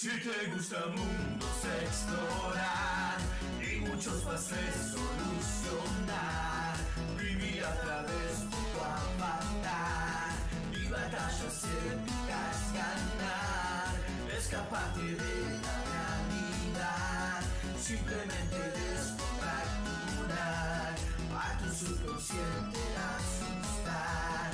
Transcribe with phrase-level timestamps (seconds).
[0.00, 3.18] Si te gusta mundos explorar
[3.60, 6.76] y muchos fases solucionar,
[7.18, 10.30] vivir a través de tu avatar
[10.70, 13.90] y batallas épicas ganar,
[14.38, 17.42] escaparte de la realidad,
[17.76, 20.94] simplemente descontracturar
[21.34, 22.78] a tu subconsciente
[23.16, 24.50] asustar.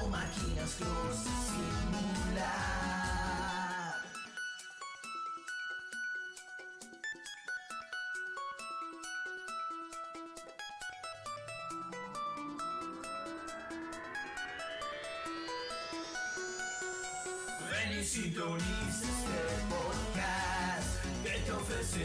[0.00, 2.83] O máquinas closas simular.
[18.04, 19.40] Y sintoniza este
[19.72, 20.90] podcast
[21.24, 22.04] que te ofrece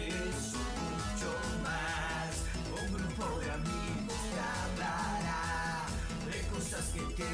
[0.80, 1.30] mucho
[1.62, 2.32] más.
[2.72, 5.88] Un grupo de amigos que hablará
[6.26, 7.32] de cosas que te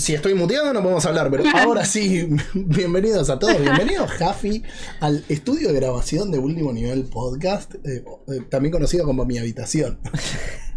[0.00, 4.62] Si estoy muteado no podemos hablar, pero ahora sí, bienvenidos a todos, bienvenidos Jafi
[5.00, 10.00] al estudio de grabación de Último Nivel Podcast, eh, eh, también conocido como Mi Habitación.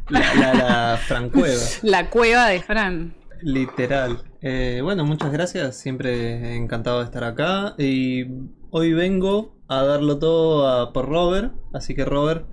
[0.09, 3.15] La, la, la Francueva, La cueva de Fran.
[3.41, 4.23] literal.
[4.41, 7.75] Eh, bueno, muchas gracias, siempre encantado de estar acá.
[7.77, 8.25] Y
[8.71, 12.45] hoy vengo a darlo todo a- por Robert, así que Robert,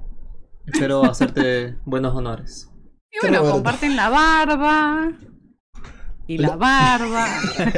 [0.67, 2.71] espero hacerte buenos honores.
[3.11, 5.12] Y bueno, comparten la barba.
[6.31, 7.27] Y la barba.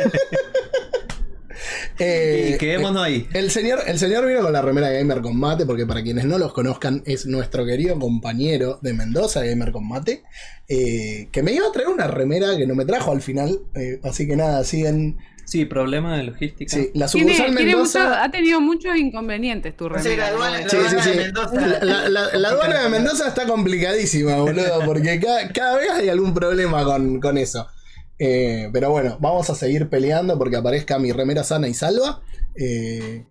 [1.99, 3.29] Eh, y quedémonos ahí.
[3.35, 6.25] El señor, el señor vino con la remera de Gamer con Mate, porque para quienes
[6.25, 10.25] no los conozcan, es nuestro querido compañero de Mendoza, Gamer con Mate,
[10.69, 14.01] eh, que me iba a traer una remera que no me trajo al final, eh,
[14.03, 15.19] así que nada, siguen.
[15.45, 16.75] Sí, problema de logística.
[16.75, 18.25] Sí, la Tiene- sucursal tiene mucho- Mendoza.
[18.25, 20.27] ha tenido muchos inconvenientes tu Sí, la remera.
[20.29, 20.65] aduana, ¿no?
[20.65, 21.11] la Sí, sí, aduana sí.
[21.11, 21.61] de Mendoza.
[21.61, 26.09] La, la- la- la aduana de Mendoza está complicadísima, boludo, porque cada, cada vez hay
[26.09, 27.69] algún problema con, con eso.
[28.19, 32.23] Eh, pero bueno, vamos a seguir peleando porque aparezca mi remera sana y salva.
[32.56, 33.27] Eh,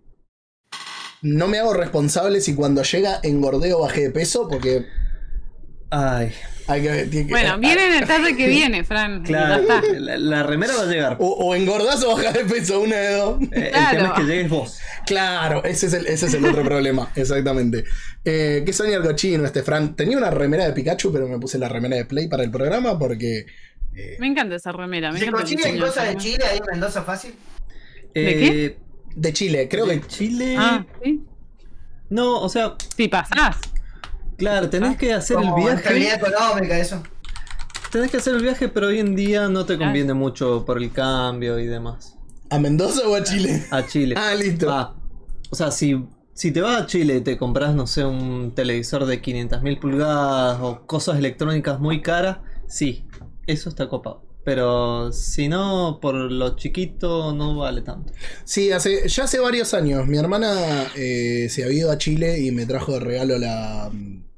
[1.22, 4.86] no me hago responsable si cuando llega engordeo o bajé de peso, porque
[5.94, 6.32] Ay,
[6.68, 7.04] hay que.
[7.04, 9.22] tiene que- Bueno, viene en el tarde que viene, Fran.
[9.22, 9.62] claro,
[9.98, 11.16] la, la remera va a llegar.
[11.20, 13.42] O, o engordás o bajás de peso, una de dos.
[13.52, 13.90] Eh, claro.
[13.90, 14.78] El tema es que llegues vos.
[15.06, 17.84] Claro, ese es el, ese es el otro problema, exactamente.
[18.24, 19.94] Eh, ¿Qué soñar cochino este Fran?
[19.94, 22.98] Tenía una remera de Pikachu, pero me puse la remera de Play para el programa
[22.98, 23.44] porque.
[23.96, 25.12] Eh, Me encanta esa remera.
[25.12, 27.34] Me ¿Se consiguen cosas de Chile ahí en Mendoza fácil?
[28.14, 28.78] ¿De Eh,
[29.14, 30.06] de Chile, creo de que.
[30.06, 30.56] Chile.
[30.58, 31.24] Ah, ¿sí?
[32.10, 33.56] No, o sea, Si pasás.
[34.36, 35.76] claro, tenés que hacer el viaje.
[35.76, 37.02] estabilidad económica, eso.
[37.90, 40.90] Tenés que hacer el viaje, pero hoy en día no te conviene mucho por el
[40.92, 42.16] cambio y demás.
[42.50, 43.64] ¿A Mendoza o a Chile?
[43.70, 44.14] A Chile.
[44.18, 44.70] Ah, listo.
[44.70, 44.94] Ah,
[45.50, 49.04] o sea, si, si te vas a Chile y te compras, no sé, un televisor
[49.06, 53.04] de 500.000 pulgadas o cosas electrónicas muy caras, sí,
[53.46, 54.32] eso está copado.
[54.44, 58.12] Pero si no, por lo chiquito no vale tanto.
[58.44, 60.06] Sí, hace, ya hace varios años.
[60.08, 63.90] Mi hermana eh, se había ido a Chile y me trajo de regalo la,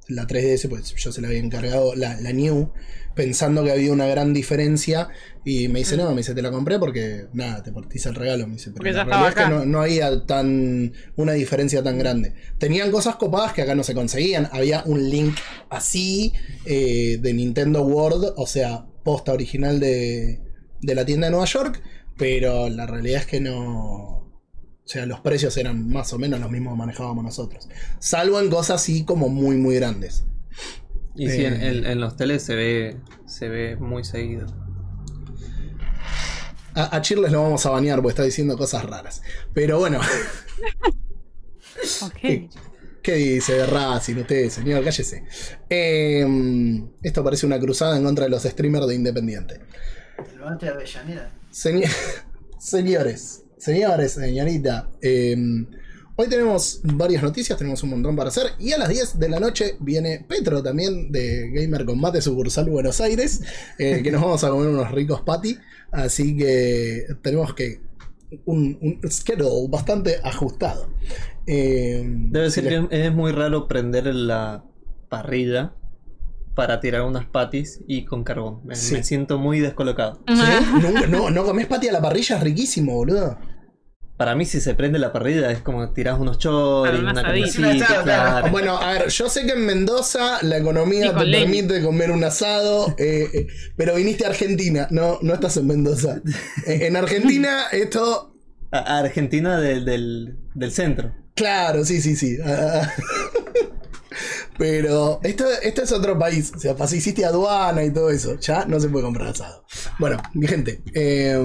[0.08, 2.70] la 3DS, pues yo se la había encargado, la, la New,
[3.14, 5.08] pensando que había una gran diferencia.
[5.42, 8.46] Y me dice, no, me dice, te la compré porque, nada, te partiza el regalo.
[8.46, 11.32] Me dice, pero Porque la ya realidad estaba es que no, no había tan, una
[11.32, 12.34] diferencia tan grande.
[12.58, 14.50] Tenían cosas copadas que acá no se conseguían.
[14.52, 15.34] Había un link
[15.70, 16.34] así
[16.66, 20.40] eh, de Nintendo World, o sea, posta original de,
[20.80, 21.80] de la tienda de Nueva York,
[22.16, 24.22] pero la realidad es que no...
[24.86, 27.68] O sea, los precios eran más o menos los mismos que manejábamos nosotros.
[28.00, 30.24] Salvo en cosas así como muy, muy grandes.
[31.16, 31.68] Y sí, en, Eh.
[31.68, 34.46] en- en los teles se ve, se ve muy seguido.
[36.74, 39.22] A, a Chirles lo vamos a bañar porque está diciendo cosas raras.
[39.54, 40.00] Pero bueno,
[42.02, 42.50] Ok.
[43.04, 44.82] ¿Qué dice Racing usted, señor?
[44.82, 45.22] Cállese.
[45.70, 46.26] Eh,
[47.02, 49.60] esto parece una cruzada en contra de los streamers de Independiente.
[50.18, 51.30] El de Avellaneda.
[51.52, 51.90] Señor-
[52.58, 54.88] señores, señores, señorita.
[55.02, 55.36] eh,
[56.16, 58.46] hoy tenemos varias noticias, tenemos un montón para hacer.
[58.58, 63.00] Y a las 10 de la noche viene Petro también de Gamer Combate Sucursal Buenos
[63.00, 63.40] Aires.
[63.78, 65.58] eh, que nos vamos a comer unos ricos patty.
[65.92, 67.80] Así que tenemos que.
[68.46, 70.92] Un, un schedule bastante ajustado.
[71.46, 74.64] Eh, Debe ser les- que es, muy raro prender la
[75.08, 75.74] parrilla
[76.54, 78.60] para tirar unas patis y con carbón.
[78.64, 78.94] Me, Sí.
[78.94, 80.20] me siento muy descolocado.
[80.28, 80.34] ¿Sí?
[80.80, 83.38] Nunca- no, no comés pati a la parrilla, es riquísimo, boludo.
[84.16, 88.48] Para mí, si se prende la parrilla, es como tirás unos choris, una carnecita, claro.
[88.52, 92.94] Bueno, a ver, yo sé que en Mendoza la economía te permite comer un asado,
[92.96, 93.46] eh, eh,
[93.76, 96.20] pero viniste a Argentina, no, no estás en Mendoza.
[96.68, 98.33] Eh, en Argentina esto,
[98.78, 101.12] A- Argentina del, del, del centro.
[101.34, 102.36] claro, sí, sí, sí.
[102.44, 102.90] Ah,
[104.56, 108.64] Pero esto, esto es otro país, o sea, pas- hiciste aduana y todo eso, ya
[108.66, 109.64] no se puede comprar asado.
[109.98, 111.36] Bueno, mi gente, eh,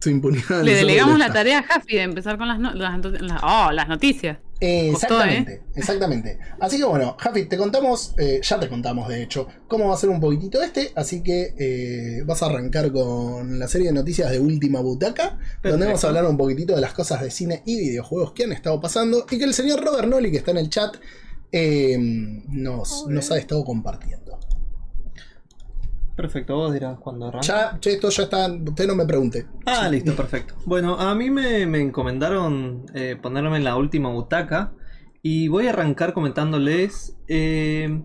[0.00, 0.62] su impunidad.
[0.62, 3.86] Le delegamos la tarea a Jafi de empezar con las, no- las, las- oh, las
[3.88, 4.38] noticias.
[4.64, 6.38] Eh, Costó, exactamente, exactamente.
[6.60, 9.96] Así que bueno, Jafi, te contamos, eh, ya te contamos de hecho, cómo va a
[9.96, 14.30] ser un poquitito este, así que eh, vas a arrancar con la serie de noticias
[14.30, 17.76] de Última Butaca, donde vamos a hablar un poquitito de las cosas de cine y
[17.76, 20.70] videojuegos que han estado pasando y que el señor Robert Nolly, que está en el
[20.70, 20.94] chat,
[21.50, 24.38] eh, nos, nos ha estado compartiendo.
[26.16, 27.46] Perfecto, vos dirás cuando arranca.
[27.80, 29.46] Ya, esto ya está, usted no me pregunte.
[29.64, 30.54] Ah, listo, perfecto.
[30.66, 34.72] Bueno, a mí me, me encomendaron eh, ponerme en la última butaca
[35.22, 38.02] y voy a arrancar comentándoles eh,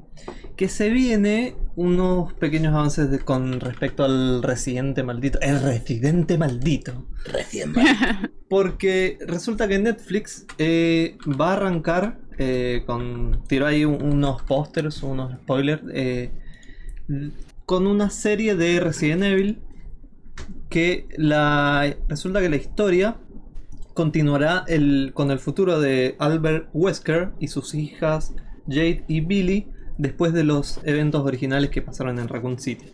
[0.56, 5.39] que se viene unos pequeños avances de- con respecto al residente maldito.
[5.42, 7.07] El residente maldito.
[7.25, 7.74] Recién.
[8.50, 13.44] Porque resulta que Netflix eh, va a arrancar eh, con.
[13.48, 15.81] Tiró ahí un- unos pósters, unos spoilers.
[17.67, 19.59] Con una serie de Resident Evil.
[20.69, 21.95] Que la.
[22.07, 23.17] Resulta que la historia
[23.93, 24.65] continuará
[25.13, 28.33] con el futuro de Albert Wesker y sus hijas
[28.67, 29.67] Jade y Billy
[29.97, 32.85] después de los eventos originales que pasaron en Raccoon City.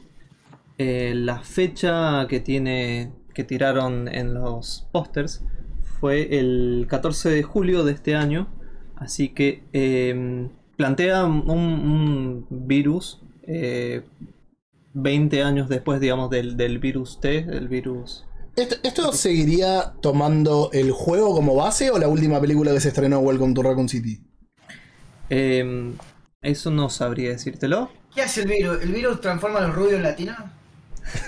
[0.77, 5.43] Eh, la fecha que tiene que tiraron en los pósters
[5.99, 8.47] fue el 14 de julio de este año,
[8.95, 10.47] así que eh,
[10.77, 14.03] plantea un, un virus eh,
[14.93, 18.25] 20 años después, digamos, del, del virus T, el virus
[18.55, 23.19] ¿Esto, esto seguiría tomando el juego como base o la última película que se estrenó,
[23.19, 24.21] Welcome to Raccoon City?
[25.29, 25.93] Eh,
[26.43, 27.89] eso no sabría decírtelo.
[28.13, 28.83] ¿Qué hace el virus?
[28.83, 30.37] ¿El virus transforma a los rubios en latinos?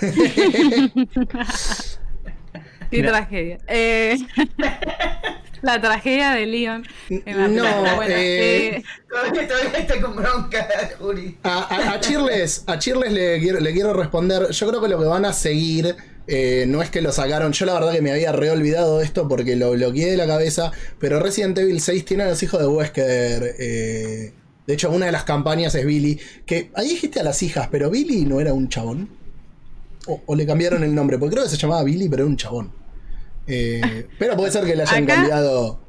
[2.90, 3.08] Qué Mira.
[3.08, 3.58] tragedia.
[3.66, 4.18] Eh,
[5.62, 6.86] la tragedia de Leon.
[7.08, 7.96] en la No.
[7.96, 10.68] Bueno, eh, eh, Todavía, todavía está con bronca,
[10.98, 11.36] Juri.
[11.42, 14.50] A, a, a Chirles, a Chirles le, quiero, le quiero responder.
[14.50, 17.52] Yo creo que lo que van a seguir eh, no es que lo sacaron.
[17.52, 20.72] Yo la verdad que me había reolvidado esto porque lo bloqueé de la cabeza.
[20.98, 23.54] Pero Resident Evil 6 tiene a los hijos de Wesker.
[23.58, 24.32] eh,
[24.66, 26.18] de hecho, una de las campañas es Billy.
[26.44, 29.08] Que ahí dijiste a las hijas, pero Billy no era un chabón.
[30.08, 32.36] O, o le cambiaron el nombre, porque creo que se llamaba Billy, pero era un
[32.36, 32.72] chabón.
[33.46, 35.80] Eh, pero puede ser que le hayan Acá- cambiado.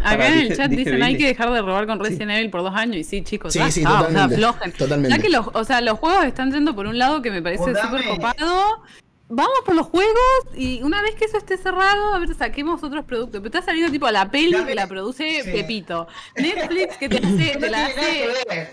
[0.00, 2.50] acá en el dije- chat dije dicen hay que dejar de robar con Resident Evil
[2.50, 2.96] por dos años.
[2.96, 4.72] Y sí, chicos, Sí, ya sí, está, o sea, totalmente, aflojen.
[4.72, 5.16] totalmente.
[5.16, 7.64] Ya que los, o sea, los juegos están yendo por un lado que me parece
[7.74, 8.82] súper copado.
[9.30, 10.16] Vamos por los juegos
[10.56, 13.42] y una vez que eso esté cerrado, a ver, saquemos otros productos.
[13.42, 15.50] Pero está saliendo tipo la peli Dame- que la produce Sí.
[15.52, 16.08] Pepito.
[16.34, 18.70] Netflix que te hace, No te la hace.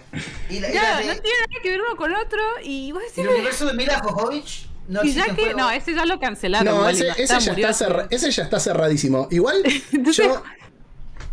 [0.50, 2.40] Y, la, y, Claro, la no tiene nada que ver uno con otro.
[2.64, 5.44] Y vos y decís, el universo de Mila Jovovich no y ya que.
[5.44, 5.58] juego.
[5.60, 6.74] No, ese ya lo cancelaron.
[6.76, 9.28] No, ese, basta, ese ya murió está cerra- ese ya está cerradísimo.
[9.32, 10.44] Igual, Entonces- yo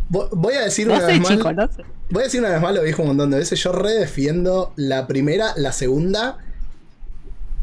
[0.09, 1.31] vo- voy a decir No una sé, vez más.
[1.31, 1.83] chicos, no sé.
[2.09, 3.59] Voy a decir una vez más, lo dijo un montón de veces.
[3.63, 6.37] Yo redefiendo la primera, la segunda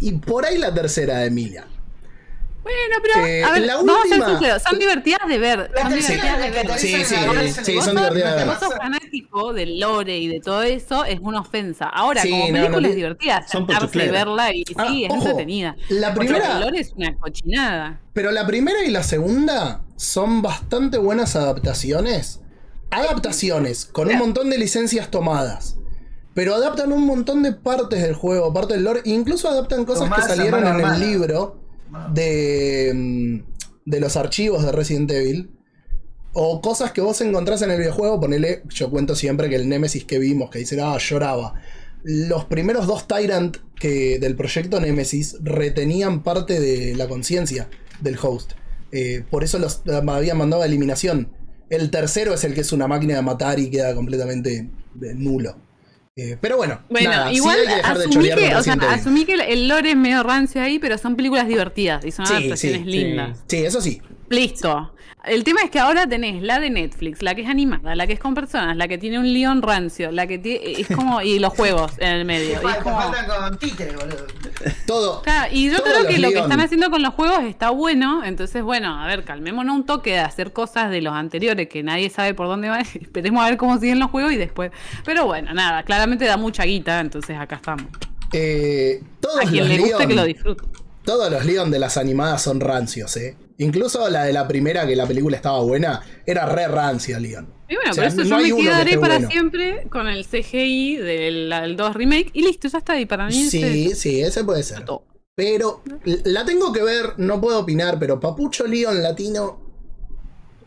[0.00, 1.66] y por ahí la tercera de Emilia.
[2.70, 5.70] Bueno, pero Eh, a ver, la vamos a ser última- sinceros, son divertidas de ver,
[5.80, 8.46] son divertidas de Sí, sí, son divertidas de ¿qué ver.
[8.46, 8.76] Vos sos pasa?
[8.76, 11.86] fanático del lore y de todo eso, es una ofensa.
[11.86, 14.86] Ahora, Sí, como no, película no, es ti- divertida, son sentarse y verla y Ah,
[14.88, 15.76] sí, es ojo, entretenida.
[15.88, 18.00] la Porque primera- el lore es una cochinada.
[18.12, 22.40] Pero la primera y la segunda son bastante buenas adaptaciones.
[22.90, 25.76] Adaptaciones, con un montón de licencias tomadas.
[26.34, 29.00] Pero adaptan un montón de partes del juego, parte del lore.
[29.04, 30.98] Incluso adaptan cosas que salieron en el mala.
[30.98, 31.56] libro
[32.12, 35.50] de, mm, de los archivos de Resident Evil.
[36.32, 38.20] O cosas que vos encontrás en el videojuego.
[38.20, 41.54] Ponele, yo cuento siempre que el Nemesis que vimos, que dice, ah, lloraba.
[42.02, 47.68] Los primeros dos Tyrant que, del proyecto Nemesis retenían parte de la conciencia
[48.00, 48.52] del host.
[48.92, 51.32] Eh, por eso los habían mandado a eliminación.
[51.68, 54.70] El tercero es el que es una máquina de matar y queda completamente
[55.02, 55.56] eh, nulo.
[56.22, 58.74] Eh, pero bueno, Bueno, nada, sí igual hay que dejar de asumí, que, o sea,
[58.90, 62.26] asumí que el- el lore es medio rancio ahí, pero son películas divertidas y son
[62.26, 63.38] Sí, adaptaciones sí, lindas.
[63.46, 64.02] Sí, eso sí.
[64.30, 64.94] Listo.
[65.24, 68.14] El tema es que ahora tenés la de Netflix, la que es animada, la que
[68.14, 71.38] es con personas, la que tiene un león rancio, la que tiene, es como, y
[71.38, 72.52] los juegos en el medio.
[72.52, 74.26] Y falta- como, con títeres, boludo.
[74.86, 75.20] Todo.
[75.22, 78.24] Claro, y yo creo que lo que están haciendo con los juegos está bueno.
[78.24, 82.08] Entonces, bueno, a ver, calmémonos un toque de hacer cosas de los anteriores que nadie
[82.08, 82.80] sabe por dónde van.
[82.94, 84.70] Esperemos a ver cómo siguen los juegos y después.
[85.04, 87.84] Pero bueno, nada, claramente da mucha guita, entonces acá estamos.
[88.32, 90.64] Eh, todos A quien los le guste Leon- que lo disfrute.
[91.04, 93.36] Todos los Leon de las animadas son rancios, eh.
[93.60, 97.46] Incluso la de la primera, que la película estaba buena, era re rancia, Leon.
[97.68, 99.30] Y bueno, O sea, por eso no yo me que quedaré esté para bueno.
[99.30, 102.98] siempre con el CGI del, del 2 Remake y listo, ya está.
[102.98, 104.84] Y para mí Sí, ese sí, ese puede ser.
[104.84, 105.04] todo.
[105.34, 105.82] Pero
[106.24, 109.60] la tengo que ver, no puedo opinar, pero Papucho Leon latino.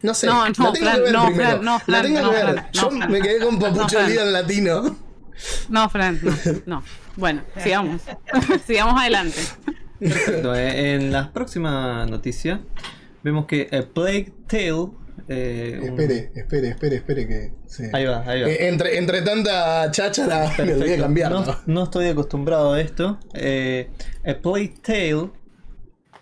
[0.04, 1.50] No sé, No, la no, tengo Fran, que ver no, primero.
[1.50, 2.46] Fran, no, la Fran, tengo no, que ver.
[2.54, 4.02] Fran, Yo me quedé con Papucho.
[4.02, 4.96] Leon latino.
[5.70, 6.34] No, Fran, no,
[6.68, 6.84] no.
[7.16, 8.02] Bueno, sigamos.
[8.68, 9.40] sigamos adelante.
[10.00, 10.56] Perfecto.
[10.56, 12.62] eh, En la próxima noticia
[13.24, 14.90] vemos que A Plague Tale.
[15.30, 17.54] eh, un- Espere, espere, espere, espere que.
[17.68, 17.84] sí.
[17.94, 18.50] Ahí va, ahí va.
[18.50, 21.04] Eh, entre, entre tanta cháchara me olvidé Perfecto.
[21.04, 21.46] cambiarlo.
[21.46, 23.20] No, no estoy acostumbrado a esto.
[23.34, 23.90] Eh,
[24.28, 25.30] A Plague Tale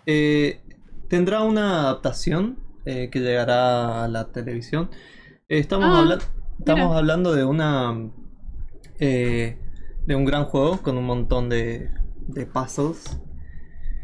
[0.06, 0.60] eh,
[1.08, 4.90] tendrá una adaptación eh, que llegará a la televisión.
[5.48, 6.18] Eh, estamos, Ah, habla-
[6.58, 6.98] estamos mira.
[6.98, 8.10] hablando de una
[9.00, 9.58] eh,
[10.06, 11.90] de un gran juego con un montón de,
[12.28, 13.18] de puzzles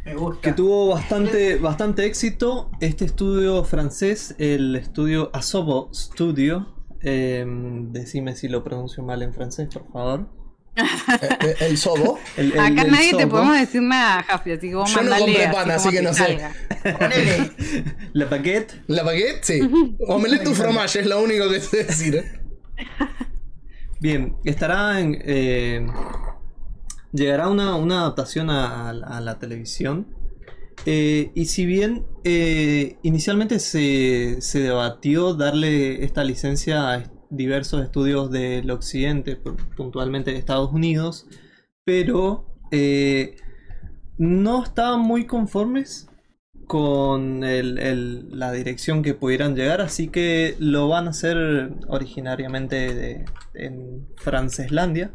[0.04, 0.40] Me gusta.
[0.40, 2.70] que tuvo bastante, bastante éxito.
[2.80, 7.44] Este estudio francés, el estudio Asobo Studio, eh,
[7.90, 10.28] decime si lo pronuncio mal en francés, por favor.
[10.78, 12.18] Eh, eh, el sobo.
[12.36, 13.30] El- el- Acá el nadie te Sobo.
[13.32, 16.18] podemos decir nada, Jafi, así que vos Yo no compré pan, así que no sé.
[16.38, 16.52] salga.
[18.12, 18.74] La paquete.
[18.86, 19.42] ¿La baguette?
[19.42, 19.60] Sí.
[20.06, 22.24] Omelette tu fromage es lo único que sé decir.
[24.00, 25.18] Bien, estará en.
[25.24, 25.86] eh,
[27.12, 30.06] llegará una, una adaptación a, la televisión.
[30.86, 38.30] Eh, y si bien eh, inicialmente se, se debatió darle esta licencia a diversos estudios
[38.30, 41.26] del occidente, pu- puntualmente de Estados Unidos,
[41.84, 43.36] pero eh,
[44.18, 46.08] no estaban muy conformes
[46.66, 53.24] con el- la dirección que pudieran llegar, así que lo van a hacer originariamente de-
[53.54, 55.10] en Franceslandia.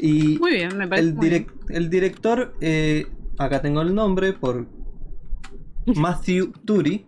[0.00, 1.08] Y Muy bien, me parece.
[1.08, 1.46] el, muy bien.
[1.46, 3.06] direc- el director, eh,
[3.38, 4.66] acá tengo el nombre por
[5.86, 7.06] Matthew Turi.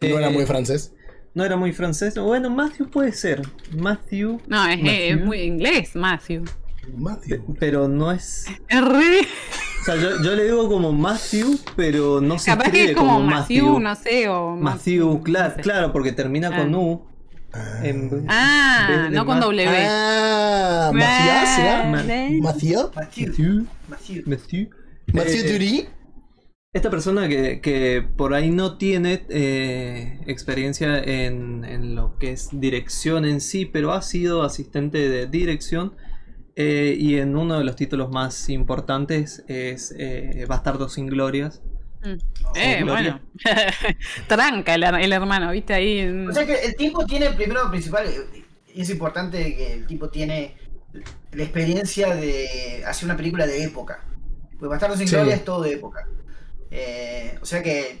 [0.00, 0.92] No era Eh, muy francés.
[1.34, 2.14] no era muy francés.
[2.18, 3.42] Bueno, Matthew puede ser.
[3.76, 4.40] Matthew.
[4.46, 5.26] No, es, eh, es Matthew.
[5.26, 6.44] muy inglés, Matthew.
[6.96, 7.56] Matthew.
[7.58, 8.46] Pero no es.
[8.68, 9.20] Es re.
[9.80, 13.12] O sea, yo, yo le digo como Matthew, pero no se Capaz que es como
[13.18, 15.60] como Matthew, no sé, o Matthew, claro, no sé.
[15.62, 16.78] claro, porque termina con Ah.
[16.78, 17.02] U.
[17.82, 19.68] en- Ah, no con W.
[19.88, 21.84] Ah, Mathieu, ¿será?
[21.90, 22.02] Ma-
[22.40, 22.90] Mathieu.
[25.12, 25.88] Mathieu Eh, Turi.
[26.72, 32.48] Esta persona que, que por ahí no tiene eh, experiencia en, en lo que es
[32.52, 35.94] dirección en sí, pero ha sido asistente de dirección
[36.54, 41.62] eh, y en uno de los títulos más importantes es eh, Bastardo sin Glorias.
[42.14, 42.56] Mm.
[42.56, 43.20] Eh, Gloria.
[43.44, 43.70] bueno.
[44.28, 45.98] Tranca el, el hermano, viste ahí.
[45.98, 48.44] en- O sea que el tipo tiene, primero principal, eh,
[48.74, 50.54] es importante que el tipo tiene
[51.32, 54.02] la experiencia de hacer una película de época.
[54.58, 55.14] Pues Bastardo sin Sí.
[55.16, 56.06] Gloria es todo de época.
[56.70, 58.00] Eh, o sea que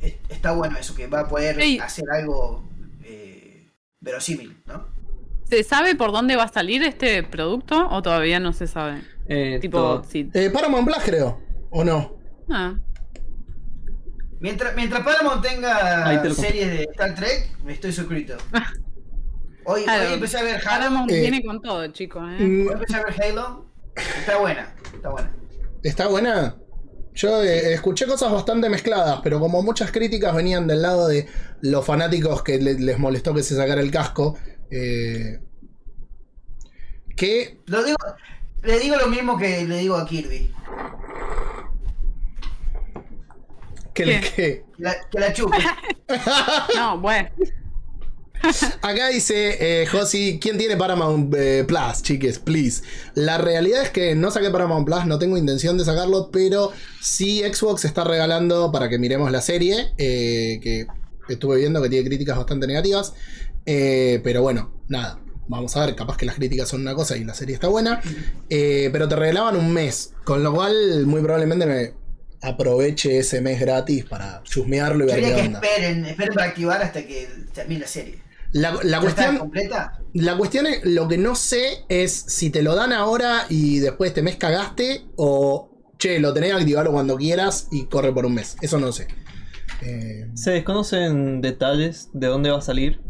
[0.00, 2.64] es- está bueno eso, que va a poder hacer algo
[3.04, 3.70] eh,
[4.00, 4.86] verosímil, ¿no?
[5.44, 9.00] ¿Se sabe por dónde va a salir este producto o todavía no se sabe?
[9.28, 10.02] Eh, Tipo.
[10.12, 11.40] Eh, Paramount Plus, creo.
[11.70, 12.16] ¿O no?
[12.50, 12.74] Ah,
[14.40, 18.36] Mientras, mientras Paramount tenga series de Star Trek, me estoy suscrito.
[19.64, 20.08] Hoy, Claro.
[20.08, 20.64] hoy empecé a ver Halo.
[20.64, 22.22] Paramount Eh, viene con todo, chicos.
[22.32, 22.42] ¿eh?
[22.44, 23.66] Mm, Hoy empecé a ver Halo.
[23.96, 25.32] Está buena, está buena.
[25.82, 26.56] ¿Está buena?
[27.14, 31.26] Yo eh, escuché cosas bastante mezcladas, pero como muchas críticas venían del lado de
[31.62, 34.38] los fanáticos que le- les molestó que se sacara el casco,
[34.70, 35.40] eh,
[37.16, 37.96] que Lo digo,
[38.62, 40.52] le digo lo mismo que le digo a Kirby.
[44.04, 44.20] Que, ¿Qué?
[44.20, 45.56] que- Que la, que la chupe.
[46.76, 47.28] No, bueno.
[48.82, 52.38] acá dice eh, Josi, ¿quién tiene Paramount eh, Plus, chiques?
[52.38, 52.82] Please.
[53.14, 57.42] La realidad es que no saqué Paramount Plus, no tengo intención de sacarlo, pero sí
[57.42, 60.86] Xbox está regalando para que miremos la serie, eh, que
[61.28, 63.12] estuve viendo que tiene críticas bastante negativas,
[63.66, 65.20] eh, pero bueno, nada.
[65.50, 68.00] Vamos a ver, capaz que las críticas son una cosa y la serie está buena.
[68.50, 70.12] eh, pero te regalaban un mes.
[70.24, 71.94] Con lo cual, muy probablemente me
[72.42, 75.60] aproveche ese mes gratis para chusmearlo y ver qué que onda.
[75.60, 78.18] esperen, esperen para activar hasta que termine la serie.
[78.52, 79.98] La, la ¿Ya está cuestión, completa?
[80.14, 84.08] la cuestión es, lo que no sé es si te lo dan ahora y después
[84.08, 88.34] este mes cagaste o, che, lo tenés que activarlo cuando quieras y corre por un
[88.34, 88.56] mes.
[88.62, 89.08] Eso no sé.
[89.82, 93.00] Eh, Se desconocen detalles de dónde va a salir,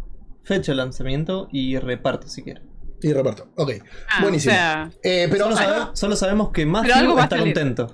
[0.43, 2.65] fecha de lanzamiento y reparto si quieren.
[3.01, 3.49] Y reparto.
[3.57, 3.75] Ok.
[4.11, 4.53] Ah, Buenísimo.
[4.53, 7.55] o sea, Eh, pero Solo, sabe- solo sabemos que algo Matthew va a está salir.
[7.55, 7.93] contento.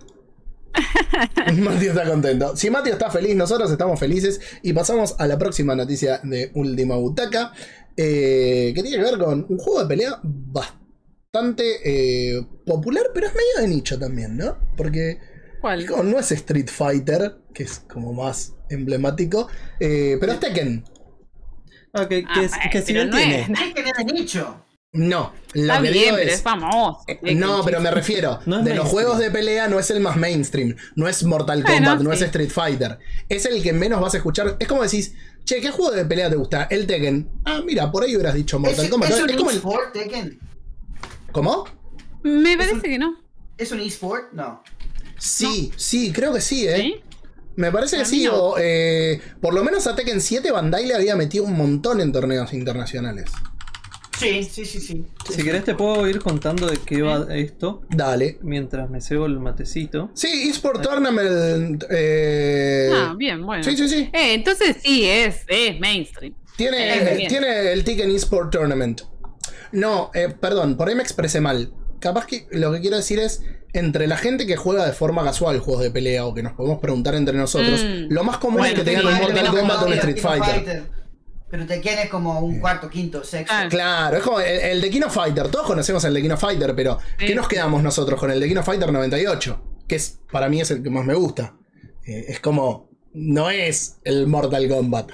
[1.58, 2.56] Mateo está contento.
[2.56, 4.40] Si Mateo está feliz, nosotros estamos felices.
[4.62, 7.52] Y pasamos a la próxima noticia de Última Butaca.
[7.96, 13.32] eh, que tiene que ver con un juego de pelea bastante eh, popular, pero es
[13.34, 14.56] medio de nicho también, ¿no?
[14.76, 15.18] Porque
[15.60, 15.86] ¿Cuál?
[15.86, 19.48] como no es Street Fighter, que es como más emblemático,
[19.80, 20.84] eh, pero es Tekken.
[21.92, 23.42] Ah, que, Ah, es- que si no tiene.
[23.42, 24.64] es- que ver de nicho.
[24.94, 27.00] No, lo Está que bien, digo pero es- es famoso.
[27.08, 30.16] Eh, No, pero me refiero, No de los juegos de pelea no es el más
[30.16, 32.16] mainstream, no es Mortal Bueno, Kombat, no sí.
[32.16, 32.98] es Street Fighter,
[33.28, 34.56] es el que menos vas a escuchar.
[34.60, 36.64] Es como decís, che, ¿qué juego de pelea te gusta?
[36.70, 37.28] El Tekken.
[37.44, 39.10] Ah, mira, por ahí hubieras dicho Mortal ¿Es, Kombat.
[39.10, 40.38] es Es, un como el- eSport, Tekken?
[41.32, 41.64] ¿Cómo?
[42.22, 43.16] Me parece que no.
[43.58, 44.32] ¿Es un eSport?
[44.32, 44.62] No.
[45.18, 46.76] Sí, sí, creo que sí, ¿eh?
[46.76, 46.94] ¿Sí?
[47.56, 48.34] Me parece que sí, no.
[48.34, 52.12] o, eh, por lo menos a Tekken 7 Bandai le había metido un montón en
[52.12, 53.30] torneos internacionales.
[54.18, 55.04] Sí, sí, sí, sí.
[55.28, 58.38] Si querés te puedo ir contando de qué va esto Dale.
[58.42, 60.10] mientras me cebo el matecito.
[60.14, 61.84] Sí, eSport Tournament.
[61.90, 63.62] eh, Ah, bien, bueno.
[63.64, 64.10] Sí, sí, sí.
[64.12, 66.34] Eh, entonces sí, es, es mainstream.
[66.56, 69.02] Tiene, Eh, tiene el Tekken eSport Tournament.
[69.72, 71.72] No, eh, perdón, por ahí me expresé mal.
[71.98, 73.42] Capaz que lo que quiero decir es,
[73.72, 76.78] entre la gente que juega de forma casual juegos de pelea o que nos podemos
[76.78, 78.12] preguntar entre nosotros, Mm.
[78.12, 80.82] lo más común es que tengan un Mortal Kombat o un Street Fighter.
[81.54, 83.54] Pero Tekken es como un cuarto, quinto, sexto.
[83.56, 83.68] Ah.
[83.70, 85.46] Claro, es como el, el de Kino Fighter.
[85.50, 87.34] Todos conocemos el de Kino Fighter, pero ¿qué Sí.
[87.36, 89.62] nos quedamos nosotros con el de Kino Fighter 98?
[89.86, 91.54] Que es, para mí es el que más me gusta.
[92.04, 95.12] Eh, es como, no es el Mortal Kombat.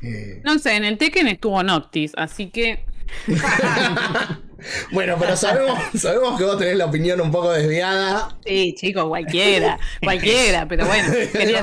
[0.00, 2.82] Eh, No sé, en el Tekken estuvo Noctis, así que.
[4.92, 8.36] bueno, pero sabemos, sabemos que vos tenés la opinión un poco desviada.
[8.44, 9.78] Sí, chicos, cualquiera.
[10.02, 11.62] cualquiera, pero bueno, quería.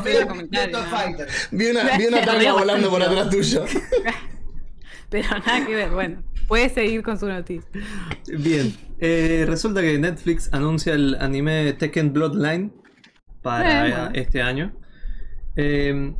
[1.51, 3.65] Vi una, vi una Re tanga volando por atrás tuyo.
[5.09, 6.23] Pero nada que ver, bueno.
[6.47, 7.69] Puede seguir con su noticia.
[8.27, 12.73] Bien, eh, resulta que Netflix anuncia el anime Tekken Bloodline
[13.41, 14.09] para bueno.
[14.13, 14.75] este año.
[15.55, 16.13] Eh,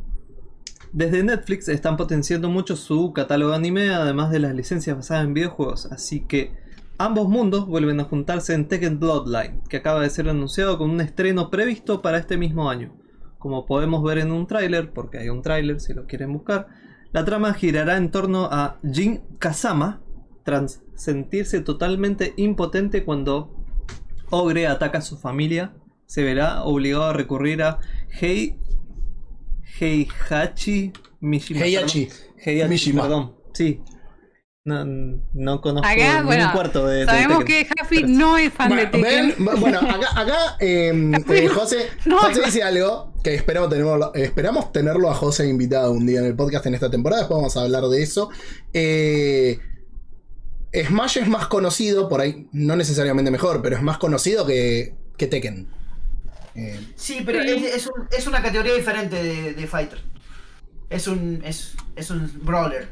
[0.94, 5.34] desde Netflix están potenciando mucho su catálogo de anime, además de las licencias basadas en
[5.34, 5.86] videojuegos.
[5.86, 6.52] Así que
[6.98, 11.00] ambos mundos vuelven a juntarse en Tekken Bloodline, que acaba de ser anunciado con un
[11.00, 12.94] estreno previsto para este mismo año.
[13.38, 16.68] Como podemos ver en un tráiler, porque hay un tráiler si lo quieren buscar,
[17.12, 20.00] la trama girará en torno a Jin Kazama,
[20.44, 23.50] tras sentirse totalmente impotente cuando
[24.30, 25.74] Ogre ataca a su familia,
[26.06, 27.80] se verá obligado a recurrir a
[28.20, 28.58] Hei
[29.80, 31.60] Heihachi Mishima.
[31.60, 32.08] Heihachi.
[32.44, 33.02] Heihachi, Mishima.
[33.02, 33.34] perdón.
[33.52, 33.80] Sí.
[34.66, 34.82] No,
[35.34, 37.66] no conozco Acá, ni bueno, un cuarto de, de sabemos Tekken.
[37.66, 39.34] que Jaffi no es fan de Bueno, Tekken.
[39.44, 44.72] ven, bueno, acá, acá eh, eh, José, No, José dice algo que esperamos tenerlo, esperamos
[44.72, 47.20] tenerlo a José invitado un día en el podcast en esta temporada.
[47.22, 48.30] Después vamos a hablar de eso.
[48.72, 49.58] Eh,
[50.86, 55.26] Smash es más conocido, por ahí, no necesariamente mejor, pero es más conocido que, que
[55.26, 55.68] Tekken.
[56.54, 57.42] Eh, Sí, pero.
[57.42, 60.00] Es, es un- es una categoría diferente de, de Fighter.
[60.88, 62.88] Es un, es, es un brawler,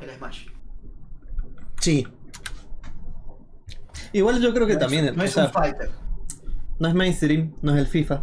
[0.00, 0.46] el Smash.
[1.80, 2.06] Sí,
[4.12, 5.88] Igual yo creo que No también, es, no es sea, un fighter.
[6.80, 8.22] no es mainstream, no es el FIFA.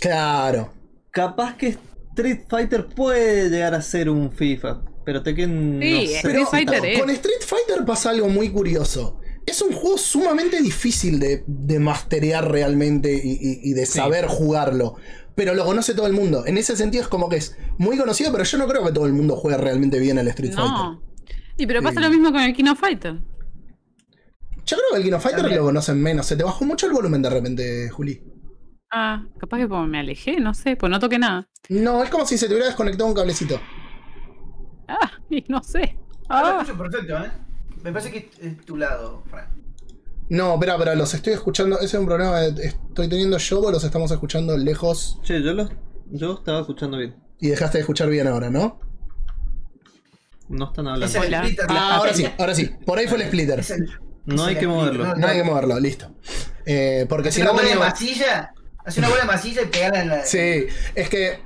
[0.00, 0.72] claro.
[1.10, 1.76] Capaz que
[2.14, 6.16] Street Fighter puede llegar a ser un FIFA, pero Tekken Sí, no sé.
[6.16, 7.00] Street Pero Fighter con, es.
[7.00, 9.20] con Street Fighter pasa algo muy curioso.
[9.46, 13.92] Es un juego sumamente difícil de, de masterear realmente y, y- y de Sí.
[13.98, 14.96] saber jugarlo.
[15.34, 16.44] Pero lo conoce todo el mundo.
[16.46, 19.06] En ese sentido es como que es muy conocido, pero yo no creo que todo
[19.06, 20.98] el mundo juegue realmente bien al Street Fighter.
[21.58, 21.62] No.
[21.62, 22.04] Y pero pasa Sí.
[22.06, 23.14] lo mismo con el Kino Fighter.
[24.64, 25.60] Yo creo que el Kino Fighter También.
[25.60, 26.26] lo conocen menos.
[26.26, 28.22] Se te bajó mucho el volumen de repente, Juli.
[28.90, 31.48] Ah, capaz que como me alejé, no sé, pues no toqué nada.
[31.68, 33.60] No, es como si se te hubiera desconectado un cablecito.
[34.88, 35.96] Ah, y no sé.
[36.28, 37.30] Ah, Ah, escucho perfecto, ¿eh?
[37.82, 39.46] Me parece que es tu lado, Fran.
[40.30, 41.76] No, espera, espera, los estoy escuchando.
[41.76, 45.54] Ese es un problema que estoy teniendo yo o los estamos escuchando lejos Che, yo,
[45.54, 45.70] los,
[46.10, 47.16] yo estaba escuchando bien.
[47.40, 48.78] y dejaste de escuchar bien ahora, ¿no?
[50.48, 51.18] No están Es hablando.
[51.18, 51.38] el Hola.
[51.44, 51.66] splitter.
[51.68, 52.70] Ah, ahora sí, ahora sí.
[52.86, 53.60] Por ahí fue el splitter.
[53.60, 53.88] Es el-
[54.26, 55.14] No es hay el que moverlo.
[55.16, 56.10] No hay que moverlo, listo.
[56.66, 57.86] Eh, porque si una no teníamos.
[57.88, 58.52] masilla.
[58.84, 60.24] Hace una bola de masilla y pegarla en la.
[60.24, 61.40] Sí, es que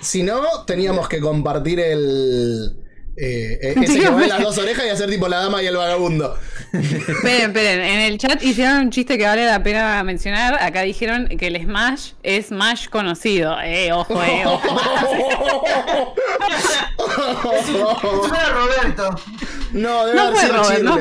[0.00, 2.76] si no, teníamos que compartir el.
[3.18, 5.66] Eh, eh, ese que va en las dos orejas y hacer tipo la dama y
[5.66, 6.38] el vagabundo.
[6.74, 7.80] esperen, esperen.
[7.80, 10.62] En el chat hicieron un chiste que vale la pena mencionar.
[10.62, 13.58] Acá dijeron que el Smash es Smash conocido.
[13.62, 14.68] Eh, ojo, eh, ojo.
[17.16, 19.10] Eso era Roberto.
[19.72, 20.96] No, debe No haber fue sido Robert, no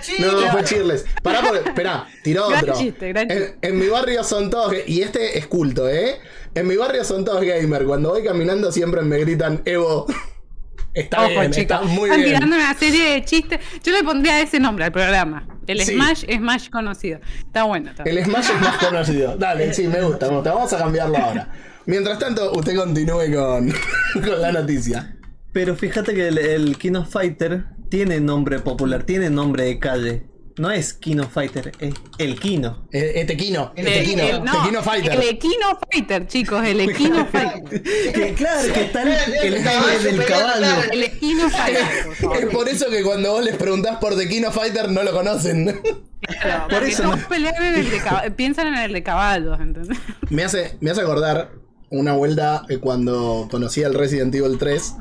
[0.00, 0.30] Chirles.
[0.32, 0.42] fue.
[0.46, 1.06] No, fue Chirles.
[1.22, 2.74] Pará, porque, esperá, tiró Gran otro.
[2.78, 3.58] chiste, gran en, chiste.
[3.62, 4.74] en mi barrio son todos.
[4.86, 6.18] Y este es culto, ¿eh?
[6.54, 7.84] En mi barrio son todos gamer.
[7.84, 10.06] Cuando voy caminando siempre me gritan Evo.
[10.92, 11.76] Está Ojo, bien, chicos.
[11.76, 12.34] está muy Están bien.
[12.34, 13.60] tirando una serie de chistes.
[13.84, 15.46] Yo le pondría ese nombre al programa.
[15.68, 15.92] El Sí.
[15.94, 17.20] Smash es más conocido.
[17.46, 17.90] Está bueno.
[17.90, 18.24] Está El.
[18.24, 19.36] Smash es más conocido.
[19.36, 20.52] Dale, sí, me gusta, me gusta.
[20.52, 21.48] Vamos a cambiarlo ahora.
[21.86, 23.72] Mientras tanto, usted continúe con,
[24.14, 25.14] con la noticia.
[25.52, 30.26] Pero fíjate que el, el King of Fighter tiene nombre popular, tiene nombre de calle.
[30.58, 32.86] No es King of Fighter, es el Kino.
[32.92, 35.12] Eh, eh, Tequino, El- Tequino, El- no, Tequino Fighter.
[35.14, 37.82] El Equino Fighter, chicos, el Equino Fighter.
[37.82, 40.60] Que claro, que está el, el El nombre caballo del peleando, caballo.
[40.60, 40.92] claro.
[40.92, 41.84] El Equino Fighter.
[42.42, 45.80] Es por eso que cuando vos les preguntás por Tequino Fighter no lo conocen.
[46.42, 49.96] Claro, por eso no- pelean en el de piensan en el de caballos, ¿entendés?
[50.28, 51.52] Me hace, me hace acordar
[51.88, 54.94] una vuelta eh, cuando conocí al Resident Evil 3.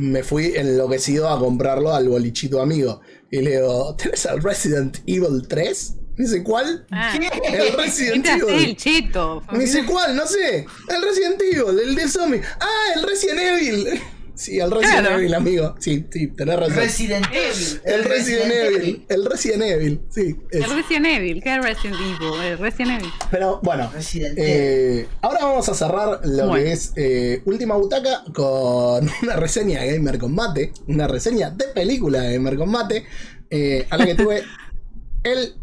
[0.00, 3.00] Me fui enloquecido a comprarlo al bolichito amigo.
[3.30, 5.94] Y le digo, ¿tenés el Resident Evil 3?
[6.16, 6.86] Me dice, ¿cuál?
[6.90, 8.76] Ah, El Resident ¿Qué te hace el Evil.
[8.76, 9.42] cheto?
[9.52, 10.16] Me dice, ¿cuál?
[10.16, 10.66] No sé.
[10.88, 12.40] El Resident Evil, el de zombie.
[12.58, 14.00] Ah, el Resident Evil.
[14.36, 15.18] Sí, el Resident Claro.
[15.18, 15.74] Evil, amigo.
[15.78, 16.76] Sí, sí, tenés razón.
[16.76, 17.80] Resident Evil.
[17.84, 19.06] el Resident Evil.
[19.08, 20.36] El Resident Evil, sí.
[20.50, 20.64] es.
[20.64, 22.40] El Resident Evil, ¿qué es Resident Evil?
[22.42, 23.10] El Resident Evil.
[23.30, 26.64] Pero bueno, Resident eh, ahora vamos a cerrar lo Bueno.
[26.64, 32.20] que es eh, Última Butaca con una reseña de Gamer Combate, una reseña de película
[32.20, 33.04] de Gamer Combate,
[33.50, 34.42] eh, a la que tuve
[35.24, 35.54] el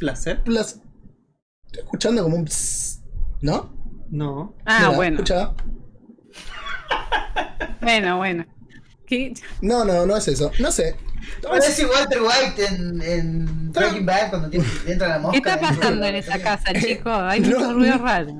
[0.00, 0.42] Placer.
[0.42, 0.76] plus.
[1.66, 3.00] Estoy escuchando como un pss,
[3.40, 3.72] ¿no?
[4.10, 4.56] No.
[4.66, 5.14] Ah, Mira, bueno.
[5.16, 5.54] escucha.
[7.80, 8.46] Bueno, bueno.
[9.06, 9.34] ¿Qué?
[9.60, 10.50] No, no, no es eso.
[10.60, 10.96] No sé.
[11.42, 15.32] Parece Walter White en, en Breaking Bad cuando tiene, entra la mosca.
[15.32, 17.12] ¿Qué está pasando en esa casa, chicos?
[17.12, 18.04] Hay No, muchos ruidos no.
[18.04, 18.34] raros.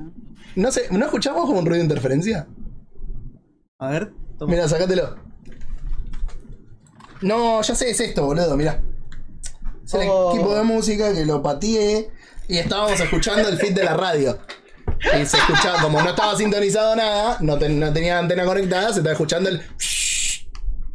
[0.55, 2.47] No sé, ¿no escuchamos como un ruido de interferencia?
[3.79, 4.51] A ver, toma.
[4.53, 5.15] Mira, sacátelo.
[7.21, 8.81] No, ya sé, es esto, boludo, mira.
[9.85, 10.33] Es el Oh.
[10.33, 12.09] equipo de música que lo pateé
[12.47, 14.37] y estábamos escuchando el feed de la radio.
[15.21, 18.99] Y se escuchaba, como no estaba sintonizado nada, no, ten- no tenía antena conectada, se
[18.99, 19.61] estaba escuchando el.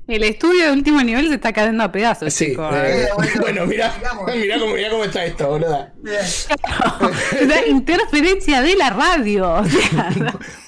[0.09, 3.93] El estudio de último nivel se está cayendo a pedazos, Sí, eh, bueno, bueno, mira,
[4.35, 5.87] mira cómo, mirá cómo está esto, boludo.
[7.47, 9.51] La interferencia de la radio.
[9.53, 10.11] o sea,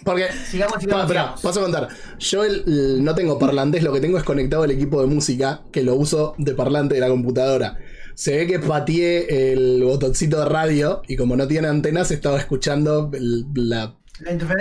[0.05, 0.29] Porque.
[0.47, 1.41] Sigamos, sigamos, sigamos.
[1.41, 1.89] paso a contar.
[2.19, 5.63] Yo el- el- no tengo parlantes, lo que tengo es conectado el equipo de música,
[5.73, 7.79] que lo uso de parlante de la computadora.
[8.21, 13.11] Se ve que pateé el botoncito de radio y como no tiene antenas estaba escuchando
[13.15, 13.97] el- la,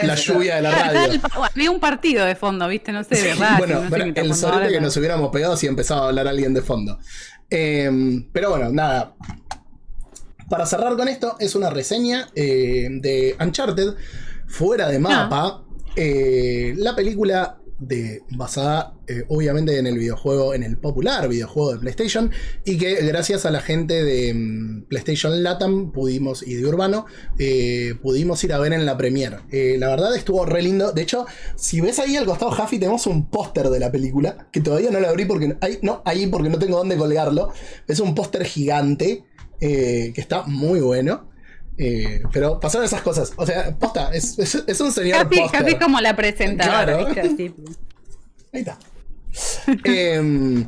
[0.04, 1.19] La lluvia de la radio.
[1.54, 2.93] había un partido de fondo, ¿viste?
[2.93, 3.58] No sé, de radio.
[3.58, 6.62] bueno, no sé el sorete que nos hubiéramos pegado si empezaba a hablar alguien de
[6.62, 7.00] fondo.
[7.50, 9.15] Em, pero bueno, nada.
[10.50, 13.93] Para cerrar con esto, es una reseña eh, de Uncharted,
[14.48, 15.65] fuera de mapa.
[15.98, 21.80] eh, la película de, basada eh, obviamente en el videojuego, en el popular videojuego de
[21.80, 22.32] PlayStation,
[22.65, 27.06] y que gracias a la gente de mm, PlayStation Latam pudimos, y de Urbano,
[27.38, 29.38] eh, pudimos ir a ver en la premiere.
[29.52, 30.92] Eh, la verdad estuvo re lindo.
[30.92, 34.62] De hecho, si ves ahí al costado, Jaffi, tenemos un póster de la película, que
[34.62, 37.52] todavía no lo abrí porque no, ahí porque no tengo dónde colgarlo.
[37.88, 39.24] Es un póster gigante,
[39.60, 41.30] que está muy bueno.
[41.82, 43.32] Eh, pero pasaron esas cosas.
[43.38, 47.06] O sea, posta, es, es- es un señor Casi, como la presentadora, Claro.
[47.06, 47.22] ¿viste?
[47.22, 47.56] Así.
[48.54, 48.78] Ahí está.
[49.86, 50.68] Em,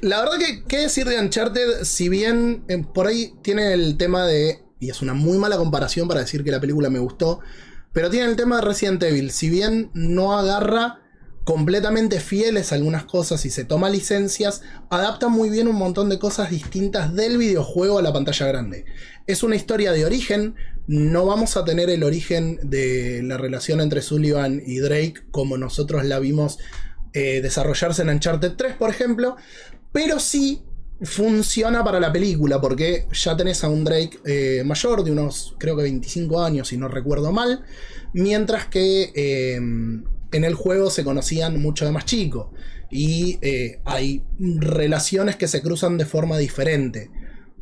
[0.00, 1.84] la verdad que, ¿qué decir de Uncharted?
[1.84, 4.62] Si bien em, por ahí tiene el tema de.
[4.78, 7.40] Y es una muy mala comparación para decir que la película me gustó.
[7.92, 9.30] Pero tiene el tema de Resident Evil.
[9.30, 11.00] Si bien no agarra
[11.46, 16.18] completamente fieles a algunas cosas y se toma licencias, adapta muy bien un montón de
[16.18, 18.84] cosas distintas del videojuego a la pantalla grande.
[19.28, 20.56] Es una historia de origen,
[20.88, 26.04] no vamos a tener el origen de la relación entre Sullivan y Drake como nosotros
[26.04, 26.58] la vimos
[27.12, 29.36] eh, desarrollarse en Uncharted 3, por ejemplo,
[29.92, 30.64] pero sí
[31.02, 35.76] funciona para la película porque ya tenés a un Drake eh, mayor de unos creo
[35.76, 37.64] que 25 años si no recuerdo mal,
[38.14, 39.60] mientras que eh,
[40.36, 42.52] en el juego se conocían mucho de más chico
[42.90, 47.10] y eh, hay relaciones que se cruzan de forma diferente.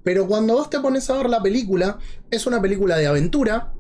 [0.03, 1.99] Pero cuando vos te pones a ver la película,
[2.31, 3.73] es una película de aventura.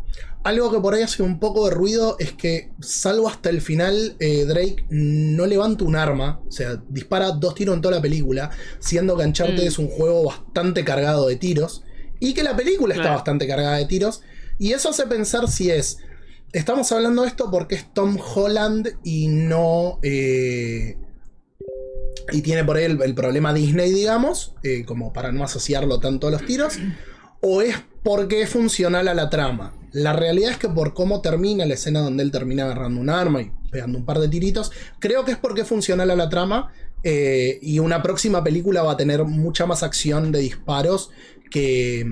[0.42, 4.16] Algo que por ahí hace un poco de ruido es que, salvo hasta el final,
[4.20, 8.50] eh, Drake no levanta un arma, o sea, dispara dos tiros en toda la película,
[8.78, 9.66] siendo que Uncharted Mm.
[9.66, 11.82] es un juego bastante cargado de tiros,
[12.20, 14.22] y que la película está bastante cargada de tiros,
[14.58, 15.98] y eso hace pensar si es,
[16.54, 19.98] estamos hablando de esto porque es Tom Holland y no...
[20.02, 20.96] eh,
[22.32, 26.30] y tiene por ahí el, problema Disney, digamos, eh, como para no asociarlo tanto a
[26.30, 26.78] los tiros,
[27.42, 29.76] o es porque es funcional a la trama.
[29.92, 33.42] La realidad es que por cómo termina la escena donde él termina agarrando un arma
[33.42, 36.72] y pegando un par de tiritos, creo que es porque es funcional a la trama
[37.02, 41.10] eh, y una próxima película va a tener mucha más acción de disparos
[41.50, 42.06] que,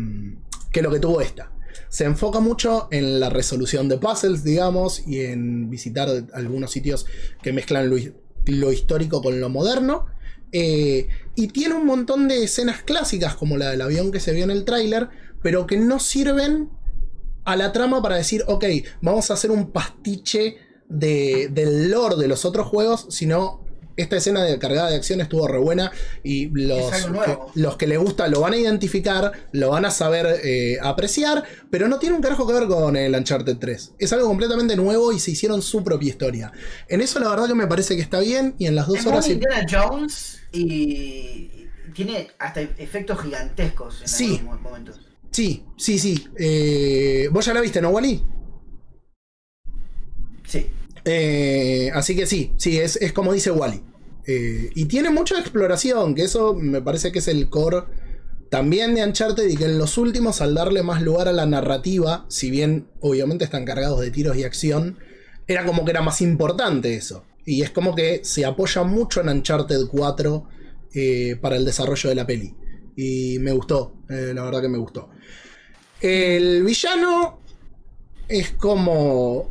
[0.70, 1.50] que lo que tuvo esta.
[1.88, 7.06] Se enfoca mucho en la resolución de puzzles, digamos, y en visitar algunos sitios
[7.42, 10.06] que mezclan lo, histórico con lo moderno.
[10.52, 14.44] Eh, y tiene un montón de escenas clásicas, como la del avión que se vio
[14.44, 15.08] en el tráiler,
[15.42, 16.70] pero que no sirven
[17.44, 18.64] a la trama para decir, ok,
[19.00, 20.56] vamos a hacer un pastiche
[20.88, 23.61] de, del lore de los otros juegos, sino
[23.96, 27.98] esta escena de cargada de acción estuvo re buena y los, que, los que les
[27.98, 32.22] gusta lo van a identificar, lo van a saber eh, apreciar, pero no tiene un
[32.22, 33.92] carajo que ver con el Uncharted 3.
[33.98, 36.52] Es algo completamente nuevo y se hicieron su propia historia.
[36.88, 39.06] En eso la verdad que me parece que está bien y en las dos Es
[39.06, 39.28] horas...
[39.28, 44.36] y- Jones y tiene hasta efectos gigantescos en Sí.
[44.40, 45.00] algunos momentos.
[45.30, 46.26] Sí, sí, sí.
[46.38, 48.22] Eh, ¿Vos ya la viste, no, Wally?
[51.04, 53.82] Eh, así que sí, sí, es, es como dice Wally.
[54.26, 57.84] Eh, y tiene mucha exploración, que eso me parece que es el core
[58.50, 62.26] también de Uncharted y que en los últimos al darle más lugar a la narrativa,
[62.28, 64.98] si bien obviamente están cargados de tiros y acción,
[65.46, 67.24] era como que era más importante eso.
[67.44, 70.48] Y es como que se apoya mucho en Uncharted 4
[70.94, 72.54] eh, para el desarrollo de la peli.
[72.94, 75.08] Y me gustó, la verdad que me gustó.
[76.00, 77.40] El villano
[78.28, 79.50] es como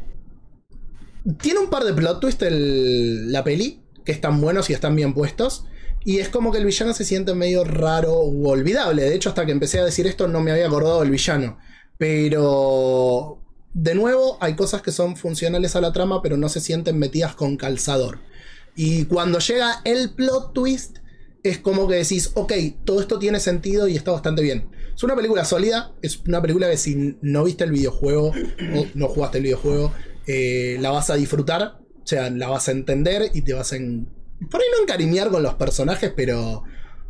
[1.42, 5.66] tiene un par de plot twists la peli, que están buenos y están bien puestos.
[6.04, 9.04] Y es como que el villano se siente medio raro u olvidable.
[9.04, 11.60] De hecho, hasta que empecé a decir esto no me había acordado del villano.
[11.98, 13.38] Pero...
[13.74, 17.36] De nuevo, hay cosas que son funcionales a la trama, pero no se sienten metidas
[17.36, 18.20] con calzador.
[18.76, 20.98] Y cuando llega el plot twist,
[21.44, 22.52] es como que decís, ok,
[22.84, 24.70] todo esto tiene sentido y está bastante bien.
[24.94, 28.34] Es una película sólida, es una película que si no viste el videojuego
[28.76, 29.94] o no jugaste el videojuego,
[30.28, 33.76] eh, la vas a disfrutar, o sea, la vas a entender y te vas a...
[33.78, 34.08] en-
[34.50, 36.64] por ahí no encariñar con los personajes, pero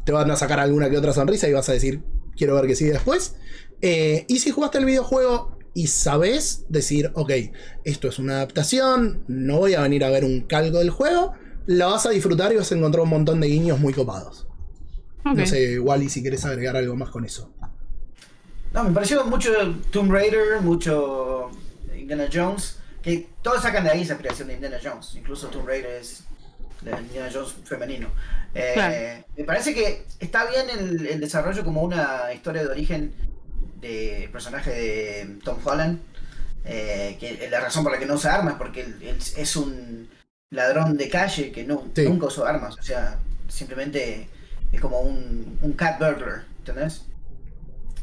[0.06, 2.02] te van a sacar alguna que otra sonrisa y vas a decir,
[2.36, 3.36] quiero ver qué sigue después.
[3.82, 7.32] Eh, y si jugaste el videojuego y sabes decir, ok,
[7.86, 11.34] esto es una adaptación, no voy a venir a ver un calco del juego,
[11.68, 14.48] la vas a disfrutar y vas a encontrar un montón de guiños muy copados.
[15.24, 17.54] No sé, Wally, si querés agregar algo más con eso.
[18.74, 19.50] No, me pareció mucho
[19.92, 21.50] Tomb Raider, mucho
[21.98, 25.16] Indiana Jones, que todos sacan de ahí esa creación de Indiana Jones.
[25.16, 26.24] Incluso Tomb Raider es
[26.82, 28.10] de Indiana Jones femenino.
[28.54, 29.26] Eh, Claro.
[29.38, 33.14] Me parece que está bien el, el desarrollo como una historia de origen
[33.80, 36.00] del personaje de Tom Holland.
[36.64, 40.08] eh, que la razón por la que no usa armas porque él, él es un
[40.52, 42.04] ladrón de calle que no, Sí.
[42.04, 42.78] nunca usó armas.
[42.78, 44.30] O sea, simplemente
[44.72, 47.04] es como un, un cat burglar, ¿entendés?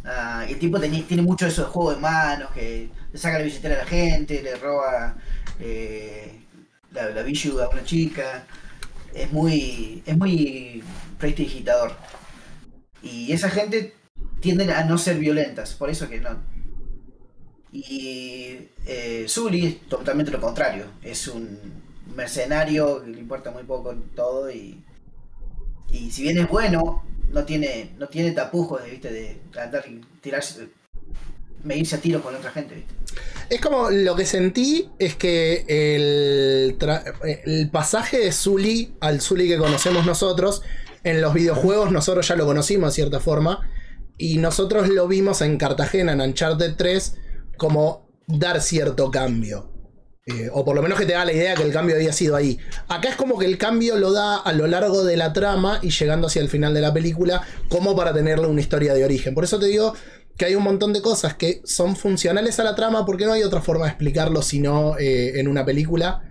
[0.04, 3.38] Ah, y el tipo teni- tiene mucho eso de juego de manos, que le saca
[3.38, 5.16] la billetera a la gente, le roba
[5.60, 6.40] eh,
[6.92, 8.46] la, la a una chica.
[9.14, 10.82] Es muy, es muy
[11.18, 11.92] prestidigitador.
[13.02, 13.94] Y esa gente
[14.40, 16.36] tiende a no ser violentas, por eso que no.
[17.72, 20.86] Y eh, es totalmente lo contrario.
[21.02, 21.58] Es un
[22.16, 24.82] mercenario que le importa muy poco todo y,
[25.90, 29.10] y si bien es bueno, no tiene, no tiene tapujos ¿viste?
[29.12, 29.84] de andar
[30.20, 30.68] tirarse,
[31.64, 32.74] medirse a tiros con otra gente.
[32.74, 32.94] ¿viste?
[33.50, 37.02] Es como lo que sentí es que el, tra-
[37.44, 40.62] el pasaje de Zully al Zully que conocemos nosotros,
[41.04, 43.70] en los videojuegos nosotros ya lo conocimos de cierta forma,
[44.18, 47.14] y nosotros lo vimos en Cartagena, en Uncharted 3,
[47.56, 49.72] como dar cierto cambio.
[50.26, 52.36] Eh, o por lo menos que te da la idea que el cambio había sido
[52.36, 52.58] ahí.
[52.88, 55.88] Acá es como que el cambio lo da a lo largo de la trama y
[55.90, 57.40] llegando hacia el final de la película,
[57.70, 59.34] como para tenerle una historia de origen.
[59.34, 59.94] Por eso te digo
[60.38, 63.42] que hay un montón de cosas que son funcionales a la trama, porque no hay
[63.42, 66.22] otra forma de explicarlo sino eh, en una película,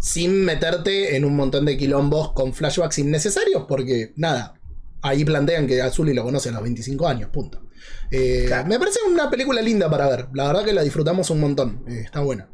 [0.00, 4.54] sin meterte en un montón de quilombos con flashbacks innecesarios, porque nada,
[5.02, 7.66] ahí plantean que Azuli lo conoce a los 25 años, punto.
[8.12, 8.68] Eh, Claro.
[8.68, 12.02] Me parece una película linda para ver, la verdad que la disfrutamos un montón, eh,
[12.04, 12.48] está buena.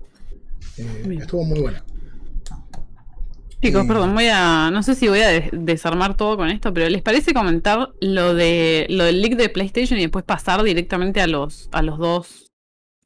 [0.79, 1.85] Eh, estuvo muy buena.
[3.63, 4.71] Chicos, perdón, voy a.
[4.73, 8.35] No sé si voy a des- desarmar todo con esto, pero ¿les parece comentar lo
[8.35, 12.51] de lo del leak de PlayStation y después pasar directamente a los a los dos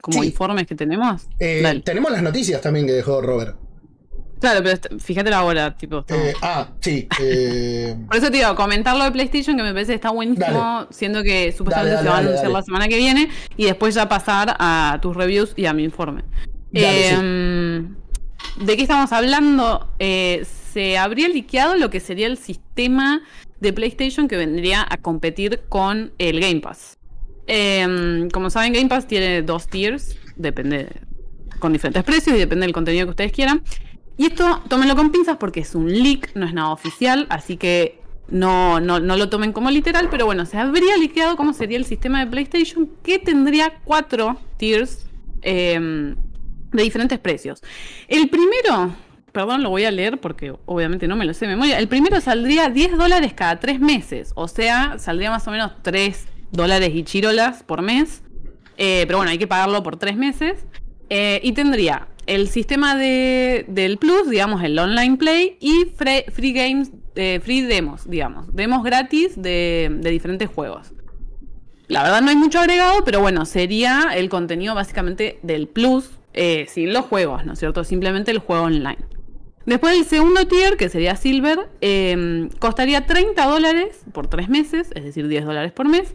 [0.01, 0.29] como Sí.
[0.29, 1.29] informes que tenemos?
[1.38, 3.57] Eh, tenemos las noticias también que dejó Robert.
[4.40, 6.01] Claro, pero fíjate ahora, tipo.
[6.01, 7.07] estamos- Eh, ah, sí.
[7.21, 10.47] eh, Por eso te digo, comentar lo de PlayStation que me parece que está buenísimo,
[10.47, 10.87] Dale.
[10.90, 14.09] siendo que supuestamente Dale, se va a anunciar la semana que viene y después ya
[14.09, 16.23] pasar a tus reviews y a mi informe.
[16.73, 17.97] Dale, Em,
[18.61, 19.90] ¿De qué estamos hablando?
[19.99, 23.23] Eh, se habría liqueado lo que sería el sistema
[23.61, 26.97] de PlayStation que vendría a competir con el Game Pass.
[27.47, 30.88] Em, como saben, Game Pass tiene dos tiers, depende
[31.59, 33.62] con diferentes precios y depende del contenido que ustedes quieran.
[34.16, 38.01] Y esto tómenlo con pinzas porque es un leak, no es nada oficial, así que
[38.29, 41.85] no, no, no lo tomen como literal, pero bueno, se habría liqueado cómo sería el
[41.85, 45.07] sistema de PlayStation que tendría cuatro tiers
[45.42, 46.16] em,
[46.72, 47.62] de diferentes precios.
[48.09, 48.94] El primero,
[49.33, 51.79] perdón, lo voy a leer porque obviamente no me lo sé de memoria.
[51.79, 54.33] El primero saldría 10 dólares cada 3 meses.
[54.35, 58.22] O sea, saldría más o menos 3 dólares y chirolas por mes.
[58.79, 60.64] Eh, pero bueno, hay que pagarlo por 3 meses.
[61.09, 66.52] Eh, y tendría el sistema de, del Plus, digamos, el Online Play y free, free
[66.52, 68.55] games, eh, free demos, digamos.
[68.55, 70.92] Demos gratis de, de diferentes juegos.
[71.88, 76.66] La verdad no hay mucho agregado, pero bueno, sería el contenido básicamente del Plus, eh,
[76.68, 77.85] sin los juegos, ¿no es cierto?
[77.85, 78.99] Simplemente el juego online.
[79.64, 85.03] Después el segundo tier, que sería Silver, eh, costaría 30 dólares por 3 meses, es
[85.03, 86.14] decir, 10 dólares por mes.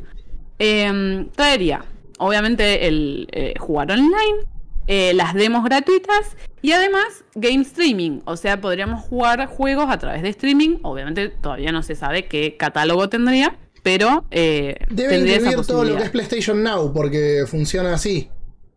[0.59, 1.83] Eh, traería,
[2.17, 4.47] obviamente, el eh, jugar online,
[4.87, 8.19] eh, las demos gratuitas y además game streaming.
[8.25, 10.79] O sea, podríamos jugar juegos a través de streaming.
[10.81, 15.83] Obviamente todavía no se sabe qué catálogo tendría, pero eh, Debe tendría esa incluir todo
[15.83, 18.29] lo que es PlayStation Now, porque funciona así.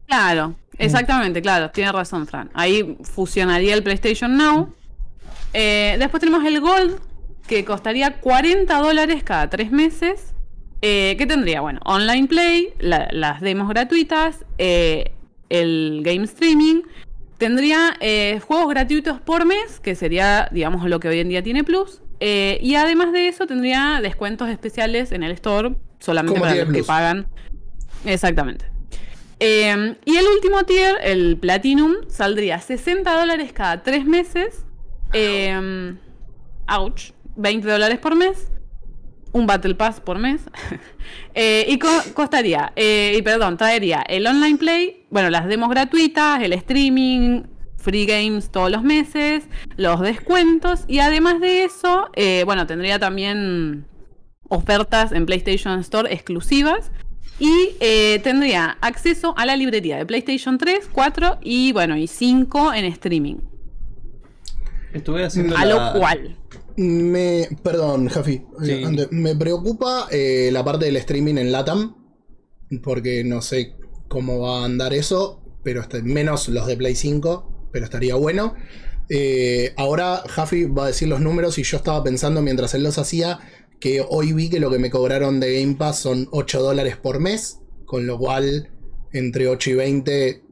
[0.07, 2.51] Claro, exactamente, claro, tiene razón, Fran.
[2.55, 4.75] Ahí fusionaría el PlayStation Now.
[5.53, 6.99] Eh, después tenemos el Gold,
[7.47, 10.35] que costaría 40 dólares cada tres meses.
[10.83, 11.61] Eh, ¿Qué tendría?
[11.61, 15.13] Bueno, online play, la- las demos gratuitas, eh,
[15.49, 16.83] el game streaming.
[17.39, 21.65] Tendría eh, juegos gratuitos por mes, que sería, digamos, lo que hoy en día tiene
[21.65, 22.01] Plus.
[22.21, 27.27] Y además de eso, tendría descuentos especiales en el store, solamente para los que pagan.
[28.07, 28.65] Exactamente.
[29.41, 34.65] Eh, y el último tier, el Platinum, saldría 60 dólares cada tres meses.
[35.13, 35.95] Eh,
[36.69, 37.13] ouch.
[37.37, 38.49] 20 dólares por mes.
[39.33, 40.41] Un Battle Pass por mes.
[41.37, 46.41] Eh, y co- costaría, eh, y perdón, traería el online play, bueno, las demos gratuitas,
[46.43, 47.43] el streaming,
[47.77, 49.45] free games todos los meses,
[49.77, 50.85] los descuentos.
[50.87, 53.85] Y además de eso, eh, bueno, tendría también
[54.49, 56.93] ofertas en PlayStation Store exclusivas.
[57.39, 62.73] Y eh, tendría acceso a la librería de PlayStation 3, 4 y bueno, y 5
[62.75, 63.37] en streaming.
[64.93, 66.39] Estuve haciendo A la- lo cual.
[66.77, 68.43] Me, perdón, Jafi.
[68.63, 68.71] Sí.
[68.73, 71.97] eh, me preocupa eh, la parte del streaming en LATAM.
[72.83, 73.75] Porque no sé
[74.09, 75.41] cómo va a andar eso.
[75.63, 77.69] Pero este- menos los de Play 5.
[77.73, 78.55] Pero estaría bueno.
[79.09, 81.59] Eh, ahora Jafi va a decir los números.
[81.59, 83.41] Y yo estaba pensando mientras él los hacía.
[83.85, 87.21] Que hoy vi que lo que me cobraron de Game Pass son 8 dólares por
[87.21, 87.59] mes.
[87.85, 88.71] Con lo cual,
[89.13, 90.43] entre 8 y 20.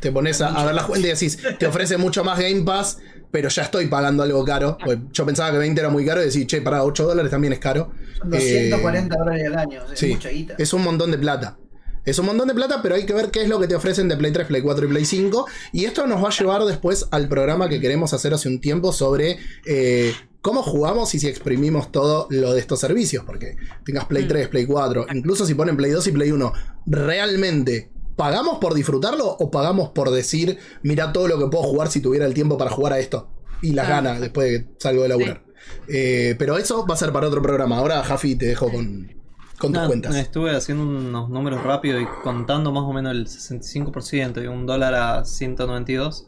[0.00, 2.98] Te pones a, a ver la cuenta y decís, te ofrece mucho más Game Pass,
[3.30, 4.76] pero ya estoy pagando algo caro.
[4.84, 7.54] Pues yo pensaba que 20 era muy caro y decís, che, para 8 dólares también
[7.54, 7.92] es caro.
[8.18, 10.54] Son Eh, 240 dólares al año, es sí, mucha guita.
[10.58, 11.58] es un montón de plata.
[12.04, 14.06] Es un montón de plata, pero hay que ver qué es lo que te ofrecen
[14.08, 15.46] de Play 3, Play 4 y Play 5.
[15.72, 18.92] Y esto nos va a llevar después al programa que queremos hacer hace un tiempo
[18.92, 20.12] sobre eh,
[20.48, 23.24] cómo jugamos y si exprimimos todo lo de estos servicios.
[23.24, 26.52] Porque tengas Play 3, Play 4, incluso si ponen Play 2 y Play 1,
[26.86, 32.00] ¿realmente pagamos por disfrutarlo o pagamos por decir, mira todo lo que puedo jugar si
[32.00, 33.28] tuviera el tiempo para jugar a esto?
[33.62, 35.44] Y las Ah, ganas después de que salgo de laburar.
[35.88, 37.76] Eh, pero eso va a ser para otro programa.
[37.78, 39.12] Ahora, Jafi, te dejo con,
[39.58, 40.16] con tus cuentas.
[40.16, 44.94] Estuve haciendo unos números rápidos y contando más o menos el 65% y un dólar
[44.94, 46.26] a 192.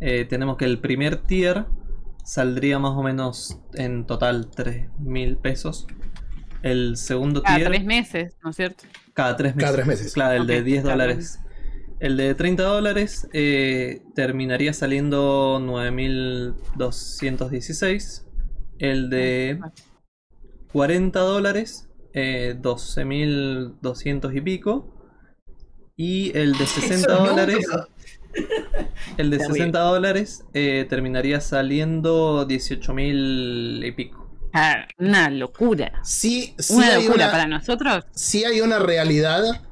[0.00, 1.66] eh, tenemos que el primer tier
[2.30, 5.88] saldría más o menos en total 3 mil pesos.
[6.62, 7.70] El segundo Cada tier.
[7.70, 8.84] tres meses, ¿no es cierto?
[9.14, 9.64] Cada tres meses.
[9.64, 10.14] Cada tres meses.
[10.14, 11.40] Claro, el de Ok, 10 cada dólares.
[11.98, 18.22] El de 30 dólares eh, terminaría saliendo 9.216.
[18.78, 19.58] El de
[20.72, 24.94] 40 dólares, eh, 12.200 y pico.
[25.96, 27.66] Y el de 60 Esos dólares.
[29.16, 29.58] El de Terrible.
[29.58, 34.28] 60 dólares eh, terminaría saliendo 18.000 y pico.
[34.52, 35.92] Ah, una locura.
[36.02, 38.04] Sí, sí Una locura una, para nosotros.
[38.14, 39.62] sí hay una realidad.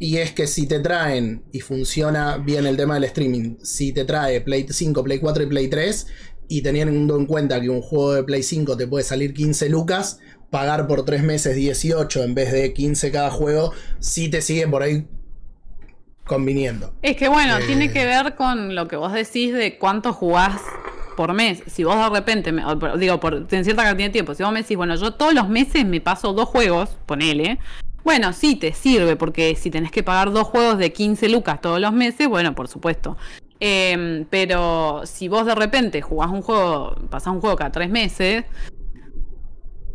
[0.00, 4.04] Y es que si te traen y funciona bien el tema del streaming, si te
[4.04, 6.06] trae Play 5, Play 4 y Play 3,
[6.48, 10.18] y teniendo en cuenta que un juego de Play 5 te puede salir 15 lucas,
[10.50, 14.82] pagar por 3 meses 18 en vez de 15 cada juego, sí te sigue por
[14.82, 15.06] ahí
[16.26, 16.92] conviniendo.
[17.02, 17.64] Es que bueno, Eh.
[17.66, 20.60] tiene que ver con lo que vos decís de cuánto jugás
[21.16, 21.62] por mes.
[21.66, 22.64] Si vos de repente, me-
[22.98, 25.48] digo, por, en cierta cantidad de tiempo, si vos me decís, bueno, yo todos los
[25.48, 27.58] meses me paso dos juegos, ponele.
[28.02, 31.80] Bueno, sí, te sirve, porque si tenés que pagar dos juegos de 15 lucas todos
[31.80, 33.16] los meses, bueno, por supuesto.
[33.60, 38.44] Em, pero si vos de repente jugás un juego, pasás un juego cada tres meses,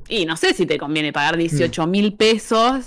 [0.08, 2.86] y no sé si te conviene pagar 18 mil pesos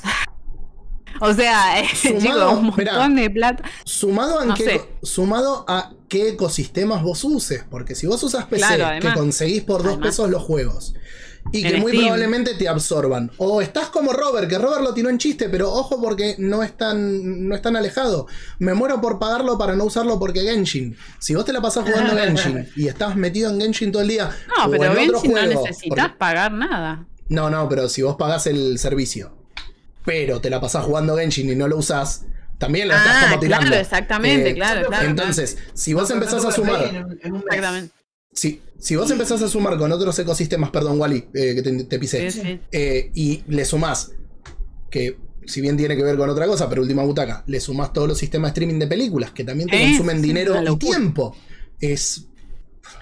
[1.20, 2.92] O sea, eh, Sumado, un mirá.
[2.94, 3.64] montón de plata.
[3.84, 7.64] Sumado, en No qué- sumado a qué ecosistemas vos uses.
[7.70, 10.08] Porque si vos usas PC, Claro, que conseguís por dos Además.
[10.08, 10.94] pesos los juegos.
[11.50, 12.04] Y que En muy Steam.
[12.04, 13.32] probablemente te absorban.
[13.36, 16.76] O estás como Robert, que Robert lo tiró en chiste, pero ojo porque no es
[16.76, 18.28] tan, no es tan alejado.
[18.60, 20.96] Me muero por pagarlo para no usarlo porque Genshin.
[21.18, 24.30] Si vos te la pasás jugando Genshin y estás metido en Genshin todo el día.
[24.56, 27.06] No, o pero en otro Genshin no necesitas porque- pagar nada.
[27.28, 29.34] No, no, pero si vos pagás el servicio,
[30.04, 32.24] pero te la pasás jugando Genshin y no lo usás,
[32.58, 33.66] también la estás Ah, como tirando.
[33.66, 35.08] claro, exactamente, Eh, claro, claro.
[35.08, 36.84] Entonces, si vos empezás a sumar.
[36.84, 37.36] en en.
[37.36, 37.94] Exactamente.
[38.34, 41.98] Si, si vos empezás a sumar con otros ecosistemas, perdón, Wally, eh, que te, te
[41.98, 42.60] pisé, Sí, sí.
[42.72, 44.12] eh, y le sumás,
[44.90, 48.08] que si bien tiene que ver con otra cosa, pero última butaca, le sumás todos
[48.08, 51.36] los sistemas de streaming de películas que también te consumen dinero y tiempo.
[51.80, 52.26] Es.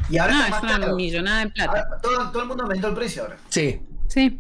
[0.09, 0.97] Y ahora No, está es una caro.
[0.97, 1.71] millonada de plata.
[1.71, 3.39] Ahora todo, todo el mundo aumentó el precio ahora.
[3.51, 3.81] Sí.
[4.09, 4.39] Sí.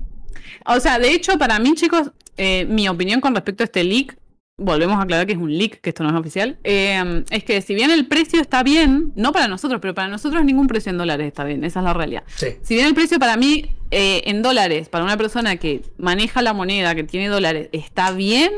[0.66, 2.10] O sea, de hecho, para mí, chicos,
[2.42, 4.16] eh, mi opinión con respecto a este leak,
[4.56, 7.60] volvemos a aclarar que es un leak, que esto no es oficial, eh, es que
[7.60, 10.96] si bien el precio está bien, no para nosotros, pero para nosotros ningún precio en
[10.96, 12.22] dólares está bien, esa es la realidad.
[12.34, 12.46] Sí.
[12.62, 16.54] Si bien el precio para mí eh, en dólares, para una persona que maneja la
[16.54, 18.50] moneda, que tiene dólares, está bien,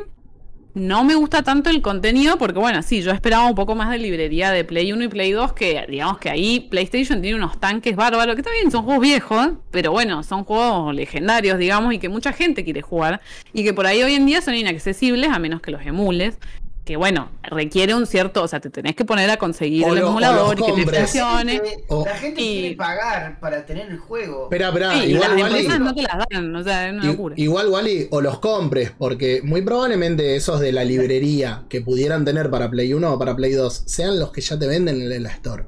[0.74, 3.98] no me gusta tanto el contenido porque, bueno, sí, yo esperaba un poco más de
[3.98, 7.94] librería de Play 1 y Play 2, que digamos que ahí PlayStation tiene unos tanques
[7.94, 12.32] bárbaros, que también son juegos viejos, pero bueno, son juegos legendarios, digamos, y que mucha
[12.32, 13.20] gente quiere jugar,
[13.52, 16.38] y que por ahí hoy en día son inaccesibles a menos que los emules.
[16.84, 20.00] Que bueno, requiere un cierto, o sea, te tenés que poner a conseguir O el
[20.00, 21.62] lo- emulador y que te funcione.
[22.04, 24.44] la gente y- quiere pagar para tener el juego.
[24.44, 25.58] Espera, espera, Sí, igual, las Wally.
[25.60, 27.34] empresas no te las dan, o sea, es una locura.
[27.38, 32.50] Igual, Wally, o los compres, porque muy probablemente esos de la librería que pudieran tener
[32.50, 35.30] para Play 1 o para Play 2 sean los que ya te venden en la
[35.30, 35.64] Store.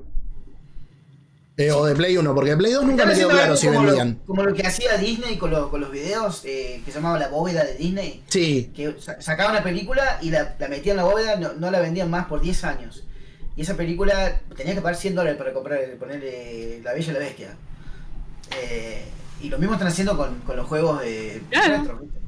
[1.56, 4.18] Eh, o de Play 1, porque de Play 2 nunca me quedó claro si vendían.
[4.20, 7.16] Lo, como lo que hacía Disney con, lo- con los videos eh, que se llamaba
[7.18, 8.24] la bóveda de Disney.
[8.28, 11.70] Sí, Que sa- sacaban una película y la, la metían en la bóveda, no, no
[11.70, 13.04] la vendían más por 10 años.
[13.56, 17.18] Y esa película tenía que pagar 100 dólares para comprar, ponerle La Bella y la
[17.20, 17.48] Bestia.
[18.60, 19.04] Eh,
[19.40, 21.78] y lo mismo están haciendo con, con los juegos de Claro.
[21.78, 22.18] retro, ¿viste?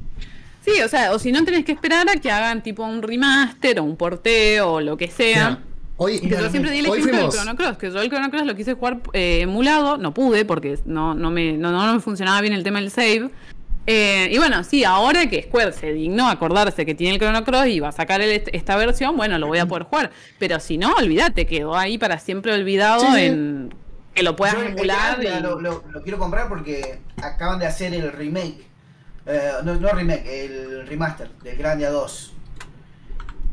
[0.63, 3.79] Sí, o sea, o si no tenés que esperar a que hagan tipo un remaster
[3.79, 5.59] o un porteo o lo que sea.
[5.97, 7.29] Hoy, Que yo siempre di el ejemplo del.
[7.29, 10.79] Chrono Cross, que yo el Chrono Cross lo quise jugar eh, emulado, no pude porque
[10.85, 13.29] no, no, me, no, no me funcionaba bien el tema del save.
[13.89, 17.43] Eh, y bueno, sí, ahora que Square se dignó a acordarse que tiene el Chrono
[17.45, 20.11] Cross y va a sacar el- esta versión, bueno, lo voy a poder jugar.
[20.39, 23.21] Pero si no, olvídate, quedó ahí para siempre olvidado Sí, sí.
[23.21, 23.73] en
[24.13, 25.19] que lo puedas Yo emular.
[25.21, 28.67] Grandia y- lo, lo- lo quiero comprar porque acaban de hacer el remake.
[29.29, 32.33] eh, no, no remake, el remaster del Grandia 2.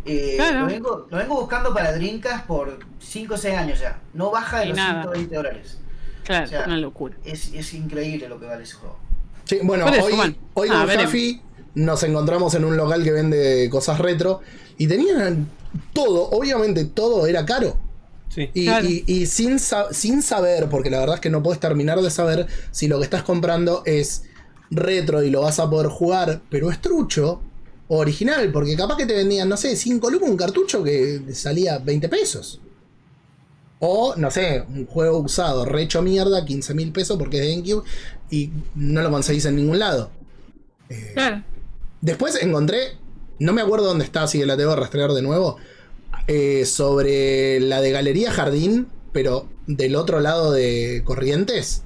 [0.06, 0.60] Eh, Claro.
[0.60, 4.00] lo, vengo, lo vengo buscando para Dreamcast por 5 o 6 años ya.
[4.12, 5.02] No baja de Y los nada.
[5.02, 5.78] 120 dólares.
[6.24, 7.16] Claro, o sea, una locura.
[7.24, 8.98] Es, es increíble lo que vale ese juego.
[9.44, 10.96] Sí, bueno, eso, hoy, hoy Ah, con.
[11.04, 11.40] Jafi
[11.74, 14.40] nos encontramos en un local que vende cosas retro
[14.78, 15.48] y tenían
[15.92, 17.76] todo, obviamente todo era caro.
[18.28, 18.48] Sí.
[18.54, 18.86] Y, Claro.
[18.88, 19.58] y- y sin,
[19.90, 23.04] sin saber, porque la verdad es que no puedes terminar de saber si lo que
[23.04, 24.24] estás comprando es
[24.70, 27.42] retro y lo vas a poder jugar, pero es trucho
[27.88, 32.08] original, porque capaz que te vendían, no sé, 5 lucas un cartucho que salía 20
[32.08, 32.60] pesos.
[33.80, 37.84] O, no sé, un juego usado, recho mierda, 15 mil pesos porque es de GameCube
[38.30, 40.10] y no lo conseguís en ningún lado.
[41.12, 41.42] Claro.
[42.00, 42.96] Después encontré,
[43.38, 45.58] no me acuerdo dónde está, así que la tengo que rastrear de nuevo,
[46.26, 51.82] eh, sobre la de Galería Jardín, pero del otro lado de Corrientes.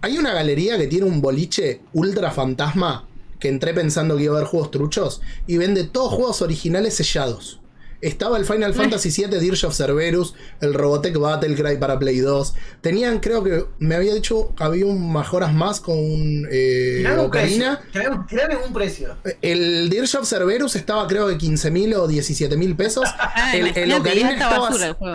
[0.00, 3.06] Hay una galería que tiene un boliche ultra fantasma
[3.40, 7.60] que entré pensando que iba a haber juegos truchos y vende todos juegos originales sellados.
[8.02, 12.54] Estaba el Final Fantasy VII Dirge of Cerberus, el Robotech Battlecry para Play 2.
[12.82, 17.26] Tenían, creo que me había dicho, había un Majoras más con un eh, Tirame un
[17.26, 17.80] Ocarina.
[17.90, 18.60] precio.
[18.66, 19.16] Un precio.
[19.40, 23.08] El Dirge of Cerberus estaba creo de 15 mil o 17 mil pesos.
[23.18, 24.68] Ah, el, Ocarina estaba,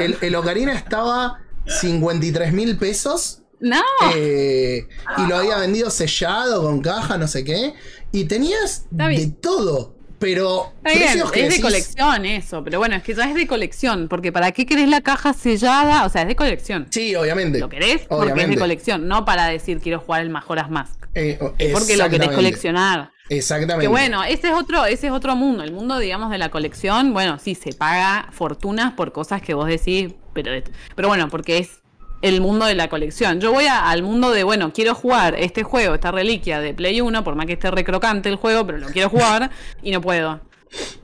[0.03, 3.40] el- el Ocarina estaba 53 mil pesos.
[3.61, 3.81] No,
[4.15, 4.87] eh,
[5.17, 7.73] y lo había vendido sellado con caja, no sé qué.
[8.11, 9.95] Y tenías de todo.
[10.21, 13.33] Pero Está bien, precios que es de colección eso, pero bueno, es que ya es
[13.33, 16.05] de colección, porque ¿para qué querés la caja sellada?
[16.05, 16.85] O sea, es de colección.
[16.91, 17.57] Sí, obviamente.
[17.57, 18.03] ¿Lo querés?
[18.07, 21.07] Porque es de colección, no para decir quiero jugar el Majora's Mask.
[21.15, 21.39] Eh,
[21.73, 23.11] Porque lo querés coleccionar.
[23.29, 23.85] Exactamente.
[23.85, 25.63] Que bueno, ese es otro, ese es otro mundo.
[25.63, 29.67] El mundo, digamos, de la colección, bueno, sí, se paga fortunas por cosas que vos
[29.67, 30.51] decís, pero,
[30.95, 31.80] pero bueno, porque es
[32.21, 33.39] el mundo de la colección.
[33.39, 37.01] Yo voy a- al mundo de, bueno, quiero jugar este juego, esta reliquia de Play
[37.01, 39.49] 1, por más que esté recrocante el juego, pero lo quiero jugar
[39.81, 40.39] y no puedo.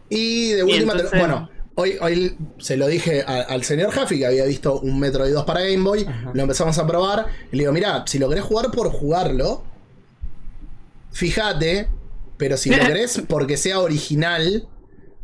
[0.09, 4.25] Y de última, entonces- bueno, hoy, hoy se lo dije a- al señor Jaffi que
[4.27, 7.73] había visto un Metroid 2 para Game Boy, lo empezamos a probar, y le digo,
[7.73, 9.63] mira, si lo querés jugar por jugarlo,
[11.11, 11.87] fíjate
[12.37, 14.67] Pero si lo querés porque sea original,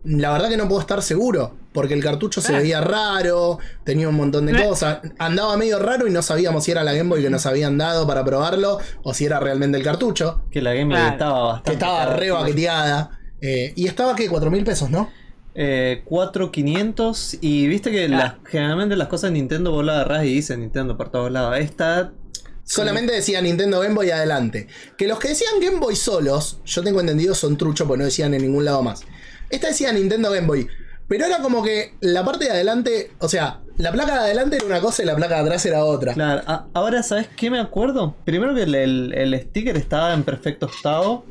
[0.04, 1.56] la verdad que no puedo estar seguro.
[1.74, 2.60] Porque el cartucho se Ah.
[2.60, 5.00] veía raro, tenía un montón de cosas.
[5.18, 8.06] Andaba medio raro y no sabíamos si era la Game Boy que nos habían dado
[8.08, 10.44] para probarlo o si era realmente el cartucho.
[10.52, 11.12] Que la Game Boy Claro.
[11.14, 11.70] estaba bastante.
[11.72, 13.20] Que estaba re baqueteada.
[13.42, 15.10] Eh, y estaba que 4 mil pesos, ¿no?
[15.56, 20.34] Eh, 4500 y viste que las- generalmente las cosas de Nintendo vos la agarrás y
[20.34, 21.58] dice Nintendo por todos lados.
[21.58, 22.12] Esta
[22.66, 24.68] Solamente decía Nintendo Game Boy adelante.
[24.98, 28.34] Que los que decían Game Boy solos, yo tengo entendido, son truchos porque no decían
[28.34, 29.02] en ningún lado más.
[29.50, 30.68] Esta decía Nintendo Game Boy.
[31.08, 34.66] Pero era como que la parte de adelante, o sea, la placa de adelante era
[34.66, 36.14] una cosa y la placa de atrás era otra.
[36.14, 38.16] Claro, a- ahora ¿sabes qué me acuerdo?
[38.26, 41.26] Primero que el, el- el sticker estaba en perfecto estado.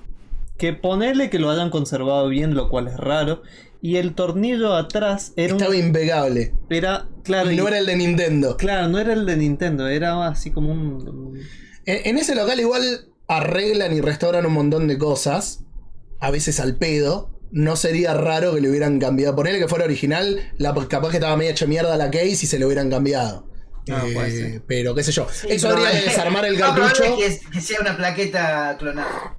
[0.58, 3.42] Que ponerle que lo hayan conservado bien, lo cual es raro.
[3.80, 5.76] Y el tornillo atrás era Estaba un.
[5.76, 6.54] impecable.
[6.70, 8.56] Era, claro, Y no era el de Nintendo.
[8.56, 11.08] claro, no era el de Nintendo, era así como un.
[11.08, 11.40] un-
[11.86, 15.64] En, en ese local igual arreglan y restauran un montón de cosas.
[16.20, 17.30] A veces al pedo.
[17.53, 19.36] No sería raro que le hubieran cambiado.
[19.36, 22.59] Ponerle que fuera original, la, capaz que estaba medio hecha mierda la case y se
[22.59, 23.46] le hubieran cambiado.
[23.90, 25.26] Ah, Eh, pero qué sé yo.
[25.30, 27.16] Sí, Eso habría que desarmar el cartucho.
[27.16, 29.36] que, es- que sea una plaqueta clonada.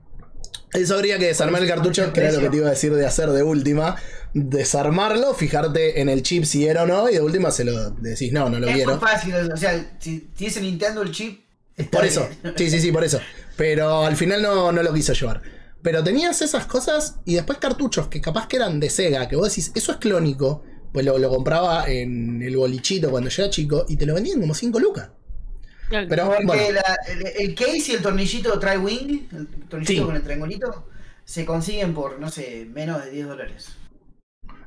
[0.74, 3.06] Eso habría que desarmar el cartucho, que era lo que te iba a decir de
[3.06, 3.96] hacer de última.
[4.34, 8.32] Desarmarlo, fijarte en el chip si era o no, y de última se lo decís,
[8.34, 8.92] no, no lo es quiero.
[8.92, 11.44] muy fácil, o sea, si, si es en Nintendo el chip.
[11.92, 12.54] Por eso, bien.
[12.58, 13.20] sí, sí, sí, por eso.
[13.56, 15.42] Pero al final no, no lo quiso llevar.
[15.84, 19.50] Pero tenías esas cosas y después cartuchos que capaz que eran de Sega, que vos
[19.50, 20.64] decís, eso es clónico.
[20.92, 24.40] Pues lo, lo compraba en el bolichito cuando yo era chico y te lo vendían
[24.40, 25.10] como 5 lucas.
[25.90, 26.08] Claro.
[26.08, 26.78] Pero bueno, el,
[27.40, 30.06] el case y el tornillito Tri-Wing, el tornillito Sí.
[30.06, 30.88] con el triangulito,
[31.26, 33.68] se consiguen por, no sé, menos de 10 dólares.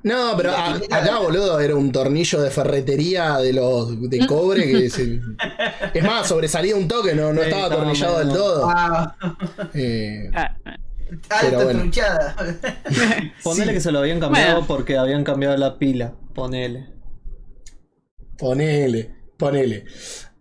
[0.03, 4.91] no, pero a- acá, boludo, era un tornillo de ferretería de los de cobre que
[4.91, 5.21] se-
[5.95, 8.69] es más, sobresalía un toque, no, no estaba atornillado del todo.
[8.69, 9.17] Ah,
[9.75, 10.57] Eh, Ah,
[11.31, 11.81] alta bueno.
[11.81, 12.35] truchada.
[13.43, 13.73] Ponele Sí.
[13.75, 14.67] que se lo habían cambiado Bueno.
[14.67, 16.15] porque habían cambiado la pila.
[16.35, 16.87] Ponele.
[18.39, 19.85] ponele, ponele.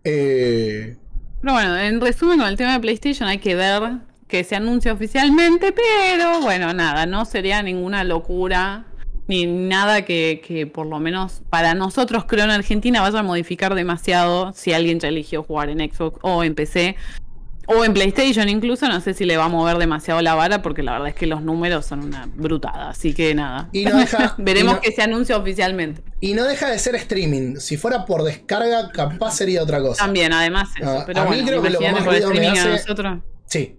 [0.04, 0.96] Eh,
[1.40, 3.82] Pero bueno, en resumen, con el tema de PlayStation hay que ver
[4.28, 8.86] que se anuncia oficialmente, pero bueno, nada, no sería ninguna locura
[9.28, 13.74] ni nada que, que por lo menos para nosotros creo en Argentina vaya a modificar
[13.74, 16.94] demasiado si alguien ya eligió jugar en Xbox o en PC
[17.66, 20.82] o en PlayStation incluso, no sé si le va a mover demasiado la vara porque
[20.82, 23.68] la verdad es que los números son una brutada, así que nada.
[23.72, 26.02] Y no deja- Veremos y no- que se anuncia oficialmente.
[26.20, 27.56] Y no deja de ser streaming.
[27.56, 30.04] Si fuera por descarga, capaz sería otra cosa.
[30.04, 30.88] También, además, eso.
[30.90, 32.70] Ah, pero a mí bueno, creo que lo que más ruido me streaming a hace-
[32.70, 33.18] nosotros.
[33.46, 33.78] Sí.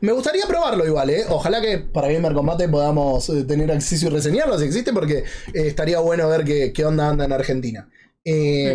[0.00, 1.24] Me gustaría probarlo igual, ¿eh?
[1.28, 5.24] Ojalá que para Gamer Combate podamos eh, tener acceso y reseñarlo si existe, porque eh,
[5.54, 7.88] estaría bueno ver qué, qué onda anda en Argentina.
[8.24, 8.74] Eh,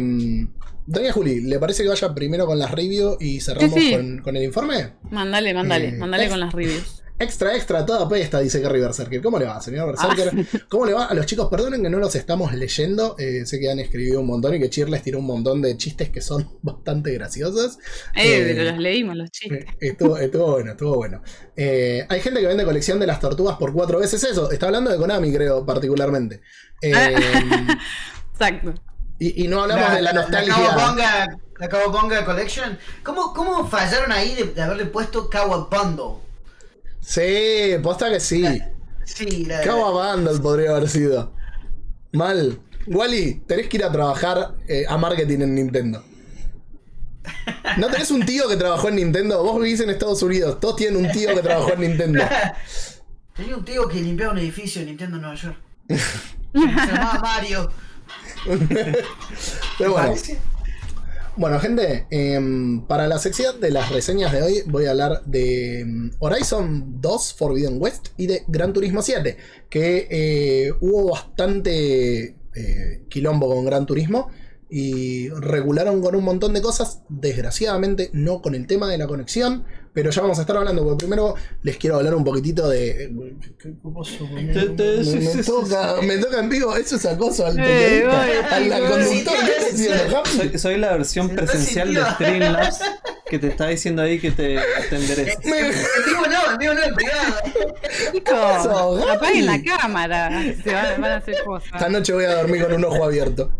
[0.92, 3.96] Doña Juli, ¿le parece que vaya primero con las reviews y cerramos Sí, sí.
[3.96, 4.94] Con, con el informe?
[5.12, 6.96] Mándale, mándale, Eh, mándale con las reviews.
[7.22, 9.22] Extra, extra, toda pesta, dice Gary Berserker.
[9.22, 10.32] ¿Cómo le va, señor Berserker?
[10.56, 10.60] Ah.
[10.70, 11.06] ¿Cómo le va?
[11.06, 13.16] A los chicos, perdonen que no los estamos leyendo.
[13.20, 15.76] eh, sé que han escribido un montón y que Cheer les tiró un montón de
[15.76, 17.78] chistes que son bastante graciosos.
[18.16, 19.66] Eh, Eh, pero los leímos, los chistes.
[19.66, 21.22] Eh, Estuvo, estuvo bueno, estuvo bueno.
[21.58, 24.50] Eh, hay gente que vende colección de las tortugas por cuatro veces eso.
[24.50, 26.40] Está hablando de Konami, creo, particularmente.
[26.82, 26.94] Eh,
[28.34, 28.74] Exacto.
[29.20, 30.54] Y, y no hablamos de la nostalgia.
[30.54, 32.80] Kawabonga, la Kawabonga Collection.
[33.04, 36.22] ¿Cómo, ¿Cómo fallaron ahí de, de haberle puesto Kawabundle?
[37.02, 38.62] Sí, posta que sí.
[39.04, 39.62] Sí, la,
[40.42, 41.34] podría haber sido.
[42.12, 42.60] Mal.
[42.88, 46.04] Wally, tenés que ir a trabajar eh, a marketing en Nintendo.
[47.78, 49.44] ¿No tenés un tío que trabajó en Nintendo?
[49.44, 50.60] Vos vivís en Estados Unidos.
[50.60, 52.24] Todos tienen un tío que trabajó en Nintendo.
[53.36, 55.58] Tenía un tío que limpiaba un edificio de Nintendo en Nueva York.
[56.54, 57.72] Se llamaba Mario.
[59.78, 60.16] Pero bueno.
[61.40, 65.80] Bueno, gente, em, para la sección de las reseñas de hoy voy a hablar de
[65.80, 69.38] em, Horizon 2 Forbidden West y de Gran Turismo 7,
[69.70, 74.28] que eh, hubo bastante eh, quilombo con Gran Turismo
[74.70, 79.64] y regularon con un montón de cosas, desgraciadamente no con el tema de la conexión,
[79.94, 83.12] pero ya vamos a estar hablando, porque primero les quiero hablar un poquitito de...
[83.60, 84.26] ¿Qué pasó?
[84.28, 84.54] Me, me-
[85.36, 89.36] me toca, me toca en vivo, eso es acoso al, Eh, periodista, al, conductor.
[90.38, 92.02] Soy, soy la versión presencial de.
[92.12, 92.80] Streamlabs
[93.30, 94.56] que te está diciendo ahí que te.
[94.56, 95.70] Me- En
[96.06, 97.36] vivo no, vivo no, en privado.
[99.12, 100.30] apaguen la cámara.
[100.64, 101.70] Se van, van a hacer cosas.
[101.74, 103.52] Esta noche voy a dormir con un ojo abierto.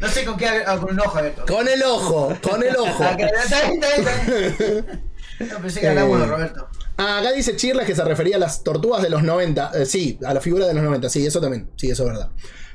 [0.00, 0.48] No sé con qué,
[0.80, 1.44] con un ojo abierto.
[1.46, 3.04] Con el ojo, con el ojo.
[5.40, 6.68] No, pensé que de Roberto.
[6.96, 9.72] Ah, acá dice Chirles que se refería a las tortugas de los 90.
[9.74, 11.08] Eh, sí, a la figura de los 90.
[11.08, 11.70] Sí, eso también.
[11.76, 12.30] Sí, eso es verdad.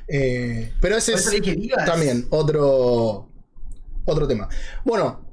[0.06, 1.30] Eh, pero ese es
[1.86, 3.28] también otro,
[4.04, 4.48] otro tema.
[4.84, 5.24] Bueno,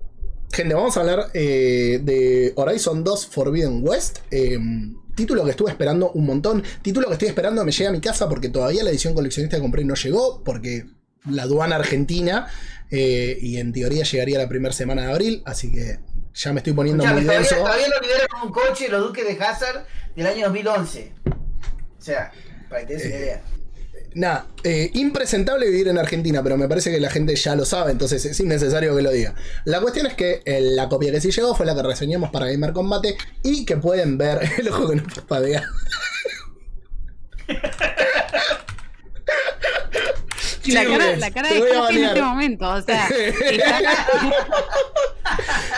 [0.51, 4.19] gente, vamos a hablar eh, de Horizon 2 Forbidden West.
[5.15, 6.63] Título que estuve esperando un montón.
[6.81, 9.61] Título que estoy esperando me llegue a mi casa porque todavía la edición coleccionista que
[9.61, 10.43] compré no llegó.
[10.43, 10.85] Porque
[11.29, 12.47] la aduana argentina.
[12.91, 15.41] eh, y en teoría llegaría la primera semana de abril.
[15.45, 15.99] Así que
[16.33, 17.55] ya me estoy poniendo Escuchame, muy denso.
[17.55, 19.85] todavía lo liberan con un coche los duques de Hazard
[20.15, 21.11] del año 2011.
[21.27, 22.31] O sea,
[22.69, 23.41] para que te des una Eh, idea.
[24.15, 27.91] Nada, eh, impresentable vivir en Argentina, pero me parece que la gente ya lo sabe,
[27.91, 29.35] entonces es innecesario que lo diga.
[29.65, 32.45] La cuestión es que eh, la copia que sí llegó fue la que reseñamos para
[32.49, 35.65] Gamer Combate y que pueden ver el ojo que no parpadea.
[40.67, 44.07] La cara, la cara de Javi en este momento, o sea, está...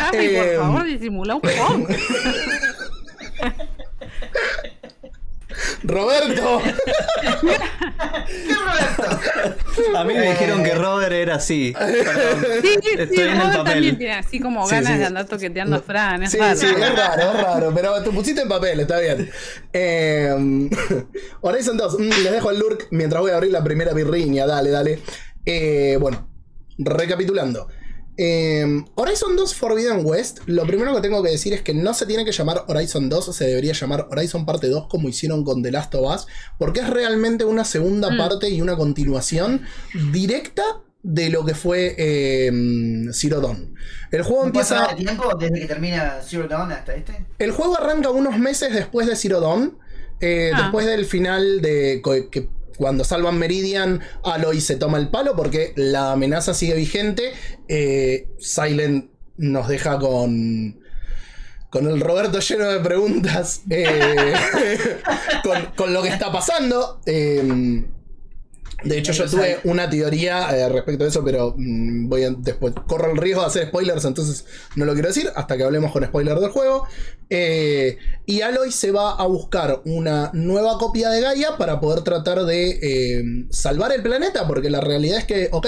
[0.11, 1.87] Por Eh, favor, disimula un poco.
[5.83, 6.71] Roberto, ¿Qué
[8.53, 9.97] Roberto?
[9.97, 11.73] A mí me dijeron que Robert era así.
[11.77, 12.45] Perdón.
[12.61, 13.73] Sí, sí, Estoy sí, en el Robert papel.
[13.73, 14.97] también tiene así como Sí, ganas sí.
[14.99, 16.55] de andar toqueteando a Fran, es Sí, raro.
[16.59, 19.29] sí, es raro, es raro, pero te pusiste en papel, está bien.
[19.73, 20.69] Eh,
[21.41, 24.69] Horizon 2, mm, les dejo el lurk mientras voy a abrir la primera birriña, dale,
[24.71, 24.99] dale.
[25.45, 26.29] Eh, bueno,
[26.77, 27.67] recapitulando.
[28.17, 32.05] Eh, Horizon 2 Forbidden West, lo primero que tengo que decir es que no se
[32.07, 35.71] tiene que llamar Horizon 2, se debería llamar Horizon Parte 2 como hicieron con The
[35.71, 38.17] Last of Us, porque es realmente una segunda Mm.
[38.17, 39.61] parte y una continuación
[40.11, 40.63] directa
[41.03, 42.51] de lo que fue eh,
[43.13, 43.75] Zero Dawn.
[44.11, 44.95] El juego ¿No pasa empieza...
[44.95, 47.25] de tiempo desde que termina Zero Dawn hasta este?
[47.39, 49.77] El juego arranca unos meses después de Zero Dawn.
[50.19, 50.63] eh, Ah.
[50.63, 52.01] Después del final de
[52.31, 57.33] que cuando salvan Meridian, Aloy se toma el palo porque la amenaza sigue vigente.
[57.67, 60.79] eh, Silent nos deja con.
[61.69, 63.61] Con el Roberto lleno de preguntas.
[63.69, 64.33] eh,
[65.75, 67.01] con, lo que está pasando.
[67.05, 67.83] eh,
[68.83, 72.73] de hecho, yo tuve una teoría eh, respecto a eso, pero mm, voy a después.
[72.87, 76.05] Corro el riesgo de hacer spoilers, entonces no lo quiero decir hasta que hablemos con
[76.05, 76.87] spoilers del juego.
[77.29, 77.97] Eh,
[78.27, 82.69] y Aloy se va a buscar una nueva copia de Gaia para poder tratar de
[82.69, 85.67] eh, salvar el planeta, porque la realidad es que, ok,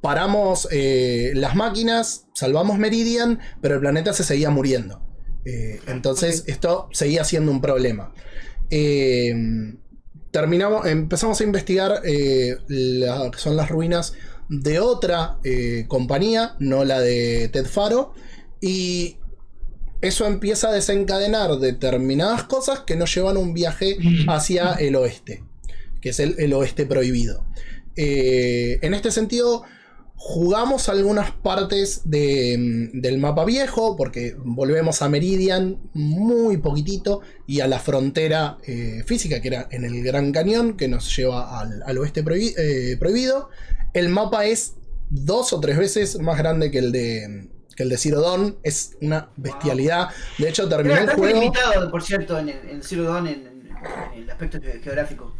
[0.00, 5.02] paramos las máquinas, salvamos Meridian, pero el planeta se seguía muriendo.
[5.86, 8.12] Entonces, esto seguía siendo un problema.
[8.70, 9.34] Eh,
[10.30, 14.14] terminamos, empezamos a investigar eh, la- que son las ruinas
[14.48, 18.14] de otra eh, compañía, no la de Ted Faro,
[18.60, 19.16] y
[20.00, 23.98] eso empieza a desencadenar determinadas cosas que nos llevan a un viaje
[24.28, 25.42] hacia el oeste,
[26.00, 27.44] que es el, el oeste prohibido.
[27.96, 29.64] Eh, en este sentido,
[30.20, 37.60] jugamos algunas partes de, mm, del mapa viejo, porque volvemos a Meridian muy poquitito y
[37.60, 41.82] a la frontera eh, física, que era en el Gran Cañón, que nos lleva al,
[41.84, 43.48] al oeste prohibi- eh, prohibido.
[43.94, 44.74] El mapa es
[45.08, 48.58] dos o tres veces más grande que el de, que el de Zero Dawn.
[48.64, 50.08] Es una bestialidad.
[50.36, 51.40] De hecho, terminé Era el juego.
[51.40, 53.68] limitado, por cierto, en, el- en Zero Dawn en, en-
[54.16, 55.32] en el aspecto ge- geográfico.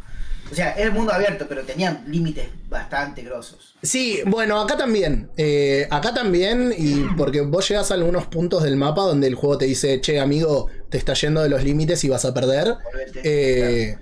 [0.51, 3.75] O sea, era el mundo abierto, pero tenían límites bastante grosos.
[3.83, 5.29] Sí, bueno, acá también.
[5.37, 9.57] Eh, acá también, y porque vos llegas a algunos puntos del mapa donde el juego
[9.59, 12.75] te dice, che, amigo, te está yendo de los límites y vas a perder.
[13.23, 13.95] Eh,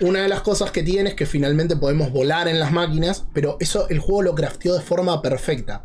[0.00, 3.56] Una de las cosas que tiene es que finalmente podemos volar en las máquinas, pero
[3.58, 5.84] eso el juego lo crafteó de forma perfecta.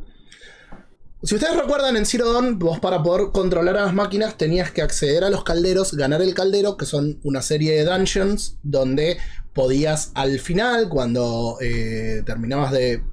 [1.23, 4.81] Si ustedes recuerdan en Zero Dawn, vos para poder controlar a las máquinas tenías que
[4.81, 9.17] acceder a los calderos, ganar el caldero, que son una serie de dungeons donde
[9.53, 13.03] podías al final, cuando eh, terminabas de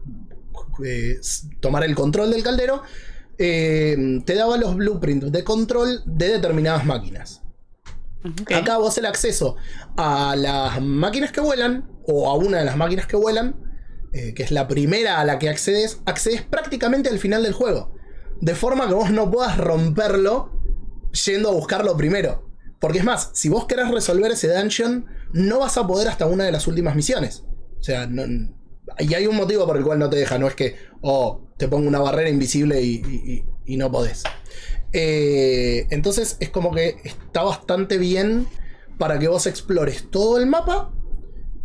[0.84, 1.20] eh,
[1.60, 2.82] tomar el control del caldero,
[3.38, 7.42] eh, te daba los blueprints de control de determinadas máquinas.
[8.54, 9.56] Acá vos el acceso
[9.96, 13.56] a las máquinas que vuelan, o a una de las máquinas que vuelan,
[14.12, 17.94] que es la primera a la que accedes, accedes prácticamente al final del juego.
[18.40, 20.60] De forma que vos no puedas romperlo
[21.24, 22.50] yendo a buscarlo primero.
[22.78, 26.44] Porque es más, si vos querés resolver ese dungeon, no vas a poder hasta una
[26.44, 27.44] de las últimas misiones.
[27.78, 28.08] O sea,
[28.98, 31.68] y hay un motivo por el cual no te deja, no es que, oh, te
[31.68, 34.24] pongo una barrera invisible y no podés.
[34.92, 38.48] Eh, entonces es como que está bastante bien
[38.98, 40.92] para que vos explores todo el mapa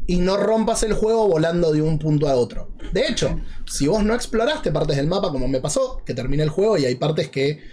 [0.07, 2.70] y no rompas el juego volando de un punto a otro.
[2.93, 6.49] De hecho, si vos no exploraste partes del mapa, como me pasó, que terminé el
[6.49, 7.63] juego y hay partes que,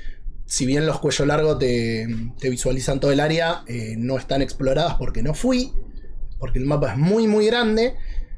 [0.53, 2.07] si bien los cuello largo te,
[2.38, 5.72] te visualizan todo el área, eh, no están exploradas porque no fui,
[6.38, 7.94] porque el mapa es muy, muy grande.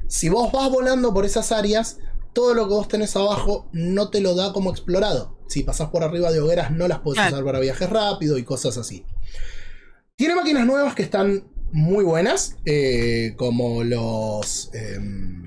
[0.07, 1.97] Si vos vas volando por esas áreas,
[2.31, 5.37] todo lo que vos tenés abajo no te lo da como explorado.
[5.49, 8.77] Si pasás por arriba de hogueras, no las podés usar para viajes rápido y cosas
[8.77, 9.03] así.
[10.15, 14.69] Tiene máquinas nuevas que están muy buenas, eh, como los...
[14.73, 15.44] em,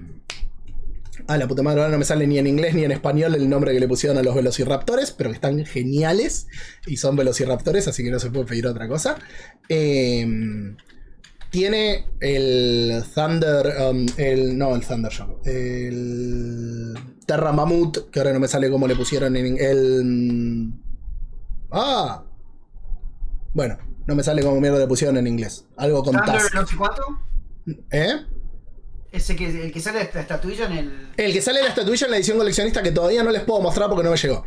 [1.28, 3.48] ah, la puta madre, ahora no me sale ni en inglés ni en español el
[3.48, 6.48] nombre que le pusieron a los velociraptores, pero que están geniales
[6.86, 9.16] y son velociraptores, así que no se puede pedir otra cosa.
[9.68, 10.76] Em,
[11.50, 13.74] Tiene el Thunder.
[13.90, 15.46] um, el, no, el Thunder Shock.
[15.46, 16.94] El.
[17.26, 19.56] Terra Mammoth, que ahora no me sale cómo le pusieron en.
[19.58, 20.72] El.
[21.70, 22.24] Ah.
[23.54, 25.66] Bueno, no me sale cómo mierda le pusieron en inglés.
[25.76, 26.54] Algo con Thunder Tusk.
[26.54, 27.02] no sé cuánto.
[27.90, 28.12] ¿Eh?
[29.10, 31.08] Ese que, el que sale de esta estatuilla en el.
[31.16, 33.60] El que sale en la estatuilla en la edición coleccionista que todavía no les puedo
[33.60, 34.44] mostrar porque no me llegó.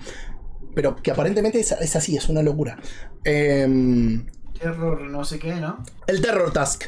[0.75, 2.77] Pero que aparentemente es, es así, es una locura.
[3.23, 4.25] Em,
[4.59, 5.83] Terror, no sé qué, ¿no?
[6.07, 6.85] el Terror Task.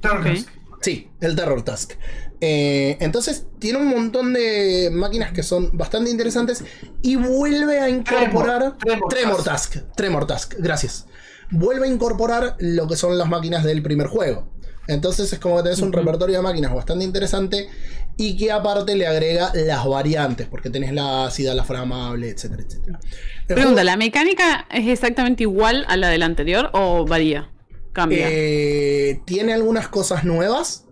[0.00, 0.26] Terror Ok.
[0.34, 0.48] Task.
[0.82, 1.92] Sí, el Terror Task.
[2.40, 6.64] Eh, entonces tiene un montón de máquinas que son bastante interesantes
[7.02, 9.76] y vuelve a incorporar Tremor, Tremor Task.
[9.94, 11.06] Tremor Task, gracias.
[11.50, 14.48] Vuelve a incorporar lo que son las máquinas del primer juego.
[14.90, 17.68] Entonces es como que tenés un repertorio de máquinas bastante interesante
[18.16, 22.98] y que aparte le agrega las variantes, porque tenés la ácida, la flamable, etcétera, etcétera.
[23.02, 27.50] El Pregunta, juego- ¿la mecánica es exactamente igual a la del anterior o varía?
[27.92, 28.26] Cambia.
[28.30, 30.84] Eh, tiene algunas cosas nuevas.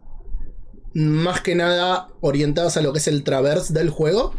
[0.94, 4.34] Más que nada orientadas a lo que es el traverse del juego.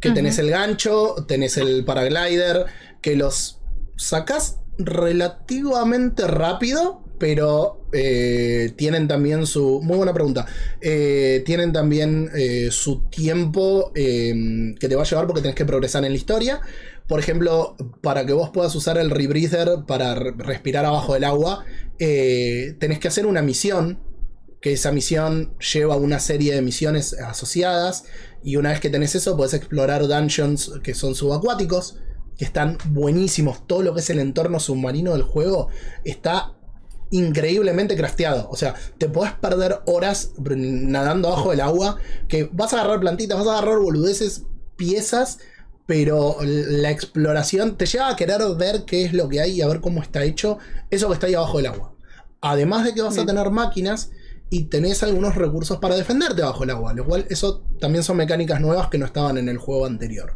[0.00, 2.66] Que tenés el gancho, tenés el paraglider,
[3.00, 3.60] que los
[3.96, 9.80] sacas relativamente rápido, pero eh, tienen también su...
[9.82, 10.46] Muy buena pregunta.
[10.80, 15.64] Eh, tienen también eh, su tiempo eh, que te va a llevar porque tenés que
[15.64, 16.60] progresar en la historia.
[17.06, 21.64] Por ejemplo, para que vos puedas usar el rebreather para re- respirar abajo del agua,
[21.98, 24.00] tenés que hacer una misión.
[24.60, 28.04] Que esa misión lleva una serie de misiones asociadas.
[28.42, 32.00] Y una vez que tenés eso, podés explorar dungeons que son subacuáticos.
[32.36, 33.66] Que están buenísimos.
[33.66, 35.68] Todo lo que es el entorno submarino del juego
[36.04, 36.57] está
[37.10, 38.48] increíblemente crafteado.
[38.50, 41.98] O sea, te podés perder horas nadando abajo del agua.
[42.28, 44.44] Que vas a agarrar plantitas, vas a agarrar boludeces,
[44.76, 45.38] piezas.
[45.86, 49.68] Pero la exploración te lleva a querer ver qué es lo que hay y a
[49.68, 50.58] ver cómo está hecho
[50.90, 51.94] eso que está ahí abajo del agua.
[52.42, 54.10] Además de que vas a tener máquinas
[54.50, 56.94] y tenés algunos recursos para defenderte bajo el agua.
[56.94, 60.34] Lo cual, eso también son mecánicas nuevas que no estaban en el juego anterior.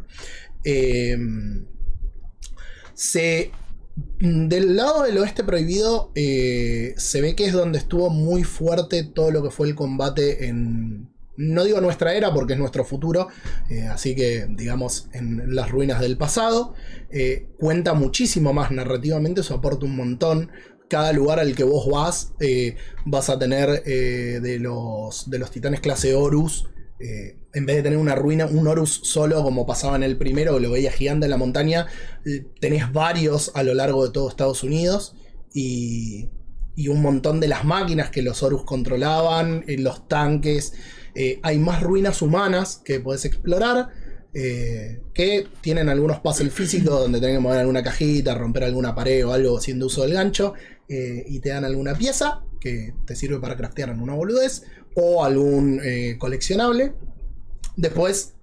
[0.63, 1.17] Eh,
[2.93, 3.51] se.
[3.95, 9.29] Del lado del oeste prohibido, eh, se ve que es donde estuvo muy fuerte todo
[9.31, 11.13] lo que fue el combate en.
[11.35, 13.27] No digo nuestra era porque es nuestro futuro,
[13.69, 16.73] eh, así que digamos en las ruinas del pasado.
[17.11, 20.51] Eh, cuenta muchísimo más narrativamente, eso aporta un montón.
[20.89, 22.33] Cada lugar al que vos vas,
[23.05, 26.67] vas a tener de, los, de los titanes clase Horus.
[27.53, 30.71] En vez de tener una ruina, un Horus solo, como pasaba en el primero, lo
[30.71, 31.87] veía gigante en la montaña,
[32.59, 35.15] tenés varios a lo largo de todo Estados Unidos.
[35.53, 36.29] Y,
[36.89, 40.73] un montón de las máquinas que los Horus controlaban, eh, los tanques.
[41.13, 43.89] Eh, hay más ruinas humanas que podés explorar.
[44.35, 49.23] eh, que tienen algunos puzzles físicos donde tenés que mover alguna cajita, romper alguna pared
[49.27, 50.55] o algo haciendo uso del gancho.
[50.89, 54.63] y te dan alguna pieza que te sirve para craftear en una boludez.
[54.95, 55.79] O algún
[56.17, 56.93] coleccionable.
[57.75, 58.33] Después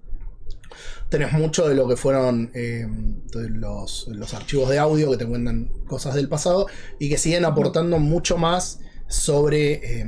[1.09, 2.87] tenés mucho de lo que fueron eh,
[3.33, 6.67] los, los archivos de audio que te cuentan cosas del pasado
[6.99, 10.05] y que siguen aportando mucho más sobre eh,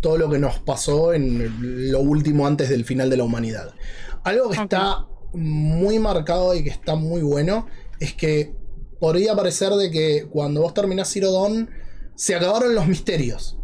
[0.00, 3.74] todo lo que nos pasó en lo último antes del final de la humanidad.
[4.22, 7.66] Algo que está muy marcado y que está muy bueno
[8.00, 8.54] es que
[8.98, 11.68] podría parecer de que cuando vos terminás Zero Dawn
[12.14, 13.58] se acabaron los misterios.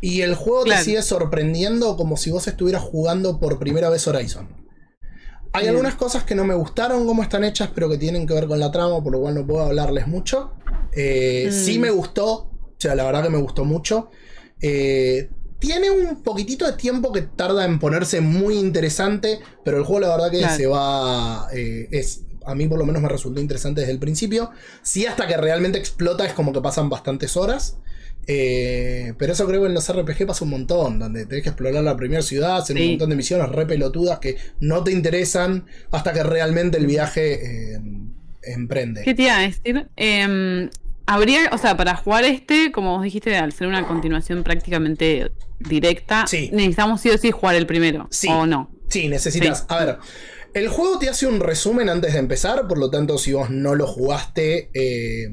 [0.00, 0.78] Y el juego Claro.
[0.80, 4.48] te sigue sorprendiendo como si vos estuvieras jugando por primera vez Horizon.
[5.52, 5.70] Hay Bien.
[5.70, 8.60] algunas cosas que no me gustaron cómo están hechas, pero que tienen que ver con
[8.60, 10.52] la trama, por lo cual no puedo hablarles mucho.
[10.92, 11.52] Eh, Mm.
[11.52, 14.10] Sí me gustó, o sea, la verdad que me gustó mucho.
[14.60, 15.28] Eh,
[15.58, 20.08] tiene un poquitito de tiempo que tarda en ponerse muy interesante, pero el juego la
[20.08, 20.56] verdad que Claro.
[20.56, 21.48] se va...
[21.52, 24.50] eh, es, a mí por lo menos me resultó interesante desde el principio.
[24.82, 27.76] Sí, hasta que realmente explota es como que pasan bastantes horas.
[28.26, 31.82] Eh, pero eso creo que en los RPG pasa un montón, donde tenés que explorar
[31.82, 36.12] la primera ciudad, hacer un montón de misiones re pelotudas que no te interesan hasta
[36.12, 37.80] que realmente el viaje eh,
[38.42, 39.02] emprende.
[39.02, 39.88] ¿Qué te iba a decir?
[39.96, 40.70] Em,
[41.06, 46.26] habría, o sea, para jugar este, como vos dijiste, al ser una continuación prácticamente directa,
[46.26, 46.50] Sí.
[46.52, 48.06] necesitamos sí o sí jugar el primero.
[48.10, 48.28] Sí.
[48.30, 48.70] ¿O no?
[48.88, 49.58] Sí, necesitas.
[49.60, 49.64] Sí.
[49.68, 49.98] A ver,
[50.54, 53.74] el juego te hace un resumen antes de empezar, por lo tanto, si vos no
[53.74, 55.28] lo jugaste, eh,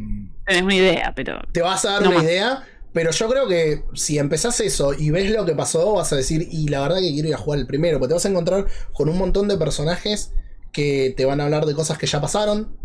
[0.45, 1.41] Tenés una idea, pero.
[1.51, 2.25] te vas a dar No una más.
[2.25, 2.63] idea.
[2.93, 6.47] Pero yo creo que si empezás eso y ves lo que pasó, vas a decir,
[6.49, 8.67] y la verdad que quiero ir a jugar el primero, porque te vas a encontrar
[8.93, 10.31] con un montón de personajes
[10.71, 12.75] que te van a hablar de cosas que ya pasaron,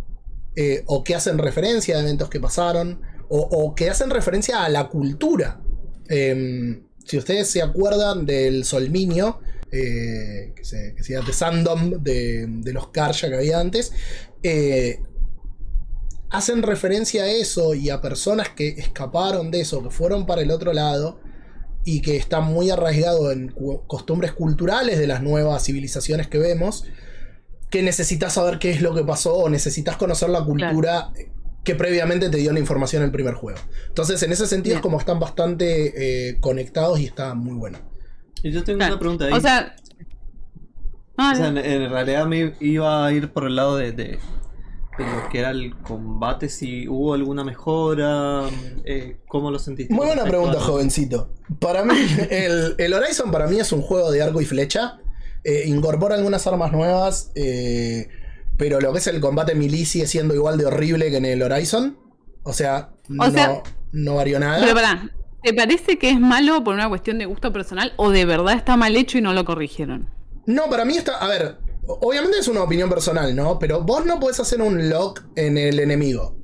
[0.54, 3.00] eh, o que hacen referencia a eventos que pasaron,
[3.34, 5.62] o, que hacen referencia a la cultura.
[6.08, 9.40] Em, si ustedes se acuerdan del Solminio,
[9.70, 13.92] eh, que se, que se llama The Sandom de, de los Karja que había antes,
[14.42, 15.00] eh,
[16.32, 20.50] hacen referencia a eso y a personas que escaparon de eso, que fueron para el
[20.50, 21.20] otro lado
[21.84, 23.54] y que están muy arraigados en
[23.86, 26.84] costumbres culturales de las nuevas civilizaciones que vemos,
[27.70, 31.10] que necesitas saber qué es lo que pasó o necesitas conocer la cultura
[31.64, 33.58] que previamente te dio la información en el primer juego.
[33.88, 34.78] Entonces, en ese sentido, Bien.
[34.78, 37.78] es como están bastante eh, conectados y está muy bueno.
[38.42, 38.94] Y yo tengo Claro.
[38.94, 39.32] una pregunta ahí.
[39.32, 39.76] O sea.
[41.16, 43.92] Ah, O sea, en, en realidad me iba a ir por el lado de
[44.98, 48.42] lo que era el combate, si hubo alguna mejora,
[48.84, 49.92] eh, ¿cómo lo sentiste?
[49.94, 51.30] Muy buena pregunta, a- jovencito.
[51.60, 51.94] Para mí,
[52.30, 54.98] el, el Horizon para mí es un juego de arco y flecha.
[55.44, 58.08] Eh, incorpora algunas armas nuevas, eh,
[58.56, 61.42] pero lo que es el combate melee sigue siendo igual de horrible que en el
[61.42, 61.98] Horizon.
[62.44, 63.62] O sea, no, sea,
[63.92, 64.60] no varió nada.
[64.60, 65.10] Pero pará,
[65.42, 68.76] ¿te parece que es malo por una cuestión de gusto personal o de verdad está
[68.76, 70.08] mal hecho y no lo corrigieron?
[70.46, 71.16] No, para mí está.
[71.18, 73.58] A ver, obviamente es una opinión personal, ¿no?
[73.58, 76.36] Pero vos no podés hacer un lock en el enemigo.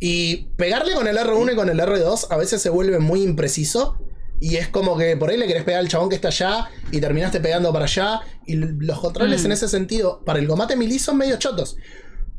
[0.00, 3.98] Y pegarle con el R1 y con el R2 a veces se vuelve muy impreciso.
[4.40, 7.00] Y es como que por ahí le querés pegar al chabón que está allá y
[7.00, 8.20] terminaste pegando para allá.
[8.46, 9.46] Y los controles Mm.
[9.46, 11.76] en ese sentido, para el combate melee son medio chotos.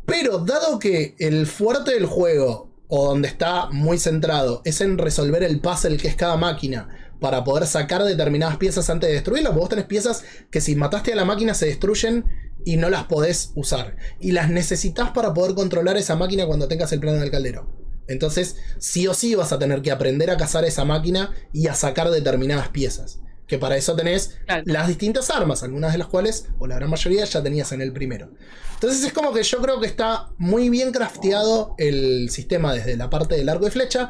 [0.06, 5.44] Pero dado que el fuerte del juego, o donde está muy centrado, es en resolver
[5.44, 6.88] el puzzle que es cada máquina,
[7.20, 11.14] para poder sacar determinadas piezas antes de destruirlas, porque vos tenés piezas que si mataste
[11.14, 12.26] a la máquina se destruyen
[12.66, 13.96] y no las podés usar.
[14.20, 17.70] Y las necesitas para poder controlar esa máquina cuando tengas el plano del caldero.
[18.08, 21.76] Entonces, sí o sí vas a tener que aprender a cazar esa máquina y a
[21.76, 23.20] sacar determinadas piezas.
[23.48, 24.64] Que para eso tenés Claro.
[24.66, 27.92] las distintas armas, algunas de las cuales, o la gran mayoría, ya tenías en el
[27.94, 28.32] primero.
[28.76, 33.10] Entonces es como que yo creo que está muy bien crafteado el sistema desde la
[33.10, 34.10] parte del arco y flecha,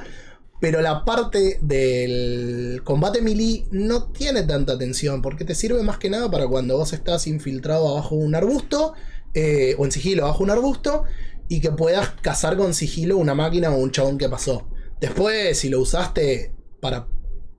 [0.59, 6.09] pero la parte del combate melee no tiene tanta atención, porque te sirve más que
[6.09, 8.93] nada para cuando vos estás infiltrado abajo de un arbusto,
[9.33, 11.03] eh, o en sigilo abajo de un arbusto,
[11.47, 14.67] y que puedas cazar con sigilo una máquina o un chabón que pasó.
[14.99, 17.07] Después, si lo usaste para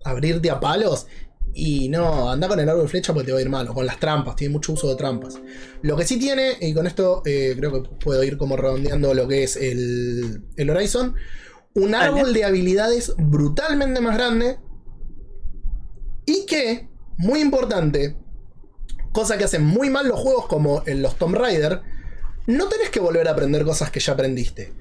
[0.05, 1.07] abrirte a palos,
[1.53, 3.75] y no, anda con el arco y flecha porque te va a ir mal, o
[3.75, 5.41] con las trampas, tiene mucho uso de trampas.
[5.83, 9.27] Lo que sí tiene, y con esto eh, creo que puedo ir como redondeando lo
[9.27, 11.15] que es el, el Horizon,
[11.75, 14.59] un árbol de habilidades brutalmente más grande
[16.27, 18.17] y que, muy importante,
[19.13, 21.83] cosa que hacen muy mal los juegos como en los Tomb Raider,
[22.47, 24.73] no tenés que volver a aprender cosas que ya aprendiste.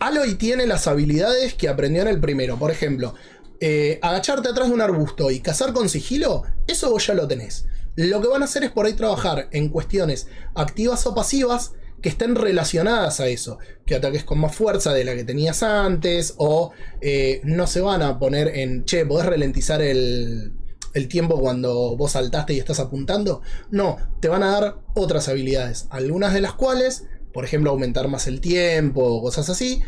[0.00, 2.58] Aloy tiene las habilidades que aprendió en el primero.
[2.58, 3.14] Por ejemplo,
[3.60, 7.66] eh, agacharte atrás de un arbusto y cazar con sigilo, eso vos ya lo tenés.
[7.96, 11.72] Lo que van a hacer es por ahí trabajar en cuestiones activas o pasivas
[12.02, 13.58] que estén relacionadas a eso.
[13.86, 16.34] Que ataques con más fuerza de la que tenías antes.
[16.38, 20.52] O eh, no se van a poner en, che, podés ralentizar el,
[20.94, 23.42] el tiempo cuando vos saltaste y estás apuntando.
[23.70, 25.86] No, te van a dar otras habilidades.
[25.90, 29.82] Algunas de las cuales, por ejemplo, aumentar más el tiempo o cosas así.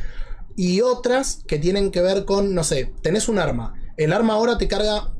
[0.56, 3.74] Y otras que tienen que ver con, no sé, tenés un arma.
[3.96, 5.14] El arma ahora te carga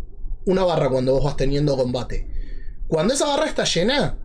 [0.46, 2.28] una barra cuando vos vas teniendo combate.
[2.88, 4.18] Cuando esa barra está llena,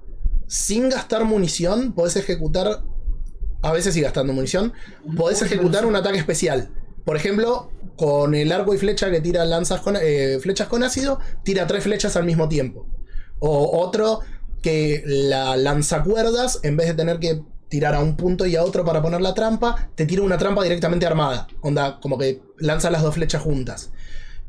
[0.47, 2.83] sin gastar munición, podés ejecutar,
[3.61, 4.73] a veces y gastando munición,
[5.17, 6.69] podés ejecutar un ataque especial.
[7.03, 11.19] Por ejemplo, con el arco y flecha que tira lanzas con, eh, flechas con ácido,
[11.43, 12.87] tira tres flechas al mismo tiempo.
[13.39, 14.21] O otro
[14.61, 18.85] que la lanzacuerdas, en vez de tener que tirar a un punto y a otro
[18.85, 21.47] para poner la trampa, te tira una trampa directamente armada.
[21.61, 23.91] Onda, como que lanza las dos flechas juntas.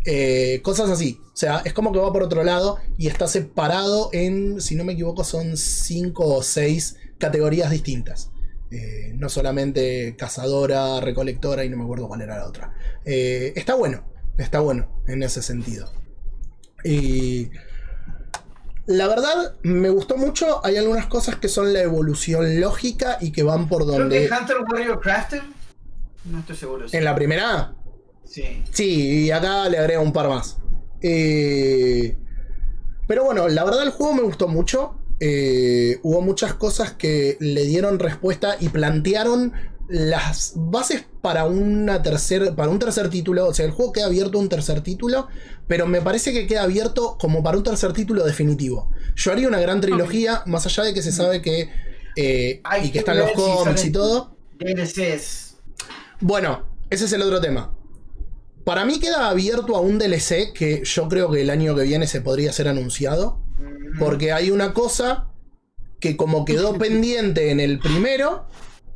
[0.06, 1.20] Eh, cosas así.
[1.34, 4.84] O sea, es como que va por otro lado y está separado en, si no
[4.84, 8.30] me equivoco, son cinco o seis categorías distintas.
[8.70, 12.72] Eh, no solamente cazadora, recolectora y no me acuerdo cuál era la otra.
[13.04, 14.04] Eh, está bueno,
[14.38, 15.90] está bueno en ese sentido.
[16.84, 17.50] Y
[18.86, 20.64] la verdad, me gustó mucho.
[20.64, 24.28] Hay algunas cosas que son la evolución lógica y que van por Creo donde.
[24.28, 25.42] que Hunter Warrior Crafter.
[26.24, 26.86] No estoy seguro.
[26.90, 27.74] En la primera,
[28.26, 28.62] Sí.
[28.70, 30.58] Sí, y acá le agrego un par más.
[31.02, 32.16] Eh,
[33.06, 34.98] pero bueno, la verdad el juego me gustó mucho.
[35.20, 39.52] Eh, hubo muchas cosas que le dieron respuesta y plantearon
[39.88, 43.46] las bases para, una tercer, para un tercer título.
[43.46, 45.28] O sea, el juego queda abierto a un tercer título,
[45.68, 48.90] pero me parece que queda abierto como para un tercer título definitivo.
[49.14, 51.70] Yo haría una gran trilogía, más allá de que se sabe que...
[52.16, 54.36] eh, y que que están los si cómics y todo.
[54.58, 55.56] DLCs.
[56.20, 57.72] Bueno, ese es el otro tema.
[58.66, 62.08] Para mí queda abierto a un DLC que yo creo que el año que viene
[62.08, 63.38] se podría ser anunciado.
[63.96, 65.28] Porque hay una cosa
[66.00, 68.48] que como quedó pendiente en el primero,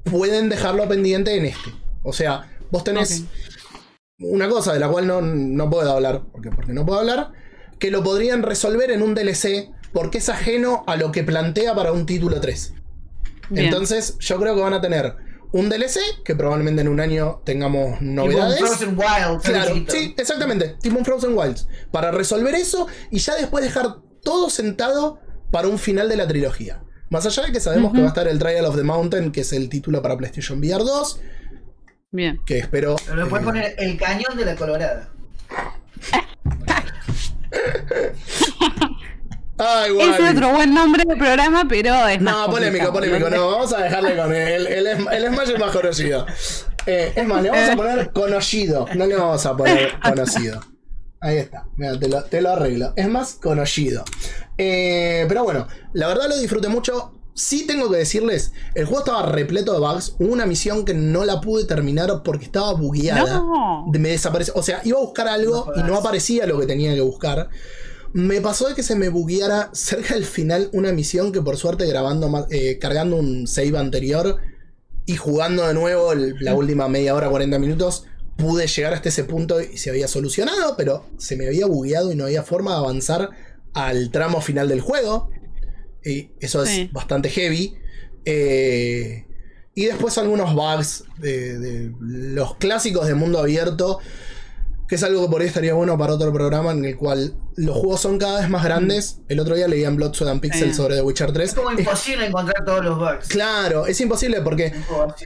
[0.02, 1.70] pueden dejarlo pendiente en este.
[2.02, 3.26] O sea, vos tenés
[4.18, 7.30] una cosa de la cual no, no puedo hablar, porque, porque no puedo hablar,
[7.78, 11.92] que lo podrían resolver en un DLC porque es ajeno a lo que plantea para
[11.92, 12.74] un título 3.
[13.50, 13.66] Bien.
[13.66, 17.98] Entonces, yo creo que van a tener un DLC, que probablemente en un año tengamos
[17.98, 18.58] Tipo un novedades.
[18.58, 20.76] Frozen Wild, Claro, sí, exactamente.
[20.80, 21.66] Tipo un Frozen Wilds.
[21.90, 25.20] Para resolver eso y ya después dejar todo sentado
[25.50, 26.82] para un final de la trilogía.
[27.08, 29.40] Más allá de que sabemos que va a estar el Trial of the Mountain, que
[29.40, 31.20] es el título para PlayStation VR 2,
[32.12, 32.40] Bien.
[32.46, 32.96] que espero.
[33.04, 35.10] Pero le puedes eh, poner el cañón de la Colorada.
[39.60, 40.24] Ay, Ese Wally.
[40.24, 43.30] es otro buen nombre de programa, pero es más No, polémico, complicado, polémico.
[43.30, 43.36] ¿no?
[43.36, 46.26] No, vamos a dejarle con el, el, el Smash es más conocido.
[46.86, 48.86] Eh, es más, le vamos a poner conocido.
[48.94, 50.60] No le vamos a poner conocido.
[51.20, 51.66] Ahí está.
[51.76, 52.94] Mira, te lo, te lo arreglo.
[52.96, 54.04] Es más conocido.
[54.56, 57.12] Eh, pero bueno, la verdad lo disfruté mucho.
[57.34, 60.16] Sí tengo que decirles, el juego estaba repleto de bugs.
[60.18, 63.34] Hubo una misión que no la pude terminar porque estaba bugueada.
[63.38, 63.86] No.
[63.92, 64.54] Me desapareció.
[64.56, 67.48] O sea, iba a buscar algo No y no aparecía lo que tenía que buscar.
[68.12, 71.86] Me pasó de que se me bugueara cerca del final una misión que por suerte
[71.86, 74.38] grabando eh, cargando un save anterior
[75.06, 78.04] y jugando de nuevo el- la última media hora, 40 minutos,
[78.36, 82.16] pude llegar hasta ese punto y se había solucionado, pero se me había bugueado y
[82.16, 83.30] no había forma de avanzar
[83.74, 85.30] al tramo final del juego.
[86.04, 86.90] Y eso es Sí.
[86.92, 87.74] bastante heavy.
[88.24, 89.26] Eh,
[89.74, 93.98] y después algunos bugs de, de los clásicos de mundo abierto.
[94.90, 97.76] Que es algo que por ahí estaría bueno para otro programa en el cual los
[97.76, 99.20] juegos son cada vez más grandes.
[99.28, 100.74] El otro día leía en Blood, Sweat and Pixel Sí.
[100.74, 101.48] sobre The Witcher 3.
[101.50, 103.28] Es como Es- imposible encontrar todos los bugs.
[103.28, 104.72] claro, es imposible porque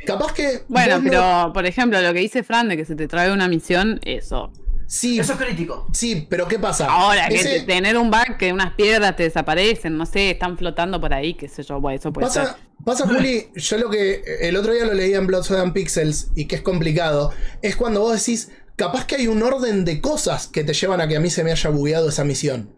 [0.07, 0.63] capaz que.
[0.69, 3.49] Bueno, no- pero por ejemplo, lo que dice Fran de que se te trae una
[3.49, 4.53] misión, eso.
[4.87, 5.87] Sí, Eso es crítico.
[5.95, 6.87] sí, pero ¿qué pasa?
[6.87, 11.01] Ahora, que Ese- tener un bug que unas piedras te desaparecen, no sé, están flotando
[11.01, 12.55] por ahí, qué sé yo, bueno, eso puede Pasa, ser.
[12.85, 16.29] pasa, Juli, yo lo que el otro día lo leía en Blood, Sweat and Pixels
[16.37, 20.47] y que es complicado, es cuando vos decís, capaz que hay un orden de cosas
[20.49, 22.75] que te llevan a que a mí se me haya bugueado esa misión.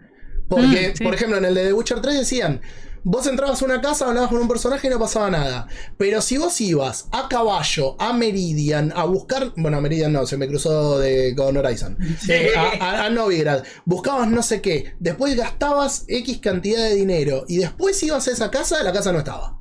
[0.48, 1.04] Porque, Mm, sí.
[1.04, 2.60] por ejemplo, en el de The Witcher 3 decían,
[3.02, 5.66] vos entrabas a una casa, hablabas con un personaje y no pasaba nada.
[5.98, 10.36] Pero si vos ibas a caballo, a Meridian, a buscar, bueno, a Meridian no, se
[10.36, 11.96] me cruzó de, con Horizon,
[12.28, 17.44] Eh, a, a- a Novigrad, buscabas no sé qué, después gastabas X cantidad de dinero
[17.48, 19.58] y después ibas a esa casa, la casa no estaba.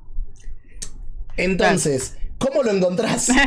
[1.37, 3.29] Entonces, ¿cómo lo encontrás?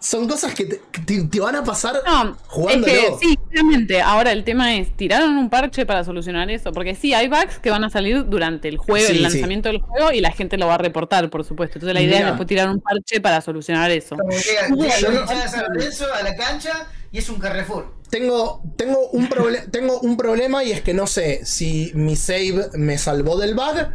[0.00, 2.92] Son cosas que te, que te- te van a pasar No, es jugándolo.
[2.92, 4.00] que sí, claramente.
[4.00, 6.72] Ahora el tema es, ¿tiraron un parche para solucionar eso?
[6.72, 9.22] Porque sí, hay bugs que van a salir durante el juego, Sí, el sí.
[9.22, 11.78] lanzamiento del juego, y la gente lo va a reportar, por supuesto.
[11.78, 14.16] Entonces la idea es después tirar un parche para solucionar eso.
[14.16, 17.94] Llega, llega no- San Lorenzo a la cancha y es un Carrefour.
[18.10, 22.68] Tengo, tengo, un proble- tengo un problema y es que no sé si mi save
[22.74, 23.88] me salvó del bug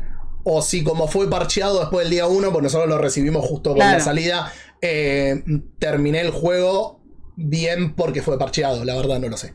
[0.43, 3.77] o si como fue parcheado después del día 1, pues nosotros lo recibimos justo con
[3.79, 3.97] Claro.
[3.97, 4.51] la salida,
[4.85, 5.41] eh,
[5.79, 7.01] terminé el juego
[7.37, 9.53] bien porque fue parcheado, la verdad no lo sé.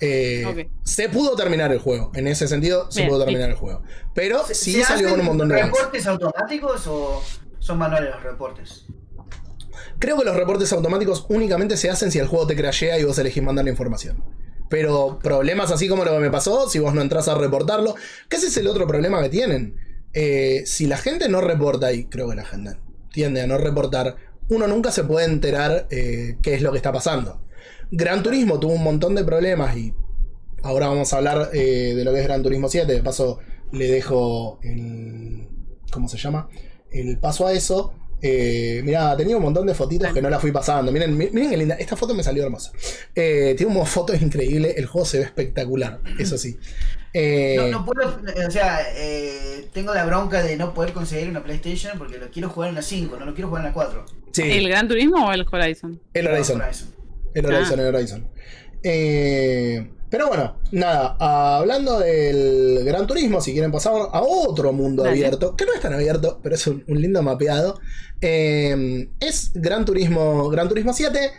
[0.00, 0.68] Eh.
[0.82, 3.24] Se pudo terminar el juego, en ese sentido se Bien, pudo sí.
[3.26, 3.82] terminar el juego.
[4.14, 5.66] Pero ¿Se- sí se salió con un montón de bugs.
[5.66, 7.22] reportes automáticos o
[7.58, 8.86] son manuales los reportes?
[9.98, 13.18] Creo que los reportes automáticos únicamente se hacen si el juego te crashea y vos
[13.18, 14.22] elegís mandar la información.
[14.68, 17.94] Pero problemas así como lo que me pasó, si vos no entras a reportarlo,
[18.28, 19.76] que ese es el otro problema que tienen.
[20.12, 22.76] Eh, si la gente no reporta, y creo que la gente
[23.12, 24.16] tiende a no reportar,
[24.48, 27.40] uno nunca se puede enterar eh, qué es lo que está pasando.
[27.90, 29.94] Gran Turismo tuvo un montón de problemas y
[30.62, 32.92] ahora vamos a hablar eh, de lo que es Gran Turismo 7.
[32.92, 33.38] De paso,
[33.72, 35.48] le dejo el.
[35.92, 36.48] ¿Cómo se llama?
[36.90, 37.92] El paso a eso.
[38.22, 40.90] Eh, mirá, tenía un montón de fotitos que no las fui pasando.
[40.90, 41.74] Miren, mi- miren qué linda.
[41.76, 42.72] Esta foto me salió hermosa.
[43.14, 44.74] Eh, tiene un foto increíble.
[44.76, 46.00] El juego se ve espectacular.
[46.18, 46.56] Eso sí.
[47.12, 51.42] Eh, No, no puedo, o sea, eh, tengo la bronca de no poder conseguir una
[51.42, 54.04] PlayStation porque lo quiero jugar en la 5, no lo quiero jugar en la 4.
[54.32, 55.98] sí, ¿El Gran Turismo o el Horizon?
[56.12, 56.60] el Horizon.
[56.60, 56.88] Horizon.
[57.34, 57.82] El Horizon, Ah.
[57.82, 58.28] el Horizon.
[58.82, 61.16] Eh, pero bueno, nada,
[61.58, 65.14] hablando del Gran Turismo, si quieren pasar a otro mundo Dale.
[65.16, 67.78] abierto, que no es tan abierto, pero es un, un lindo mapeado,
[68.20, 71.30] eh, es Gran Turismo, Gran Turismo 7,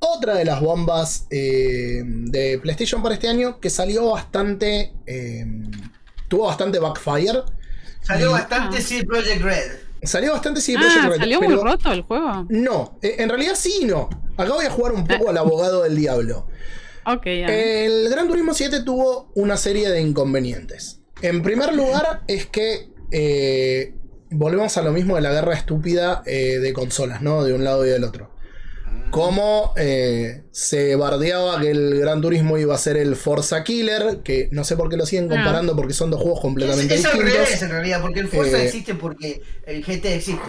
[0.00, 5.44] otra de las bombas eh, de PlayStation para este año que salió bastante, eh,
[6.28, 7.42] tuvo bastante backfire,
[8.02, 8.80] Salió Y- bastante Ah.
[8.80, 9.70] CD Projekt Red.
[10.02, 12.46] salió bastante sí, Project Ah, Red, ¿salió pero- muy roto el juego?
[12.48, 14.08] No, eh, en realidad sí y no.
[14.36, 16.46] Acá voy a jugar un poco al abogado del diablo.
[17.14, 17.46] Ok, ya.
[17.46, 21.00] El Gran Turismo 7 tuvo una serie de inconvenientes.
[21.22, 23.94] En primer lugar, es que eh,
[24.30, 27.42] volvemos a lo mismo de la guerra estúpida eh, de consolas, ¿no?
[27.44, 28.30] De un lado y del otro.
[29.10, 34.48] Como eh, se bardeaba que el Gran Turismo iba a ser el Forza Killer, que
[34.52, 35.36] no sé por qué lo siguen Ah.
[35.36, 37.34] comparando porque son dos juegos Es, completamente es al distintos.
[37.38, 40.42] revés en realidad, porque el Forza Eh, existe porque el GT existe.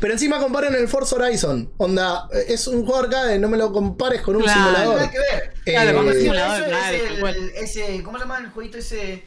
[0.00, 1.72] Pero encima comparen el Forza Horizon.
[1.76, 4.60] Onda, eh, es un juego arcade, no me lo compares con un Claro.
[4.62, 4.96] simulador.
[4.96, 5.52] Nada que ver.
[5.64, 9.24] Claro, Eh, Eso simulador, es claro, el- ese, ¿Cómo se llama el jueguito ese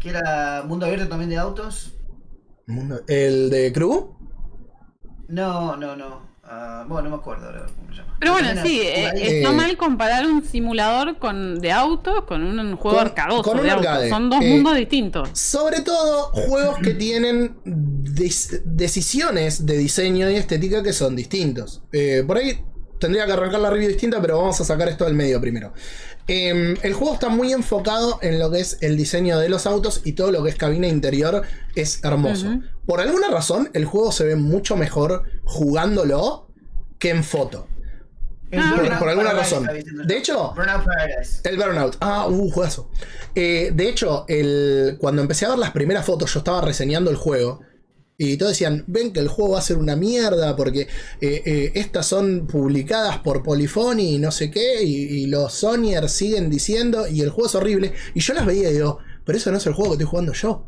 [0.00, 1.92] que era mundo abierto también de autos?
[3.06, 4.16] ¿El de Crew?
[5.28, 6.35] No, no, no.
[6.48, 8.16] Ah, bueno, no me acuerdo ahora cómo se llama.
[8.20, 12.42] Pero bueno, sí, eh, ahí- eh, está mal comparar un simulador con de autos con
[12.44, 14.08] un juego Con- arcadoso con un de arcade.
[14.08, 15.28] Son dos Eh, mundos distintos.
[15.32, 17.56] Sobre todo juegos que tienen
[18.64, 21.82] decisiones de diseño y estética que son distintos.
[21.92, 22.58] Eh, por ahí
[23.00, 25.72] tendría que arrancar la review distinta, pero vamos a sacar esto del medio primero.
[26.28, 30.00] Eh, el juego está muy enfocado en lo que es el diseño de los autos
[30.04, 31.42] y todo lo que es cabina interior
[31.74, 32.58] es hermoso.
[32.84, 36.48] Por alguna razón, el juego se ve mucho mejor jugándolo
[36.98, 37.68] que en foto.
[38.52, 38.96] Ah.
[38.98, 40.06] Por alguna Paradise, razón.
[40.06, 41.40] De hecho- Burnout Paradise.
[41.44, 41.96] El Burnout.
[42.00, 42.90] Ah, uh, juegazo.
[43.34, 47.16] Eh, de hecho, el, cuando empecé a ver las primeras fotos, yo estaba reseñando el
[47.16, 47.60] juego.
[48.18, 50.82] Y todos decían, ven que el juego va a ser una mierda porque
[51.20, 56.12] eh, eh, estas son publicadas por Polyphony y no sé qué, y, y los Sonyers
[56.12, 57.92] siguen diciendo, y el juego es horrible.
[58.14, 60.32] Y yo las veía y digo, pero eso no es el juego que estoy jugando
[60.32, 60.66] yo.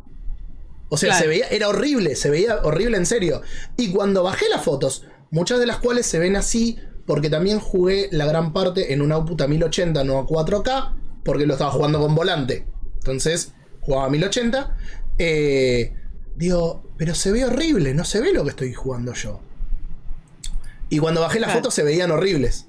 [0.91, 1.23] O sea, Claro.
[1.23, 3.41] se veía, era horrible, se veía horrible en serio.
[3.77, 8.09] Y cuando bajé las fotos, muchas de las cuales se ven así, porque también jugué
[8.13, 12.15] la gran parte en una puta 1080, no a 4K, porque lo estaba jugando con
[12.15, 12.67] volante.
[12.97, 14.77] Entonces, jugaba a 1080.
[15.19, 15.95] eh,
[16.39, 19.41] digo, pero se ve horrible, no se ve lo que estoy jugando yo.
[20.89, 21.61] Y cuando bajé las Claro.
[21.61, 22.67] fotos se veían horribles.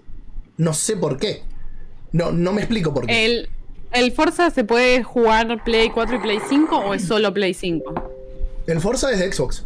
[0.57, 1.43] No sé por qué.
[2.11, 3.25] No, no me explico por qué.
[3.25, 3.49] El,
[3.93, 8.11] ¿El Forza se puede jugar Play 4 y Play 5 o es solo Play 5?
[8.67, 9.63] El Forza es de Xbox.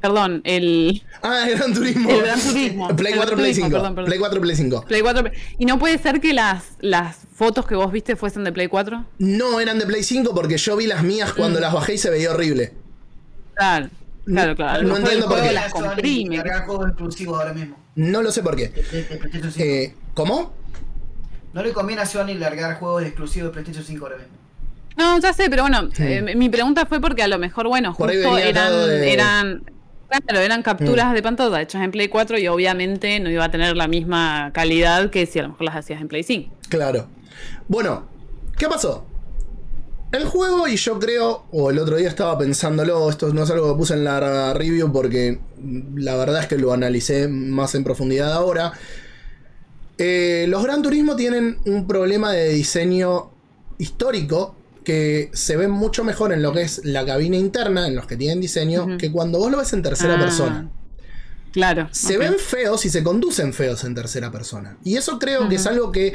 [0.00, 2.10] Perdón, el Ah, el Gran Turismo.
[2.10, 2.88] El Gran Turismo.
[2.96, 3.70] Play El 4, Gran Play Turismo, 5.
[3.76, 4.06] perdón, perdón.
[4.08, 4.84] Play 4, Play 5.
[4.86, 5.30] Play 4.
[5.58, 9.04] ¿Y no puede ser que las, las fotos que vos viste fuesen de Play 4?
[9.18, 11.36] No eran de Play 5 porque yo vi las mías Mm.
[11.36, 12.72] cuando las bajé y se veía horrible.
[13.54, 13.88] Claro,
[14.26, 14.82] claro, claro.
[14.82, 15.52] No entiendo por qué.
[15.52, 16.38] las comprime.
[16.38, 17.76] ahora mismo.
[17.94, 18.68] No lo sé por qué.
[18.68, 19.64] De- de- de PlayStation 5.
[19.64, 20.52] Eh, ¿Cómo?
[21.54, 24.32] No le conviene a Sony largar juegos exclusivos de PlayStation 5 ahora mismo.
[24.98, 28.38] No, ya sé, pero bueno, eh, mi pregunta fue porque a lo mejor, bueno, justo
[28.38, 29.02] eran, de- Mm.
[29.04, 29.64] eran,
[30.08, 33.76] claro, eran capturas de pantalla hechas en Play 4 y obviamente no iba a tener
[33.76, 36.54] la misma calidad que si a lo mejor las hacías en Play 5.
[36.68, 37.06] Claro.
[37.68, 38.06] Bueno,
[38.56, 39.06] ¿qué pasó?
[40.12, 43.72] El juego, y yo creo, o el otro día estaba pensándolo, esto no es algo
[43.72, 45.40] que puse en la review porque
[45.96, 48.72] la verdad es que lo analicé más en profundidad ahora.
[49.98, 53.30] Eh, los Gran Turismo tienen un problema de diseño
[53.78, 54.54] histórico
[54.86, 58.16] que se ve mucho mejor en lo que es la cabina interna, en los que
[58.16, 60.70] tienen diseño, que cuando vos lo ves en tercera Ah, persona.
[61.52, 61.88] Claro.
[61.90, 64.78] Se ven feos y se conducen feos en tercera persona.
[64.84, 66.14] Y eso creo que es algo que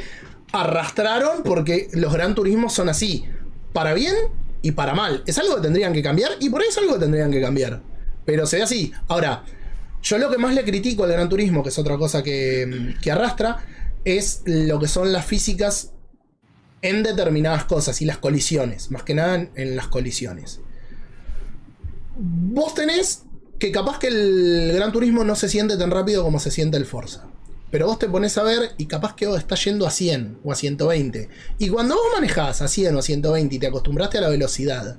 [0.52, 3.26] arrastraron porque los Gran Turismos son así.
[3.74, 4.14] Para bien
[4.62, 5.22] y para mal.
[5.26, 7.82] Es algo que tendrían que cambiar y por ahí es algo que tendrían que cambiar.
[8.24, 8.90] Pero se ve así.
[9.08, 9.44] Ahora,
[10.02, 13.10] yo lo que más le critico al Gran Turismo, que es otra cosa que, que
[13.10, 13.66] arrastra,
[14.06, 15.91] es lo que son las físicas
[16.82, 18.90] en determinadas cosas y las colisiones.
[18.90, 20.60] Más que nada en, las colisiones.
[22.16, 23.22] Vos tenés
[23.58, 26.84] que capaz que el Gran Turismo no se siente tan rápido como se siente el
[26.84, 27.26] Forza.
[27.70, 30.52] Pero vos te pones a ver y capaz que vos estás yendo a 100 o
[30.52, 31.28] a 120.
[31.58, 34.98] Y cuando vos manejás a 100 o a 120 y te acostumbraste a la velocidad,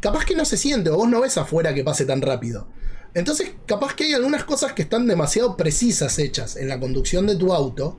[0.00, 2.66] capaz que no se siente o vos no ves afuera que pase tan rápido.
[3.14, 7.36] Entonces, capaz que hay algunas cosas que están demasiado precisas hechas en la conducción de
[7.36, 7.98] tu auto,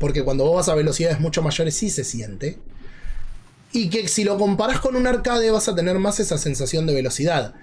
[0.00, 2.58] porque cuando vos vas a velocidades mucho mayores sí se siente.
[3.72, 6.94] Y que si lo comparás con un arcade vas a tener más esa sensación de
[6.94, 7.54] velocidad.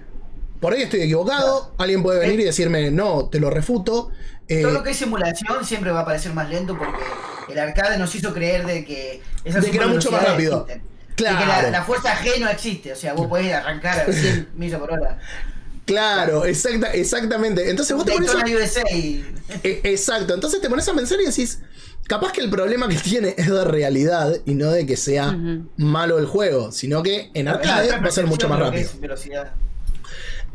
[0.60, 4.10] Por ahí estoy equivocado, alguien puede venir y decirme, no, te lo refuto.
[4.48, 7.02] Eh, Todo lo que es simulación siempre va a parecer más lento porque
[7.52, 10.62] el arcade nos hizo creer de que esas De que era mucho más rápido.
[10.66, 10.82] existen.
[11.14, 11.36] Claro.
[11.38, 14.48] De que la, la fuerza G no existe, o sea, vos podés arrancar a 100
[14.56, 15.18] millas por hora.
[15.84, 17.68] Claro, exacta, exactamente.
[17.70, 18.82] Entonces vos te pones a- USA.
[18.90, 21.60] Eh, Exacto, entonces te pones a pensar y decís,
[22.08, 25.38] capaz que el problema que tiene es de realidad y no de que sea
[25.76, 28.90] malo el juego, sino que en arcade va a ser mucho más rápido.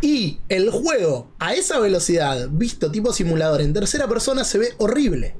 [0.01, 5.35] Y el juego a esa velocidad, visto tipo simulador en tercera persona, se ve horrible.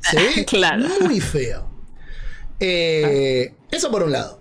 [0.00, 0.88] Se ve Claro.
[1.02, 1.70] muy feo.
[2.58, 4.40] Eh, eso por un lado.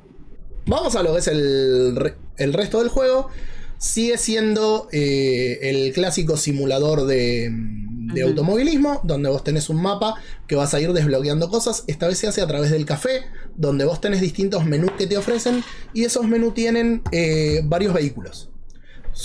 [0.65, 3.29] Vamos a lo que es el, el resto del juego.
[3.77, 7.51] Sigue siendo eh, el clásico simulador de,
[8.13, 10.15] de automovilismo, donde vos tenés un mapa
[10.47, 11.83] que vas a ir desbloqueando cosas.
[11.87, 13.25] Esta vez se hace a través del café,
[13.55, 15.63] donde vos tenés distintos menús que te ofrecen
[15.93, 18.49] y esos menús tienen eh, varios vehículos.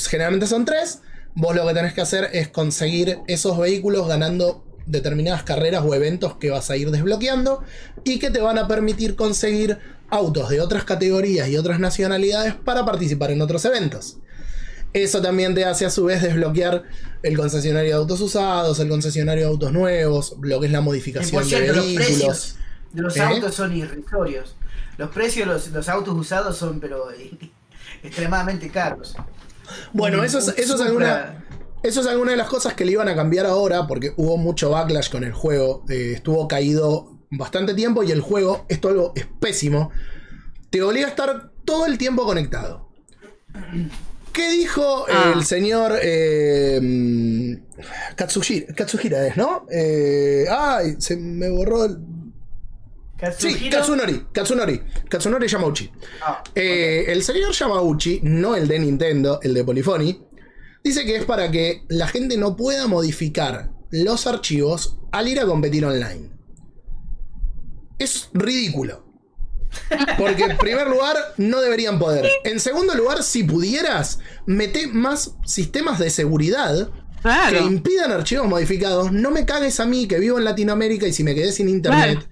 [0.08, 1.00] Generalmente son tres.
[1.34, 6.36] Vos lo que tenés que hacer es conseguir esos vehículos ganando determinadas carreras o eventos
[6.36, 7.62] que vas a ir desbloqueando
[8.04, 9.78] y que te van a permitir conseguir
[10.08, 14.18] autos de otras categorías y otras nacionalidades para participar en otros eventos.
[14.92, 16.82] Eso también te hace a su vez desbloquear
[17.22, 21.42] el concesionario de autos usados, el concesionario de autos nuevos, lo que es la modificación
[21.42, 22.06] de cierto, los vehículos.
[22.08, 22.56] precios
[22.92, 23.20] de los ¿Eh?
[23.22, 24.56] autos son irrisorios.
[24.98, 27.06] Los precios de los, los autos usados son, pero
[28.02, 29.14] extremadamente caros.
[29.92, 31.44] Bueno, Un- eso es, eso es alguna.
[31.82, 34.68] Eso es alguna de las cosas que le iban a cambiar ahora, porque hubo mucho
[34.70, 35.82] backlash con el juego.
[35.88, 39.90] eh, estuvo caído bastante tiempo y el juego, esto algo es pésimo,
[40.68, 42.90] te obliga a estar todo el tiempo conectado.
[44.32, 45.32] ¿Qué dijo Ah.
[45.34, 47.58] el señor eh,
[48.16, 49.66] Katsuhira, Katsuhira es, ¿no?
[49.70, 51.98] Eh, ay, se me borró el...
[53.36, 55.90] Sí, Katsunori, Katsunori, Katsunori Yamauchi.
[56.22, 60.26] Ah, Eh, el señor Yamauchi, no el de Nintendo, el de Polyphony,
[60.82, 65.44] dice que es para que la gente no pueda modificar los archivos al ir a
[65.44, 66.30] competir online.
[67.98, 69.09] Es ridículo.
[70.18, 72.28] Porque en primer lugar no deberían poder.
[72.44, 76.90] En segundo lugar, si pudieras, mete más sistemas de seguridad
[77.50, 79.12] que impidan archivos modificados.
[79.12, 82.18] No me cagues a mí que vivo en Latinoamérica y si me quedé sin internet.
[82.20, 82.28] Claro.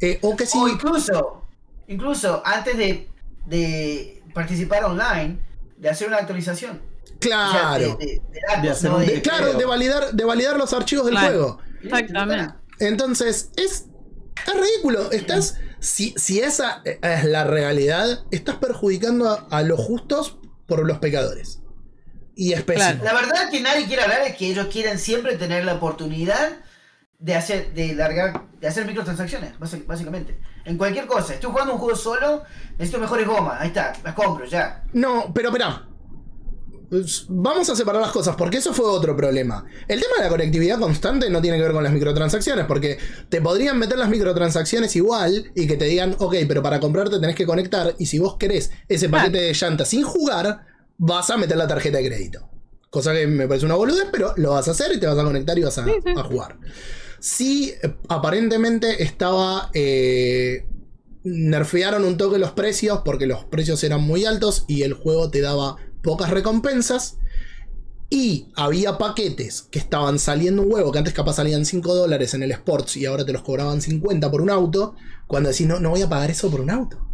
[0.00, 0.58] eh, o que si...
[0.58, 1.42] O incluso,
[1.88, 3.08] incluso antes de,
[3.46, 5.38] de participar online,
[5.76, 6.80] de hacer una actualización.
[6.80, 7.96] O sea, Claro.
[8.00, 11.28] de, de- de datos, no claro, de validar, de validar los archivos del Claro.
[11.28, 11.58] juego.
[11.82, 12.54] Exactamente.
[12.78, 13.86] Entonces, es,
[14.46, 15.10] es ridículo.
[15.10, 15.56] Estás.
[15.80, 21.60] Si, si esa es la realidad, estás perjudicando a, a los justos por los pecadores.
[22.36, 23.00] Y es pésimo.
[23.00, 23.04] Claro.
[23.04, 26.52] La verdad que nadie quiere hablar es que ellos quieren siempre tener la oportunidad
[27.18, 30.40] de hacer, de largar, de hacer microtransacciones, básicamente.
[30.64, 31.34] En cualquier cosa.
[31.34, 34.84] Estoy jugando un juego solo, necesito mejores gomas, ahí está, las compro, ya.
[34.92, 35.86] No, pero espera.
[37.28, 39.64] Vamos a separar las cosas, porque eso fue otro problema.
[39.86, 42.98] El tema de la conectividad constante no tiene que ver con las microtransacciones, porque
[43.28, 47.36] te podrían meter las microtransacciones igual y que te digan, ok, pero para comprarte tenés
[47.36, 50.66] que conectar, y si vos querés ese paquete de llantas sin jugar,
[50.98, 52.48] vas a meter la tarjeta de crédito.
[52.90, 55.22] Cosa que me parece una boludez, pero lo vas a hacer y te vas a
[55.22, 55.84] conectar y vas a,
[56.24, 56.58] jugar.
[57.20, 57.72] Sí,
[58.08, 59.70] aparentemente estaba.
[59.74, 60.66] eh,
[61.22, 65.42] nerfearon un toque los precios porque los precios eran muy altos y el juego te
[65.42, 67.18] daba pocas recompensas.
[68.12, 72.42] Y había paquetes que estaban saliendo un huevo, que antes capaz salían 5 dólares en
[72.42, 74.96] el Sports y ahora te los cobraban 50 por un auto.
[75.28, 77.09] Cuando decís, no, no voy a pagar eso por un auto.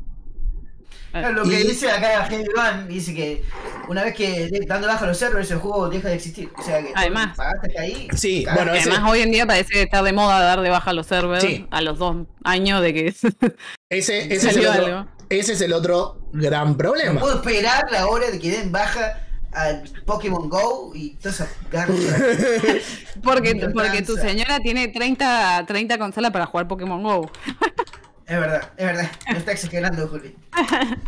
[1.21, 3.43] Claro, lo que Y- dice acá Heavy Van, dice que
[3.89, 6.51] una vez que dando baja los servers, el juego deja de existir.
[6.57, 7.37] O sea que Además.
[7.37, 8.09] pagaste ahí.
[8.17, 8.59] Sí, cagaste.
[8.65, 11.07] bueno, Que ese- además hoy en día parece estar de moda dar de baja los
[11.07, 11.67] servers Sí.
[11.71, 13.07] a los dos años de que
[13.91, 15.07] Ese, ese es el otro, algo.
[15.29, 17.21] ese es el otro gran No problema.
[17.21, 19.23] puedo esperar la hora de que den baja
[19.53, 21.95] al Pokémon Go y toda esa garcha.
[23.23, 27.31] porque, porque tu señora tiene 30, 30 consolas para jugar Pokémon Go.
[28.27, 29.11] es verdad, es verdad.
[29.31, 30.35] No está exagerando, Juli.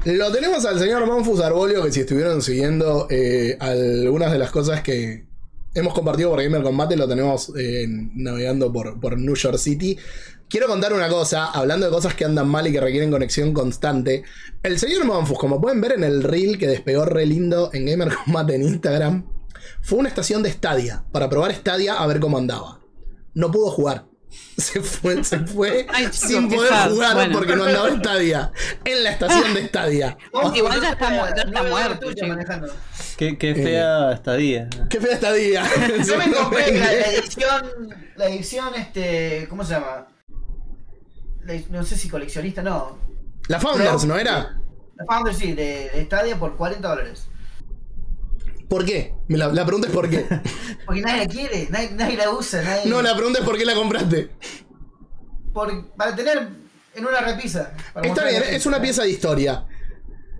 [0.05, 4.83] Lo tenemos al señor Monfus Arbolio, que si estuvieron siguiendo eh, algunas de las cosas
[4.83, 5.27] que
[5.75, 9.99] hemos compartido por Gamer Combate, lo tenemos eh, navegando por, por New York City.
[10.49, 14.23] Quiero contar una cosa, hablando de cosas que andan mal y que requieren conexión constante.
[14.63, 18.15] El señor Monfus, como pueden ver en el reel que despegó re lindo en Gamer
[18.25, 19.27] Combate en Instagram,
[19.83, 22.81] fue una estación de Stadia para probar Stadia a ver cómo andaba.
[23.35, 24.08] No pudo jugar.
[24.59, 26.91] Se fue, se fue Ay, chicos, sin poder sad.
[26.91, 27.39] jugar Bueno.
[27.39, 28.53] porque no andaba Stadia.
[28.85, 30.19] En la estación de Stadia.
[30.55, 32.75] Igual ya está mu- ya está muerto, manejando.
[33.17, 34.69] Qué, qué fea estadía.
[34.91, 35.65] Qué fea estadía.
[36.05, 40.09] Yo me compré la, la edición, la edición, este, ¿cómo se llama?
[41.45, 42.99] La- no sé si coleccionista, no.
[43.49, 44.61] La Founders, ¿no era?
[44.97, 47.27] La Founder sí, de, de Stadia por 40 dólares.
[48.69, 49.15] ¿Por qué?
[49.29, 50.27] Me La, la pregunta es por qué.
[50.87, 52.83] Porque nadie la quiere, nadie, nadie la usa, nadie.
[52.91, 54.31] No, la pregunta es por qué la compraste.
[55.53, 56.49] por- para tener
[56.95, 57.73] en una repisa.
[58.03, 59.67] Está bien, es una pieza de historia.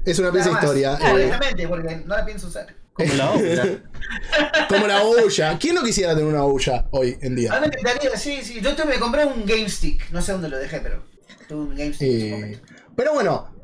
[0.05, 0.97] Es una pieza de historia.
[0.97, 2.67] Claro, eh, Honestamente, porque no la pienso usar.
[2.93, 3.65] Como la otra.
[4.69, 5.57] como la olla.
[5.59, 7.53] ¿Quién no quisiera tener una olla hoy en A día?
[7.61, 8.61] mí me encantaría, sí, sí.
[8.61, 10.11] Yo tuve, me compré un Game Stick.
[10.11, 11.05] No sé dónde lo dejé, pero
[11.49, 12.61] tuve un Game Stick en su Eh, momento.
[12.97, 13.58] pero bueno, eh,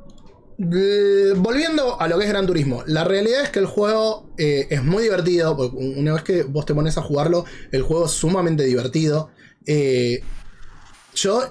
[0.59, 4.83] volviendo a lo que es Gran Turismo, la realidad es que el juego eh, es
[4.83, 5.55] muy divertido.
[5.57, 9.31] Una vez que vos te pones a jugarlo, el juego es sumamente divertido.
[9.67, 10.21] Eh,
[11.15, 11.43] yo,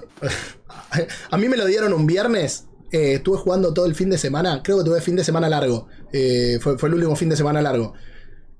[1.30, 2.66] a mí me lo dieron un viernes.
[2.92, 4.62] eh, estuve jugando todo el fin de semana.
[4.62, 5.88] Creo que tuve fin de semana largo.
[6.12, 7.94] eh, fue, el último fin de semana largo.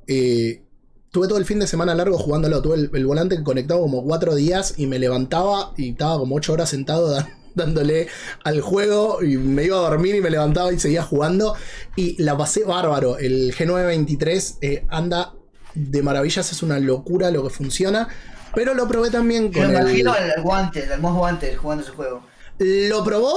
[0.06, 0.62] Eh,
[1.10, 2.60] tuve todo el fin de semana largo jugándolo.
[2.60, 6.52] Tuve el, el volante conectado como cuatro días y me levantaba y estaba como ocho
[6.52, 8.08] horas sentado da- dándole
[8.44, 11.54] al juego y me iba a dormir y me levantaba y seguía jugando.
[11.96, 13.18] Y la pasé bárbaro.
[13.18, 15.34] El G923 eh, anda
[15.74, 18.08] de maravillas, es una locura lo que funciona.
[18.54, 19.80] Pero lo probé también con me el...
[19.82, 22.22] imagino al, al guante, al mouse guante jugando ese juego.
[22.58, 23.34] Lo probó,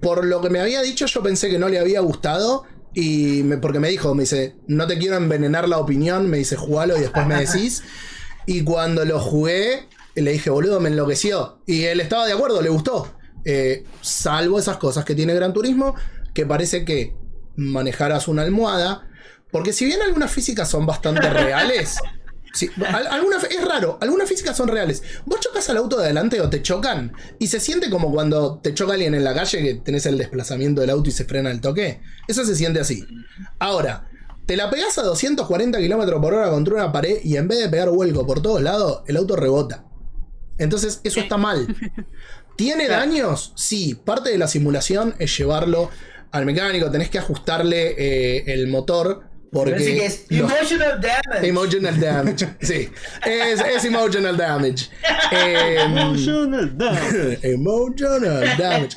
[0.00, 2.64] por lo que me había dicho, yo pensé que no le había gustado.
[2.94, 6.54] Y me- porque me dijo, me dice, no te quiero envenenar la opinión, me dice,
[6.56, 7.82] jugalo y después me decís.
[8.46, 11.58] Y cuando lo jugué, le dije, boludo, me enloqueció.
[11.66, 13.12] Y él estaba de acuerdo, le gustó.
[13.50, 15.94] Eh, salvo esas cosas que tiene Gran Turismo,
[16.34, 17.16] que parece que
[17.56, 19.08] manejarás una almohada.
[19.50, 21.96] Porque si bien algunas físicas son bastante reales,
[22.54, 22.70] Sí,
[23.10, 25.02] alguna, es raro, algunas físicas son reales.
[25.26, 28.74] Vos chocas al auto de adelante o te chocan y se siente como cuando te
[28.74, 31.60] choca alguien en la calle que tenés el desplazamiento del auto y se frena el
[31.60, 32.00] toque.
[32.26, 33.06] Eso se siente así.
[33.58, 34.08] Ahora,
[34.46, 37.68] te la pegás a 240 km por hora contra una pared y en vez de
[37.68, 39.84] pegar vuelco por todos lados, el auto rebota.
[40.56, 41.66] Entonces, eso está mal.
[42.58, 43.52] ¿Tiene daños?
[43.54, 45.90] Sí, parte de la simulación es llevarlo
[46.32, 49.22] al mecánico, tenés que ajustarle eh, el motor.
[49.52, 51.48] Porque que es los- emotional damage.
[51.48, 52.48] Emotional damage.
[52.60, 52.90] Sí.
[53.24, 54.88] Es, es emotional damage.
[55.30, 57.38] Em, Emotional damage.
[57.54, 58.96] emotional damage.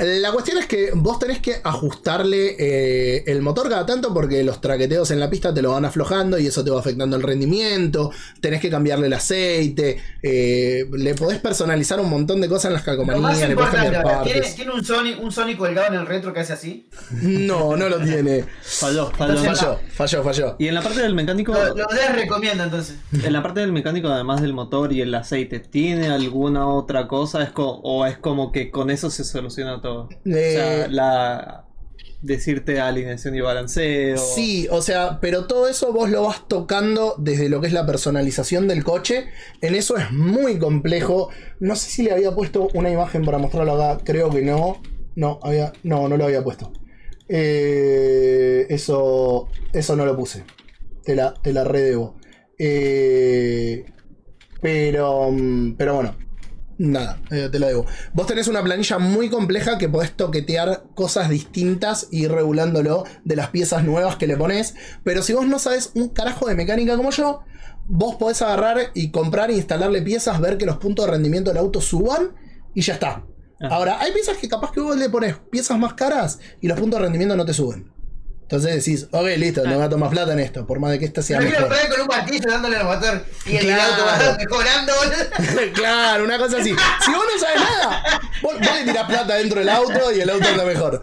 [0.00, 4.60] La cuestión es que vos tenés que ajustarle eh, el motor cada tanto porque los
[4.60, 8.10] traqueteos en la pista te lo van aflojando y eso te va afectando el rendimiento.
[8.40, 9.98] Tenés que cambiarle el aceite.
[10.22, 13.48] eh, le podés personalizar un montón de cosas en las Lo más calcomanías.
[13.48, 14.54] Le podés cambiar ahora, ¿tiene, partes.
[14.56, 16.88] tiene un Sony, un Sony colgado en el retro que hace así?
[17.22, 18.44] No, no lo tiene.
[18.62, 19.36] Falló, falló.
[19.38, 20.56] Entonces, Falló, falló, falló.
[20.58, 22.96] Y en la parte del mecánico, Lo, lo desrecomiendo entonces.
[23.12, 27.42] en la parte del mecánico, además del motor y el aceite, ¿tiene alguna otra cosa?
[27.42, 29.89] ¿Es ¿O es como que con eso se soluciona todo?
[29.90, 31.66] O sea, la
[32.22, 34.18] decirte alineación y balanceo.
[34.18, 37.86] Sí, o sea, pero todo eso vos lo vas tocando desde lo que es la
[37.86, 39.28] personalización del coche.
[39.60, 41.30] En eso es muy complejo.
[41.60, 44.02] No sé si le había puesto una imagen para mostrarlo acá.
[44.04, 44.82] Creo que no.
[45.16, 46.72] No, había, no, no lo había puesto.
[47.28, 50.44] Eh, eso, eso no lo puse.
[51.04, 52.16] Te la, te la redebo.
[52.58, 53.84] Eh,
[54.60, 56.14] pero, mm, pero bueno,
[56.82, 57.86] Nada, eh, te lo debo.
[58.14, 63.36] Vos tenés una planilla muy compleja que podés toquetear cosas distintas y ir regulándolo de
[63.36, 64.74] las piezas nuevas que le pones.
[65.04, 67.42] Pero si vos no sabes un carajo de mecánica como yo,
[67.86, 71.58] vos podés agarrar y comprar e instalarle piezas, ver que los puntos de rendimiento del
[71.58, 72.30] auto suban
[72.74, 73.26] y ya está.
[73.60, 73.74] Ajá.
[73.74, 76.98] Ahora, hay piezas que capaz que vos le pones piezas más caras y los puntos
[76.98, 77.92] de rendimiento no te suben.
[78.50, 81.22] Entonces decís, ok, listo, no gasto más plata en esto, por más de que este
[81.22, 83.82] sea No quiero poner con un martillo dándole al motor y el Claro.
[83.92, 84.92] auto va mejorando.
[84.96, 85.72] boludo.
[85.74, 86.70] claro, una cosa así.
[87.04, 88.02] Si vos no sabes nada,
[88.42, 91.00] vos, vos le tirás plata dentro del auto y el auto anda mejor.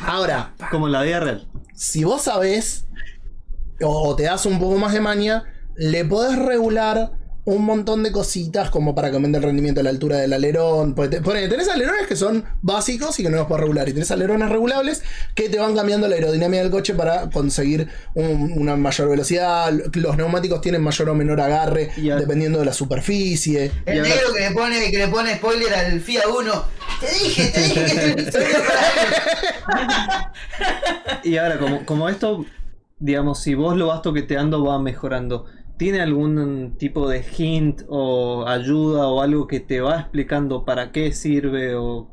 [0.00, 1.48] Ahora, Como en la vida real.
[1.74, 2.84] si vos sabés
[3.82, 5.44] o te das un poco más de maña,
[5.76, 7.12] le podés regular
[7.46, 10.94] un montón de cositas como para que aumente el rendimiento de la altura del alerón.
[10.94, 13.88] Porque te- ponele, tenés alerones que son básicos y que no los puedes regular.
[13.88, 15.02] Y tenés alerones regulables
[15.34, 19.72] que te van cambiando la aerodinámica del coche para conseguir un- una mayor velocidad.
[19.94, 23.72] Los neumáticos tienen mayor o menor agarre Y a- dependiendo de la superficie.
[23.86, 26.64] Y El ahora- negro que le pone, que le pone spoiler al FIA 1.
[27.00, 28.64] Te dije, te dije que veía
[29.66, 31.20] para él.
[31.24, 32.44] Y ahora, como, como esto,
[32.98, 35.46] digamos, si vos lo vas toqueteando, va mejorando.
[35.80, 41.12] ¿Tiene algún tipo de hint o ayuda o algo que te va explicando para qué
[41.12, 42.10] sirve o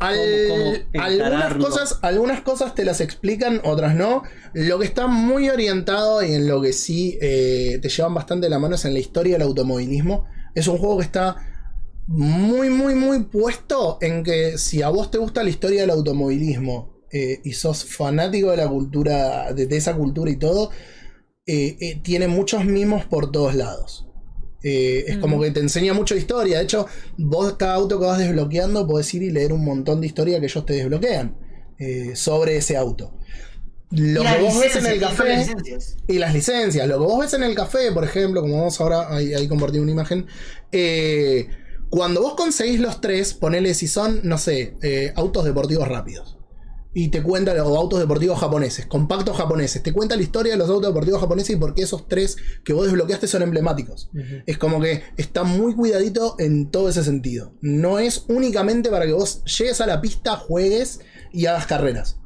[0.00, 0.18] Al-
[0.48, 4.22] cómo algunas, cosas, algunas cosas te las explican, otras no.
[4.54, 8.58] Lo que está muy orientado y en lo que sí eh, te llevan bastante la
[8.58, 10.26] mano es en la historia del automovilismo.
[10.54, 11.36] Es un juego que está
[12.06, 16.94] muy, muy, muy puesto en que si a vos te gusta la historia del automovilismo
[17.12, 20.70] eh, y sos fanático de la cultura, de, de esa cultura y todo,
[21.50, 24.06] eh, eh, tiene muchos mimos por todos lados.
[24.62, 26.58] Eh, es como que te enseña mucho historia.
[26.58, 30.08] De hecho, vos cada auto que vas desbloqueando podés ir y leer un montón de
[30.08, 31.36] historia que ellos te desbloquean
[32.14, 33.14] sobre ese auto.
[33.90, 35.46] Lo que vos ves en el café
[36.06, 36.86] y las licencias.
[36.86, 39.78] Lo que vos ves en el café, por ejemplo, como vamos ahora, ahí, ahí compartí
[39.78, 40.26] una imagen.
[41.88, 44.74] cuando vos conseguís los tres, ponele si son, no sé,
[45.14, 46.37] autos deportivos rápidos.
[46.94, 49.82] Y te cuenta, o autos deportivos japoneses, compactos japoneses.
[49.82, 52.72] Te cuenta la historia de los autos deportivos japoneses y por qué esos tres que
[52.72, 54.10] vos desbloqueaste son emblemáticos.
[54.46, 57.52] Es como que está muy cuidadito en todo ese sentido.
[57.60, 61.00] No es únicamente para que vos llegues a la pista, juegues
[61.32, 62.16] y hagas carreras.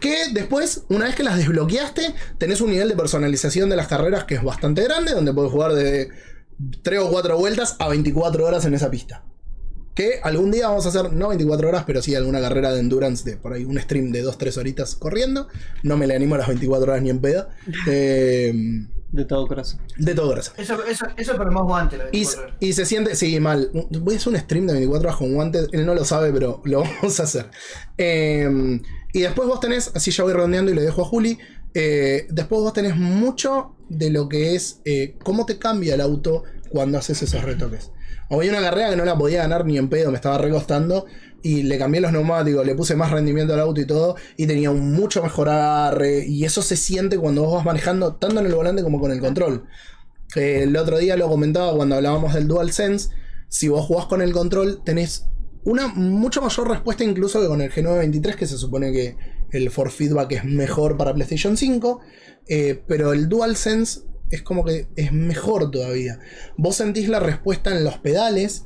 [0.00, 4.24] Que después, una vez que las desbloqueaste, tenés un nivel de personalización de las carreras
[4.24, 6.08] que es bastante grande, donde puedes jugar de
[6.82, 9.24] 3 o 4 vueltas a 24 horas en esa pista.
[9.94, 13.28] Que algún día vamos a hacer, no 24 horas, pero sí alguna carrera de endurance
[13.28, 15.48] de por ahí un stream de 2-3 horitas corriendo.
[15.82, 17.48] No me le animo a las 24 horas ni en pedo.
[17.88, 18.52] Eh,
[19.12, 19.78] de todo corazón.
[19.98, 20.54] de todo corazón.
[20.56, 21.98] Eso, eso, eso pero más guante.
[21.98, 22.56] Lo Y, 24 horas.
[22.60, 23.70] y se siente, sí, mal.
[23.90, 25.68] Voy a hacer un stream de 24 horas con guantes.
[25.72, 27.50] Él no lo sabe, pero lo vamos a hacer.
[27.98, 28.80] Eh,
[29.12, 31.38] y después vos tenés, así ya voy redondeando y le dejo a Juli.
[31.74, 36.44] eh, después vos tenés mucho de lo que es eh, cómo te cambia el auto
[36.70, 37.90] cuando haces esos retoques.
[38.32, 41.06] Había una carrera que no la podía ganar ni en pedo, me estaba recostando.
[41.42, 44.16] Y le cambié los neumáticos, le puse más rendimiento al auto y todo.
[44.36, 46.24] Y tenía un mucho mejor agarre.
[46.26, 49.20] Y eso se siente cuando vos vas manejando, tanto en el volante como con el
[49.20, 49.66] control.
[50.34, 53.10] El otro día lo comentaba cuando hablábamos del DualSense.
[53.48, 55.26] Si vos jugás con el control, tenés
[55.64, 59.16] una mucho mayor respuesta incluso que con el G923, que se supone que
[59.50, 62.00] el for feedback es mejor para PlayStation 5.
[62.48, 64.00] eh, pero el DualSense
[64.32, 66.18] es como que es mejor todavía.
[66.56, 68.64] Vos sentís la respuesta en los pedales.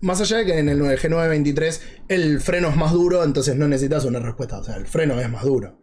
[0.00, 4.06] Más allá de que en el G923 el freno es más duro, entonces no necesitas
[4.06, 4.58] una respuesta.
[4.58, 5.78] O sea, el freno es más duro.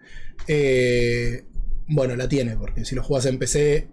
[0.47, 1.45] Eh,
[1.87, 3.89] bueno, la tiene, porque si lo jugás en PC.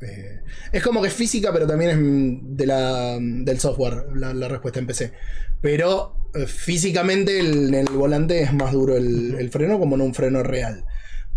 [0.00, 0.40] eh,
[0.72, 4.86] es como que es física, pero también es de la, del software la, respuesta en
[4.86, 5.12] PC.
[5.60, 10.02] Pero eh, físicamente el- en el volante es más duro el, el freno, como en
[10.02, 10.84] un freno real.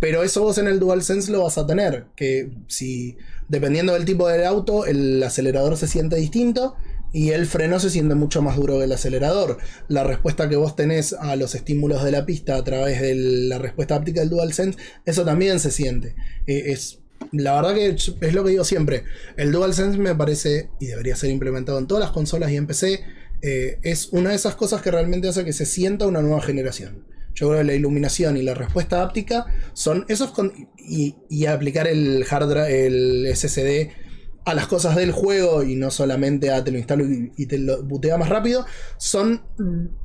[0.02, 2.08] Pero eso vos en el DualSense lo vas a tener.
[2.16, 3.18] Que si,
[3.48, 6.76] dependiendo del tipo del auto, el acelerador se siente distinto
[7.14, 9.60] y el freno se siente mucho más duro que el acelerador.
[9.88, 13.60] La respuesta que vos tenés a los estímulos de la pista a través de la
[13.60, 16.16] respuesta áptica del DualSense, eso también se siente.
[16.48, 16.98] Eh, es,
[17.32, 19.04] la verdad que es lo que digo siempre.
[19.38, 23.04] El DualSense me parece, y debería ser implementado en todas las consolas y en PC,
[23.44, 27.11] eh, es una de esas cosas que realmente hace que se sienta una nueva generación.
[27.34, 31.88] Yo creo que la iluminación y la respuesta áptica son esos con- y, y aplicar
[31.88, 33.90] el hard el SSD
[34.44, 37.60] a las cosas del juego y no solamente a te lo instalo y, y te
[37.60, 38.66] lo butea más rápido,
[38.98, 39.44] son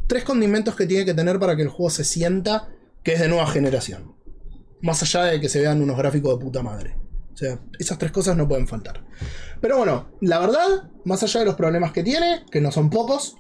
[0.07, 2.69] tres condimentos que tiene que tener para que el juego se sienta
[3.03, 4.15] que es de nueva generación.
[4.83, 6.97] Más allá de que se vean unos gráficos de puta madre.
[7.33, 9.05] O sea, esas tres cosas no pueden faltar.
[9.61, 13.37] Pero bueno, la verdad, más allá de los problemas que tiene, que no son pocos,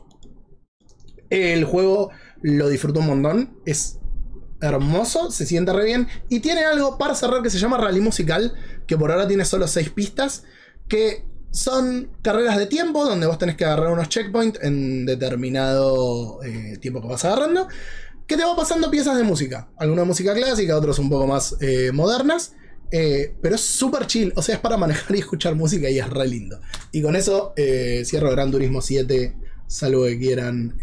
[1.30, 2.10] el juego
[2.42, 3.58] lo disfruto un montón.
[3.64, 3.98] Es
[4.60, 6.08] hermoso, se siente re bien.
[6.28, 8.54] Y tiene algo para cerrar que se llama Rally Musical,
[8.86, 10.44] que por ahora tiene solo 6 pistas,
[10.88, 16.76] que son carreras de tiempo donde vos tenés que agarrar unos checkpoints en determinado eh,
[16.80, 17.68] tiempo que vas agarrando,
[18.26, 19.70] que te va pasando piezas de música.
[19.78, 22.54] Alguna música clásica, otras un poco más eh, modernas.
[22.92, 26.08] eh, pero es súper chill, o sea, es para manejar y escuchar música y es
[26.08, 26.60] re lindo.
[26.92, 27.52] Y con eso
[28.04, 29.34] cierro Gran Turismo 7,
[29.66, 30.76] salvo que quieran.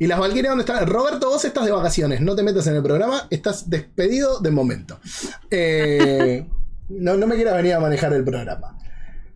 [0.00, 0.86] Eh, y las Valkyrias, ¿dónde están?
[0.86, 4.98] Roberto, vos estás de vacaciones, no te metas en el programa, estás despedido de momento.
[5.50, 6.46] Eh,
[6.88, 8.76] no, no me quieras venir a manejar el programa.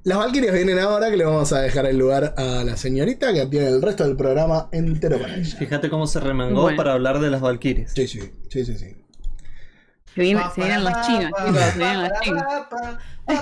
[0.05, 3.47] Las Valkyrias vienen ahora, que le vamos a dejar el lugar a la señorita, que
[3.47, 5.57] tiene el resto del programa entero para ella.
[5.57, 6.77] Fíjate cómo se remangó Bueno.
[6.77, 7.93] para hablar de las Valkyries.
[7.95, 8.21] Sí, sí,
[8.51, 8.97] sí, sí, sí.
[10.15, 12.43] Se vienen, se vienen los chinos, chicos, se vienen los chinos.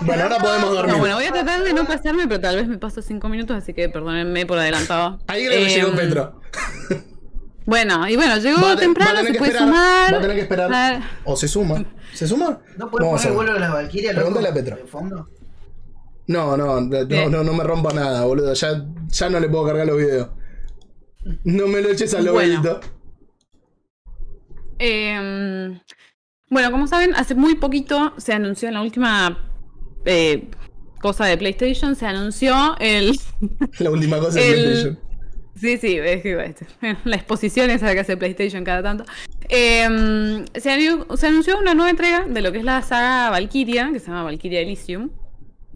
[0.02, 0.92] Bueno, ahora podemos dormir.
[0.94, 3.56] No, bueno, voy a tratar de no pasarme, pero tal vez me paso cinco minutos,
[3.56, 5.18] así que perdónenme por adelantado.
[5.26, 6.40] Ahí creo que llegó Em, Petro.
[7.64, 10.14] Bueno, y bueno, llegó Va va temprano, tener se que puede esperar, sumar.
[10.14, 10.70] Va a tener que esperar.
[10.72, 11.84] Ah, O se suma.
[12.12, 12.60] ¿Se suma?
[12.76, 14.14] ¿No a poner el vuelo de las Valkyrias?
[14.14, 14.55] Pregúntale a
[14.86, 15.28] fondo?
[16.26, 18.52] No, no, no, no, no me rompa nada, boludo.
[18.55, 20.28] Ya, ya no le puedo cargar los videos.
[21.44, 22.55] No me lo eches al Bueno.
[22.62, 22.80] lobito.
[24.78, 25.78] em,
[26.51, 29.39] bueno, como saben, hace muy poquito se anunció en la última
[30.05, 30.48] eh,
[31.01, 33.18] cosa de PlayStation, se anunció el...
[33.78, 34.98] La última cosa de El- PlayStation.
[35.54, 36.54] Sí, sí, es que
[37.04, 39.04] la exposición esa que hace PlayStation cada tanto.
[39.48, 43.90] Em, se, anu- se anunció una nueva entrega de lo que es la saga Valkyria,
[43.92, 45.10] que se llama Valkyria Elysium.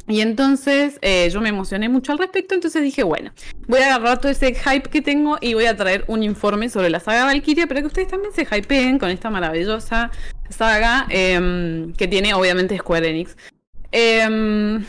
[0.09, 3.32] Y entonces eh, yo me emocioné mucho al respecto, entonces dije, bueno,
[3.66, 6.90] voy a agarrar todo ese hype que tengo y voy a traer un informe sobre
[6.90, 10.12] la saga Valkyria, pero que ustedes también se hypeen con esta maravillosa
[10.48, 13.36] saga em, que tiene obviamente Square Enix.
[13.90, 14.85] Em,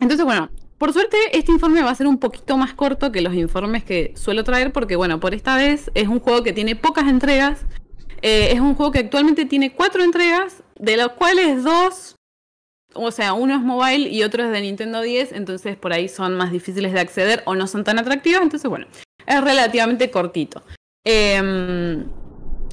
[0.00, 0.50] entonces, bueno,
[0.80, 4.14] por suerte este informe va a ser un poquito más corto que los informes que
[4.16, 7.66] suelo traer porque, bueno, por esta vez es un juego que tiene pocas entregas.
[8.22, 12.16] Eh, es un juego que actualmente tiene cuatro entregas, de los cuales dos,
[12.94, 16.38] o sea, uno es mobile y otro es de Nintendo 10, entonces por ahí son
[16.38, 18.86] más difíciles de acceder o no son tan atractivas, entonces, bueno,
[19.26, 20.62] es relativamente cortito.
[21.04, 22.06] Em,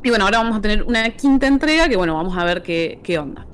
[0.02, 3.02] y bueno, ahora vamos a tener una quinta entrega que, bueno, vamos a ver qué,
[3.04, 3.46] qué onda.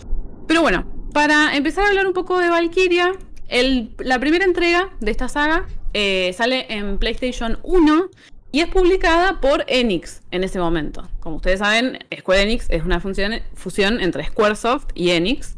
[0.47, 3.13] Pero bueno, para empezar a hablar un poco de Valkyria,
[3.99, 8.09] la primera entrega de esta saga eh, sale en PlayStation 1
[8.51, 11.07] y es publicada por Enix en ese momento.
[11.19, 15.55] Como ustedes saben, Square Enix es una fusión entre Squaresoft y Enix.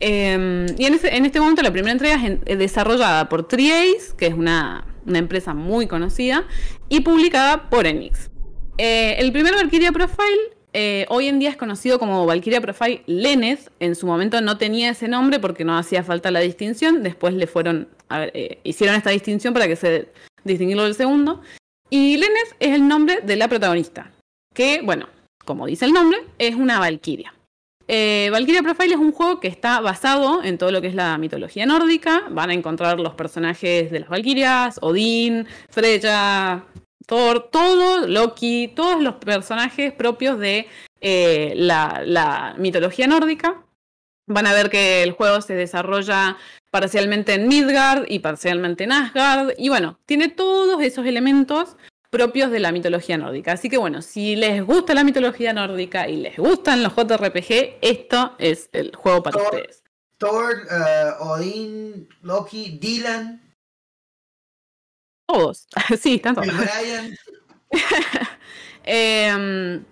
[0.00, 4.86] Eh, y en, este momento la primera entrega es desarrollada por Triace, que es una,
[5.06, 6.44] una empresa muy conocida,
[6.88, 8.30] y publicada por Enix.
[8.78, 13.70] Eh, el primer Valkyria Profile eh, hoy en día es conocido como Valkyria Profile Lenneth.
[13.80, 17.02] En su momento no tenía ese nombre porque no hacía falta la distinción.
[17.02, 20.08] Después le fueron, a eh, hicieron esta distinción para que se
[20.44, 21.40] distinguirlo del segundo.
[21.90, 24.10] Y Lenneth es el nombre de la protagonista,
[24.54, 25.08] que, bueno,
[25.44, 27.34] como dice el nombre, es una Valkyria.
[27.90, 31.16] Eh, Valkyria Profile es un juego que está basado en todo lo que es la
[31.16, 32.24] mitología nórdica.
[32.30, 36.62] Van a encontrar los personajes de las Valkyrias, Odín, Freya,
[37.08, 40.68] Thor, todo, Loki, todos los personajes propios de
[41.00, 43.64] eh, la, la mitología nórdica.
[44.26, 46.36] Van a ver que el juego se desarrolla
[46.70, 49.52] parcialmente en Midgard y parcialmente en Asgard.
[49.56, 51.78] Y bueno, tiene todos esos elementos
[52.10, 53.52] propios de la mitología nórdica.
[53.52, 58.34] Así que bueno, si les gusta la mitología nórdica y les gustan los JRPG, esto
[58.38, 59.46] es el juego para Thor.
[59.46, 59.82] ustedes.
[60.18, 60.56] Thor,
[61.20, 63.47] Odín, Loki, Dylan,
[65.28, 65.68] Todos.
[66.00, 66.48] sí, están todos.
[66.48, 67.16] Bryan.
[68.90, 69.82] Eh,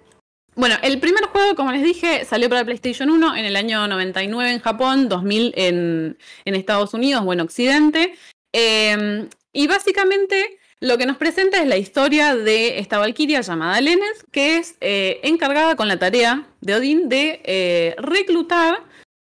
[0.55, 4.53] bueno, el primer juego, como les dije, salió para PlayStation 1 en el año 99
[4.53, 8.15] en Japón, 2000 en, en Estados Unidos o en Occidente.
[8.55, 14.25] Eh, y básicamente lo que nos presenta es la historia de esta valquiria llamada Lenes,
[14.31, 18.83] que es eh, encargada con la tarea de Odín de eh, reclutar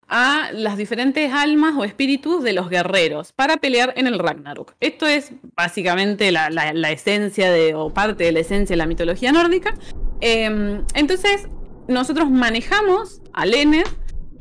[0.07, 4.75] a las diferentes almas o espíritus de los guerreros para pelear en el Ragnarok.
[4.79, 6.47] Esto es básicamente la,
[6.91, 9.73] esencia de, o parte de la esencia de la mitología nórdica.
[10.21, 11.47] Eh, entonces,
[11.87, 13.87] nosotros manejamos a Lener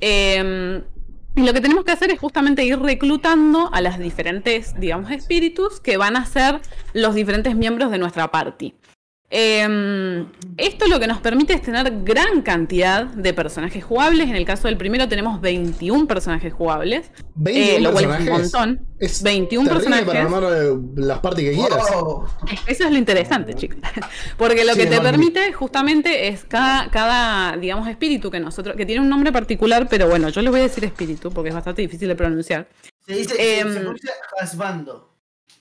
[0.00, 0.82] eh,
[1.36, 5.80] y lo que tenemos que hacer es justamente ir reclutando a las diferentes, digamos, espíritus
[5.80, 6.62] que van a ser
[6.94, 8.74] los diferentes miembros de nuestra party.
[9.28, 10.24] Eh,
[10.56, 14.28] esto lo que nos permite es tener gran cantidad de personajes jugables.
[14.28, 17.10] En el caso del primero tenemos 21 personajes jugables.
[17.34, 18.52] 21 eh, lo cual es un personajes.
[18.52, 18.86] montón.
[18.98, 20.06] Es 21 terrible personajes.
[20.06, 21.90] para armar eh, las partes que quieras.
[22.00, 22.26] Wow.
[22.66, 23.78] Eso es lo interesante, chicos.
[24.38, 28.86] Porque lo Sí, que te permite justamente es cada, cada, digamos, espíritu que nosotros, que
[28.86, 31.82] tiene un nombre particular, pero bueno, yo les voy a decir espíritu porque es bastante
[31.82, 32.68] difícil de pronunciar.
[33.06, 35.15] Se dice, se- Em, se pronuncia Hasbando.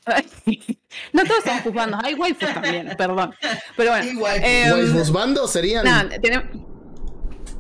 [1.14, 3.34] no todos son juzgandos, hay waifus también, perdón.
[3.76, 4.22] Pero bueno.
[4.22, 4.72] Waifus.
[4.74, 5.84] waifus bandos serían.
[6.22, 6.46] tenemos-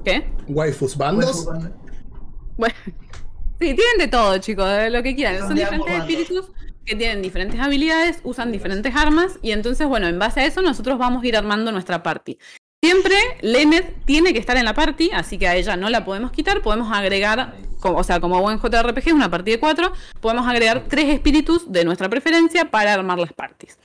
[0.03, 0.29] ¿Qué?
[0.47, 1.45] Waifus bandos.
[2.57, 5.39] Bueno, sí, tienen de todo, chicos, de lo que quieran.
[5.47, 6.51] Son diferentes espíritus
[6.85, 10.99] que tienen diferentes habilidades, usan diferentes armas y entonces, bueno, en base a eso nosotros
[10.99, 12.37] vamos a ir armando nuestra party.
[12.85, 16.31] Siempre Lenet tiene que estar en la party, así que a ella no la podemos
[16.31, 19.91] quitar, podemos agregar, o sea, como buen JRPG, una party de cuatro,
[20.21, 23.79] podemos agregar tres espíritus de nuestra preferencia para armar las parties.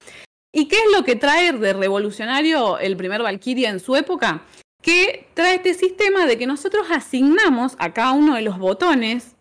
[0.52, 4.42] ¿Y qué es lo que trae de revolucionario el primer Valkyria en su época?
[4.82, 9.34] Que trae este sistema de que nosotros asignamos a cada uno de los botones,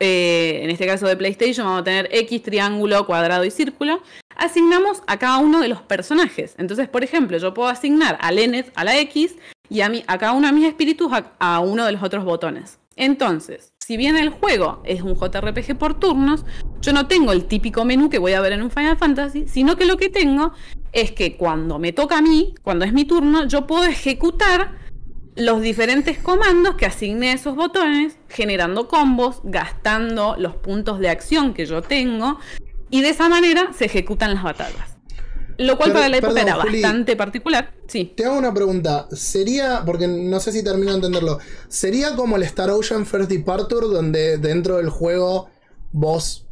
[0.00, 4.02] eh, en este caso de PlayStation vamos a tener X, triángulo, cuadrado y círculo,
[4.36, 6.54] asignamos a cada uno de los personajes.
[6.58, 9.36] Entonces, por ejemplo, yo puedo asignar a Lenet a la X
[9.68, 12.24] y a, mí, a cada uno de mis espíritus a, a uno de los otros
[12.24, 12.78] botones.
[12.96, 16.44] Entonces, si bien el juego es un JRPG por turnos,
[16.80, 19.76] yo no tengo el típico menú que voy a ver en un Final Fantasy, sino
[19.76, 20.52] que lo que tengo
[20.92, 24.82] es que cuando me toca a mí, cuando es mi turno, yo puedo ejecutar
[25.34, 31.54] los diferentes comandos que asigné a esos botones, generando combos, gastando los puntos de acción
[31.54, 32.38] que yo tengo,
[32.92, 34.90] y de esa manera se ejecutan las batallas.
[35.58, 36.80] Lo cual Pero- para la época perdón, era Juli.
[36.82, 37.72] bastante particular.
[37.88, 38.14] Sí.
[38.16, 39.06] Te hago una pregunta.
[39.12, 41.38] Sería, porque no sé si termino de entenderlo,
[41.68, 45.50] ¿sería como el Star Ocean First Departure donde dentro del juego
[45.92, 46.46] vos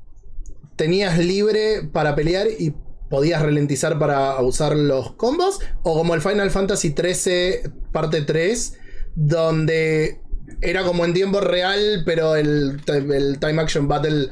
[0.77, 2.75] tenías libre para pelear y
[3.09, 5.61] podías ralentizar para usar los combos?
[5.83, 8.79] ¿O como el Final Fantasy XIII parte 3
[9.15, 10.21] donde
[10.61, 14.29] era como en tiempo real pero el, el Time Action Battle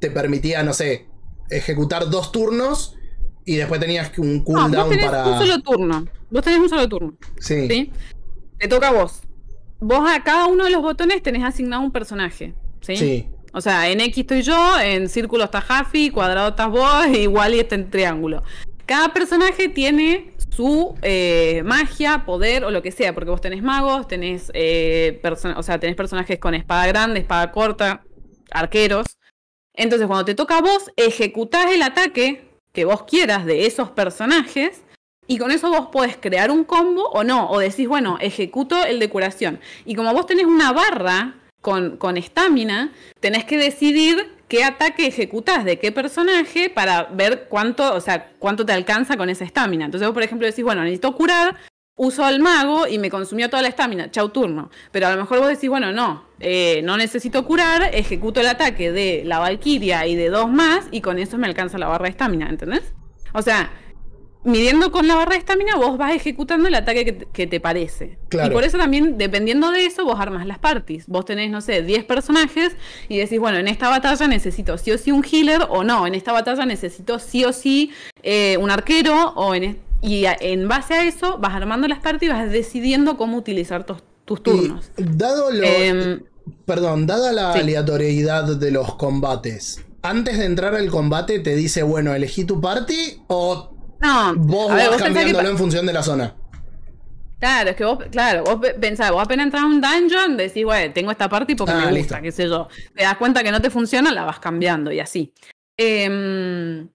[0.00, 1.07] te permitía, no sé,
[1.50, 2.96] ejecutar dos turnos
[3.44, 5.26] y después tenías un No, vos cooldown tenés para...
[5.26, 6.06] un solo turno.
[6.30, 7.14] Vos tenés un solo turno.
[7.38, 7.66] Sí.
[7.68, 7.92] ¿Sí?
[8.58, 9.22] Te toca a vos.
[9.80, 12.54] Vos a cada uno de los botones tenés asignado un personaje.
[12.80, 12.96] ¿Sí?
[12.96, 13.28] Sí.
[13.52, 17.60] O sea, en X estoy yo, en círculo está Jaffi, cuadrado estás vos, igual y
[17.60, 18.42] está en triángulo.
[18.86, 24.08] Cada personaje tiene su eh, magia, poder o lo que sea, porque vos tenés magos,
[24.08, 25.20] tenés, eh,
[25.56, 28.02] o sea, tenés personajes con espada grande, espada corta,
[28.50, 29.06] arqueros.
[29.78, 34.82] Entonces, cuando te toca a vos, ejecutás el ataque que vos quieras de esos personajes
[35.28, 38.98] y con eso vos podés crear un combo o no, o decís, bueno, ejecuto el
[38.98, 39.60] de curación.
[39.84, 45.64] Y como vos tenés una barra con con estamina, tenés que decidir qué ataque ejecutás
[45.64, 49.84] de qué personaje para ver cuánto, o sea, cuánto te alcanza con esa estamina.
[49.84, 51.56] Entonces vos, por ejemplo, decís, bueno, necesito curar,
[51.98, 54.70] uso al mago y me consumió toda la estamina, chau turno.
[54.90, 58.90] Pero a lo mejor vos decís, bueno, no, eh, no necesito curar, ejecuto el ataque
[58.90, 62.10] de la Valkyria y de dos más y con eso me alcanza la barra de
[62.10, 62.94] estamina, ¿entendés?
[63.34, 63.70] O sea,
[64.44, 67.58] midiendo con la barra de estamina, vos vas ejecutando el ataque que te, que te
[67.58, 68.18] parece.
[68.28, 68.48] Claro.
[68.48, 71.06] Y por eso también, dependiendo de eso, vos armas las parties.
[71.08, 72.76] Vos tenés, no sé, 10 personajes
[73.08, 76.14] y decís, bueno, en esta batalla necesito sí o sí un healer o no, en
[76.14, 77.92] esta batalla necesito sí o sí
[78.22, 79.87] eh, un arquero o en...
[80.00, 83.84] Y a- en base a eso vas armando las parties y vas decidiendo cómo utilizar
[83.84, 84.90] tus, tus turnos.
[84.96, 85.64] Y dado lo.
[85.66, 86.22] Em,
[86.64, 87.60] perdón, dada la sí.
[87.60, 93.22] aleatoriedad de los combates, antes de entrar al combate te dice, bueno, elegí tu party
[93.28, 93.70] o
[94.00, 96.36] no, vos ver, vas vos pensás que cambiándolo en función de la zona.
[97.40, 100.64] Claro, es que vos, claro, vos pe- pensás, vos apenas entras a un dungeon, decís,
[100.64, 102.22] bueno, tengo esta parte porque Ah, me gusta, listo.
[102.22, 102.68] qué sé yo.
[102.96, 105.32] Te das cuenta que no te funciona, la vas cambiando y así.
[105.76, 106.88] Em,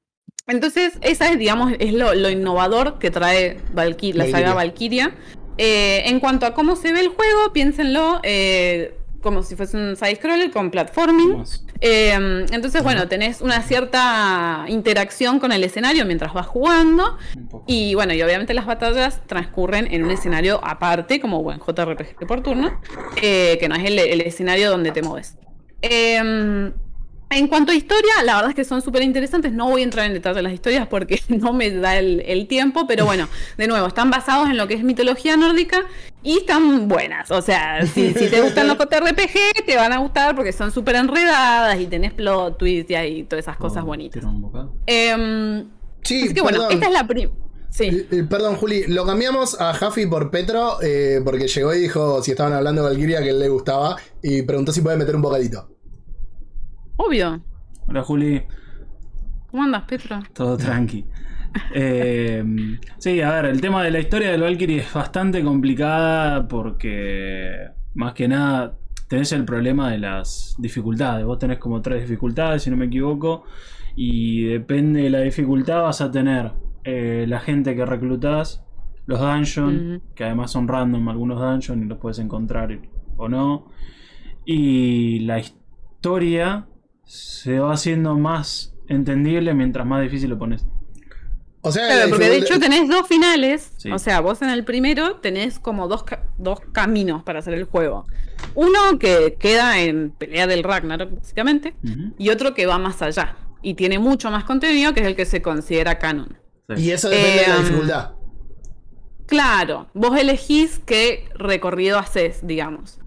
[0.47, 5.15] entonces, esa es, digamos, es lo, lo innovador que trae Valky- la saga Valkyria.
[5.57, 9.95] Eh, en cuanto a cómo se ve el juego, piénsenlo, eh, como si fuese un
[9.95, 11.31] side-scroller con platforming.
[11.79, 17.17] Eh, entonces, bueno, tenés una cierta interacción con el escenario mientras vas jugando.
[17.67, 22.41] Y bueno, y obviamente las batallas transcurren en un escenario aparte, como buen JRPG por
[22.41, 22.81] turno,
[23.21, 25.37] eh, que no es el, el escenario donde te mueves.
[27.33, 29.51] Eh, en cuanto a historia, la verdad es que son súper interesantes.
[29.51, 32.47] No voy a entrar en detalle de las historias porque no me da el, el
[32.47, 33.27] tiempo, pero bueno,
[33.57, 35.81] de nuevo, están basados en lo que es mitología nórdica
[36.21, 37.31] y están buenas.
[37.31, 40.95] O sea, si, si te gustan los JRPG, te van a gustar porque son súper
[40.95, 44.19] enredadas y tenés plot twists y hay todas esas cosas Oh, bonitas.
[44.21, 44.73] tira un bocado.
[44.85, 45.65] Em,
[46.03, 46.73] Sí, así que bueno, perdón.
[46.73, 47.31] esta es la primera.
[47.69, 47.85] Sí.
[47.85, 52.21] Eh, eh, Perdón, Juli, lo cambiamos a Jaffi por Petro eh, porque llegó y dijo
[52.21, 55.23] si estaban hablando de Valkyria que él le gustaba y preguntó si puede meter un
[55.23, 55.69] bocadito.
[56.97, 57.41] Obvio.
[57.87, 58.41] Hola Juli,
[59.49, 60.19] ¿Cómo andas, Petro?
[60.33, 61.05] todo tranqui.
[61.73, 62.43] Eh,
[62.97, 68.13] sí, a ver, el tema de la historia del Valkyrie es bastante complicada porque más
[68.13, 71.25] que nada tenés el problema de las dificultades.
[71.25, 73.43] Vos tenés como tres dificultades, si no me equivoco,
[73.95, 76.53] y depende de la dificultad vas a tener
[76.83, 78.63] eh, la gente que reclutás,
[79.05, 82.79] los dungeons, que además son random algunos dungeons y los puedes encontrar
[83.17, 83.67] o no.
[84.45, 86.65] Y la historia
[87.05, 90.65] se va haciendo más entendible mientras más difícil lo pones.
[91.65, 93.71] O sea, Claro, la porque de hecho tenés dos finales.
[93.77, 93.89] Sí.
[93.91, 96.03] O sea, vos en el primero tenés como dos,
[96.37, 98.05] dos caminos para hacer el juego.
[98.53, 101.75] Uno que queda en pelea del Ragnarok, básicamente,
[102.17, 103.37] y otro que va más allá.
[103.61, 106.37] Y tiene mucho más contenido, que es el que se considera canon.
[106.75, 106.83] Sí.
[106.83, 108.11] Y eso depende de la Eh, dificultad.
[109.25, 112.99] Claro, vos elegís qué recorrido haces, digamos.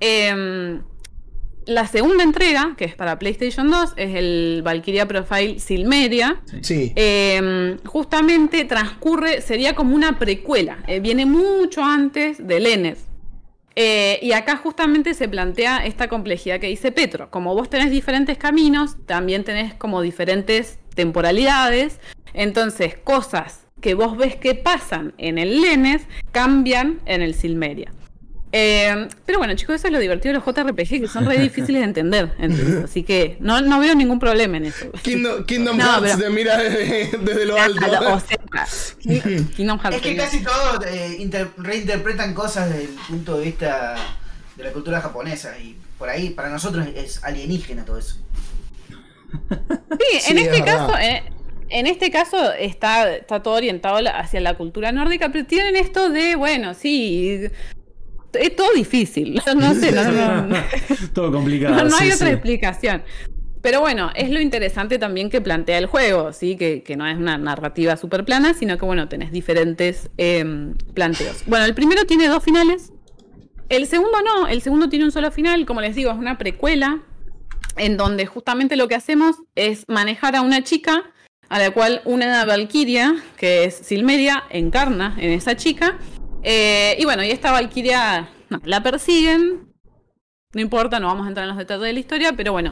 [0.00, 0.82] Em,
[1.66, 6.40] la segunda entrega, que es para PlayStation 2, es el Valkyria Profile Silmeria.
[6.62, 6.92] Sí.
[6.96, 13.04] Eh, justamente transcurre, sería como una precuela, eh, viene mucho antes del Enes.
[13.78, 17.30] Eh, y acá justamente se plantea esta complejidad que dice Petro.
[17.30, 22.00] Como vos tenés diferentes caminos, también tenés como diferentes temporalidades.
[22.32, 26.02] Entonces, cosas que vos ves que pasan en el Lenes
[26.32, 27.92] cambian en el Silmeria.
[28.52, 31.80] Eh, pero bueno, chicos, eso es lo divertido de los JRPG, que son re difíciles
[31.80, 32.32] de entender.
[32.38, 32.84] ¿entendés?
[32.84, 34.90] Así que no, no veo ningún problema en eso.
[35.02, 37.78] Kingdom, Kingdom No, Hearts pero- te mira desde, desde lo alto.
[37.86, 38.38] Claro, o sea,
[39.56, 39.96] Kingdom Hearts.
[39.96, 43.96] Es que casi todos eh, inter- reinterpretan cosas desde el punto de vista
[44.56, 48.16] de la cultura japonesa y por ahí para nosotros es alienígena todo eso.
[50.00, 50.86] Sí, Sí, en es este verdad.
[50.86, 51.22] caso, eh,
[51.68, 56.36] en este caso está, está todo orientado hacia la cultura nórdica, pero tienen esto de,
[56.36, 57.48] bueno, sí,
[58.36, 59.40] es todo difícil.
[59.56, 60.56] No sé, no, no,
[61.14, 61.84] Todo complicado.
[61.84, 62.32] no, hay sí, otra sí.
[62.34, 63.02] explicación.
[63.62, 66.56] Pero bueno, es lo interesante también que plantea el juego, ¿sí?
[66.56, 71.42] Que, que no es una narrativa súper plana, sino que bueno, tenés diferentes em, planteos.
[71.46, 72.92] Bueno, el primero tiene dos finales.
[73.68, 77.02] El segundo no, el segundo tiene un solo final, como les digo, es una precuela,
[77.76, 81.02] en donde justamente lo que hacemos es manejar a una chica
[81.48, 85.98] a la cual una Valkyria, que es Silmeria, encarna en esa chica.
[86.48, 89.66] Eh, y bueno, y esta Valkyria no, la persiguen.
[90.54, 92.70] No importa, no vamos a entrar en los detalles de la historia, pero bueno.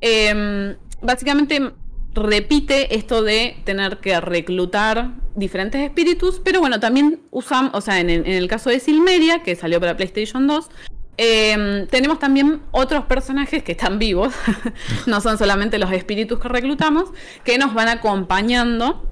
[0.00, 1.72] eh, básicamente
[2.14, 8.08] repite esto de tener que reclutar diferentes espíritus, pero bueno, también usan, o sea, en,
[8.08, 10.70] el- en el caso de Silmeria, que salió para PlayStation 2,
[11.18, 14.32] eh, tenemos también otros personajes que están vivos,
[15.06, 17.10] no son solamente los espíritus que reclutamos,
[17.44, 19.10] que nos van acompañando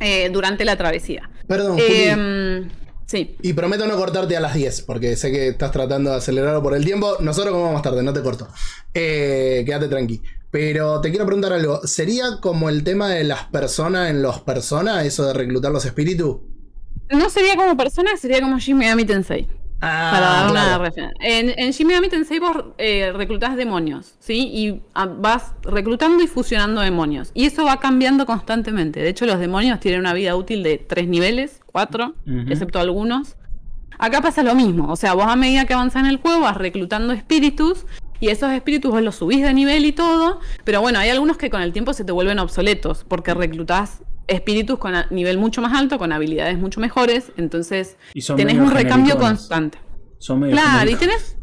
[0.00, 1.30] eh, durante la travesía.
[1.48, 2.70] Perdón, Juli.
[3.14, 3.36] Sí.
[3.42, 6.74] Y prometo no cortarte a las 10, porque sé que estás tratando de acelerarlo por
[6.74, 7.16] el tiempo.
[7.20, 8.48] Nosotros como más tarde, no te corto.
[8.92, 10.20] Eh, quédate tranqui.
[10.50, 11.86] Pero te quiero preguntar algo.
[11.86, 16.38] ¿Sería como el tema de las personas en los personas, eso de reclutar los espíritus?
[17.08, 19.46] No sería como persona, sería como Megami Tensei.
[19.80, 21.12] Ah, para dar una referencia.
[21.20, 24.50] En, en Shin Megami Tensei vos eh, reclutás demonios, ¿sí?
[24.52, 27.30] Y ah, vas reclutando y fusionando demonios.
[27.34, 29.00] Y eso va cambiando constantemente.
[29.00, 32.14] De hecho, los demonios tienen una vida útil de tres niveles, cuatro,
[32.48, 33.36] excepto algunos.
[33.98, 34.90] Acá pasa lo mismo.
[34.90, 37.86] O sea, vos a medida que avanzás en el juego vas reclutando espíritus.
[38.20, 40.40] Y esos espíritus vos los subís de nivel y todo.
[40.64, 43.04] Pero bueno, hay algunos que con el tiempo se te vuelven obsoletos.
[43.06, 47.32] Porque reclutás espíritus con a- nivel mucho más alto, con habilidades mucho mejores.
[47.36, 47.96] Entonces
[48.36, 49.78] tenés un recambio constante.
[50.18, 51.36] Son medio Claro, y tenés.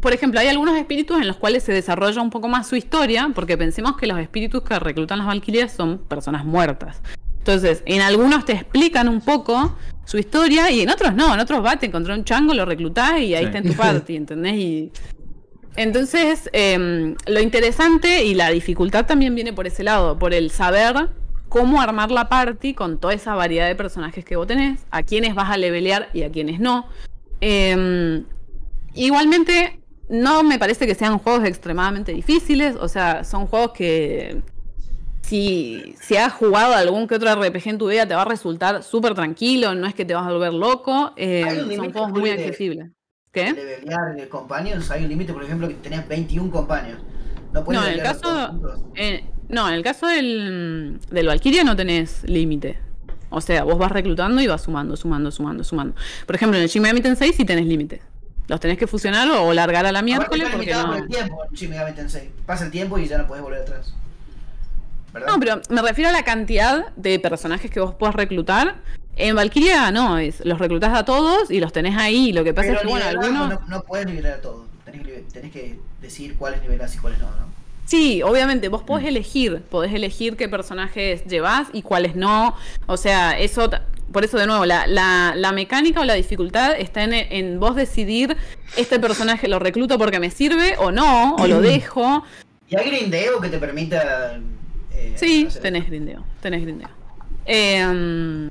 [0.00, 3.30] Por ejemplo, hay algunos espíritus en los cuales se desarrolla un poco más su historia,
[3.34, 7.00] porque pensemos que los espíritus que reclutan las valquirias son personas muertas.
[7.38, 11.32] Entonces, en algunos te explican un poco su historia y en otros no.
[11.34, 13.44] En otros va, te encontró un chango, lo reclutás y ahí Sí.
[13.46, 14.54] está en tu party, ¿entendés?
[14.56, 14.92] Y.
[15.76, 21.10] Entonces, em, lo interesante y la dificultad también viene por ese lado, por el saber
[21.56, 25.34] cómo armar la party con toda esa variedad de personajes que vos tenés, a quiénes
[25.34, 26.86] vas a levelear y a quiénes no.
[27.40, 28.24] Em,
[28.94, 29.80] igualmente,
[30.10, 32.76] no me parece que sean juegos extremadamente difíciles.
[32.78, 34.42] O sea, son juegos que
[35.22, 38.82] si, si has jugado algún que otro RPG en tu vida te va a resultar
[38.82, 41.14] súper tranquilo, no es que te vas a volver loco.
[41.16, 42.90] eh, un son juegos muy accesibles.
[43.32, 43.52] ¿Qué?
[43.52, 47.00] levelear companions, hay un límite, por ejemplo, que tenés 21 companions.
[47.54, 48.50] No puedes No, en el caso.
[49.48, 52.78] No, en el caso del, del Valkyria no tenés límite.
[53.30, 55.94] O sea, vos vas reclutando y vas sumando, sumando, sumando, sumando.
[56.26, 58.00] Por ejemplo, en el Shin Megami Tensei sí tenés límite.
[58.48, 60.86] Los tenés que fusionar o largar a la miércoles porque no.
[60.86, 62.30] por el tiempo Shin Megami Tensei.
[62.46, 63.92] Pasa el tiempo y ya no podés volver atrás.
[65.12, 65.28] ¿Verdad?
[65.28, 68.76] No, pero me refiero a la cantidad de personajes que vos puedas reclutar.
[69.16, 72.32] En Valkyria no, es, los reclutás a todos y los tenés ahí.
[72.32, 73.48] Lo que pasa Pero es que, bueno, algunos.
[73.48, 74.66] no, no puedes nivelar a todos.
[74.84, 77.55] Tenés que, tenés que decir cuáles nivelas y cuáles no, ¿no?
[77.86, 78.86] Sí, obviamente, vos Mm.
[78.86, 82.54] podés elegir, podés elegir qué personajes llevas y cuáles no.
[82.86, 83.70] O sea, eso,
[84.12, 87.76] por eso de nuevo, la, la, la mecánica o la dificultad está en, en vos
[87.76, 88.36] decidir,
[88.76, 92.24] este personaje lo recluto porque me sirve o no, o lo dejo.
[92.68, 94.40] ¿Y hay grindeo que te permita.
[94.92, 96.88] eh, Sí, tenés grindeo, tenés grindeo.
[97.46, 98.48] Eh,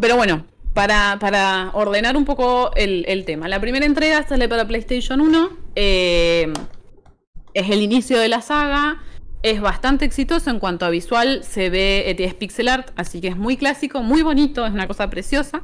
[0.00, 3.48] pero bueno, para, para ordenar un poco el, el tema.
[3.48, 5.50] La primera entrega sale para PlayStation 1.
[5.76, 6.50] eh,
[7.54, 9.02] es el inicio de la saga.
[9.42, 11.42] Es bastante exitoso en cuanto a visual.
[11.44, 14.86] Se ve, eh, es pixel art, así que es muy clásico, muy bonito, es una
[14.86, 15.62] cosa preciosa.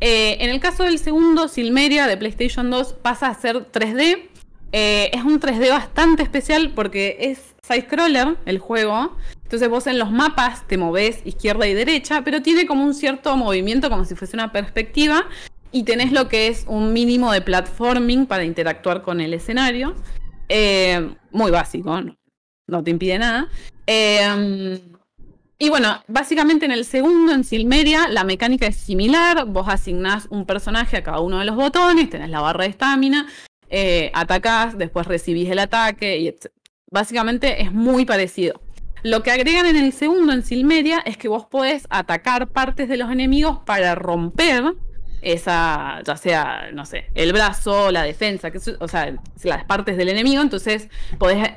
[0.00, 4.28] Eh, en el caso del segundo, Silmeria de PlayStation 2 pasa a ser 3D.
[4.72, 9.16] Eh, es un 3D bastante especial porque es side-scroller el juego.
[9.44, 13.36] Entonces vos en los mapas te movés izquierda y derecha, pero tiene como un cierto
[13.36, 15.26] movimiento como si fuese una perspectiva.
[15.70, 19.94] Y tenés lo que es un mínimo de platforming para interactuar con el escenario.
[20.54, 21.98] Eh, muy básico,
[22.66, 23.48] no, te impide nada.
[23.86, 24.78] Eh,
[25.58, 29.46] y bueno, básicamente en el segundo, en Silmeria, la mecánica es similar.
[29.46, 33.28] Vos asignás un personaje a cada uno de los botones, tenés la barra de estamina,
[33.70, 36.18] eh, atacás, después recibís el ataque.
[36.18, 36.34] Y.
[36.90, 38.60] Básicamente es muy parecido.
[39.02, 42.98] Lo que agregan en el segundo, en Silmeria, es que vos podés atacar partes de
[42.98, 44.74] los enemigos para romper
[45.22, 50.08] esa, ya sea, no sé, el brazo, la defensa, que o sea, las partes del
[50.08, 50.42] enemigo.
[50.42, 50.88] Entonces
[51.18, 51.48] podés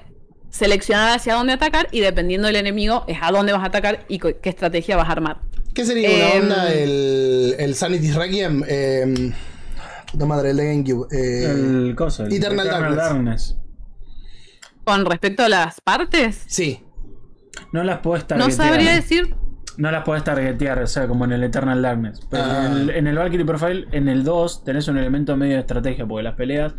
[0.49, 4.19] seleccionar hacia dónde atacar y dependiendo del enemigo es a dónde vas a atacar y
[4.19, 5.37] qué estrategia vas a armar.
[5.73, 8.63] ¿Qué sería una Em, onda el, el Sanity Requiem?
[8.67, 9.33] Eh,
[10.09, 11.07] puta madre, el de GameCube.
[11.11, 13.57] eh, El coso, el Eternal Darkness.
[14.85, 16.81] Con respecto a las partes, Sí.
[17.71, 18.51] No las podés no targetear.
[18.69, 19.35] sabría decir.
[19.77, 22.21] No las podés targetear, o sea, como en el Eternal Darkness.
[22.29, 22.65] Pero Ah.
[22.67, 26.05] en, el, en el Valkyrie Profile, en el 2, tenés un elemento medio de estrategia,
[26.05, 26.73] porque las peleas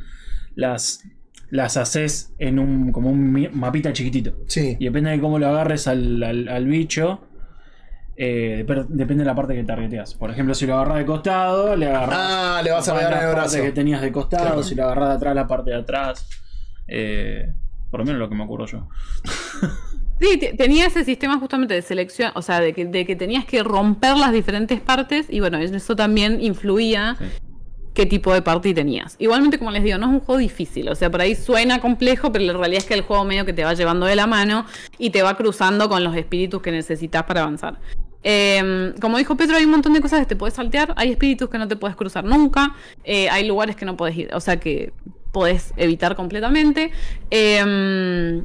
[0.54, 1.02] las,
[1.50, 4.34] las haces en un como un mapita chiquitito.
[4.48, 4.76] Sí.
[4.80, 7.20] Y depende de cómo lo agarres al, al- al bicho,
[8.16, 10.14] eh, dep- depende de la parte que targeteas.
[10.14, 12.18] Por ejemplo, si lo agarras de costado, le agarras.
[12.18, 13.62] Ah, le vas a pegar en el parte brazo.
[13.62, 14.62] que tenías de costado, Claro.
[14.62, 16.26] si lo agarras de atrás, la parte de atrás.
[16.88, 17.52] Eh,
[17.90, 18.88] por lo menos lo que me acuerdo yo.
[20.20, 23.44] Sí, te- tenía ese sistema justamente de selección, o sea, de que, de que tenías
[23.44, 27.24] que romper las diferentes partes y bueno, eso también influía Sí.
[27.92, 29.16] qué tipo de party tenías.
[29.18, 32.32] Igualmente, como les digo, no es un juego difícil, o sea, por ahí suena complejo,
[32.32, 34.64] pero la realidad es que el juego medio que te va llevando de la mano
[34.98, 37.78] y te va cruzando con los espíritus que necesitas para avanzar.
[38.22, 41.48] Eh, como dijo Pedro, hay un montón de cosas que te puedes saltear, hay espíritus
[41.48, 42.74] que no te puedes cruzar nunca,
[43.04, 44.92] eh, hay lugares que no puedes ir, o sea, que
[45.32, 46.90] podés evitar completamente.
[47.30, 48.42] Eh,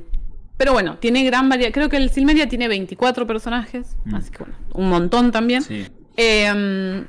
[0.61, 1.71] pero bueno, tiene gran variedad.
[1.71, 4.13] Creo que el Silmeria tiene 24 personajes, Mm.
[4.15, 5.63] así que bueno, un montón también.
[5.63, 5.87] Sí.
[6.17, 7.03] Eh,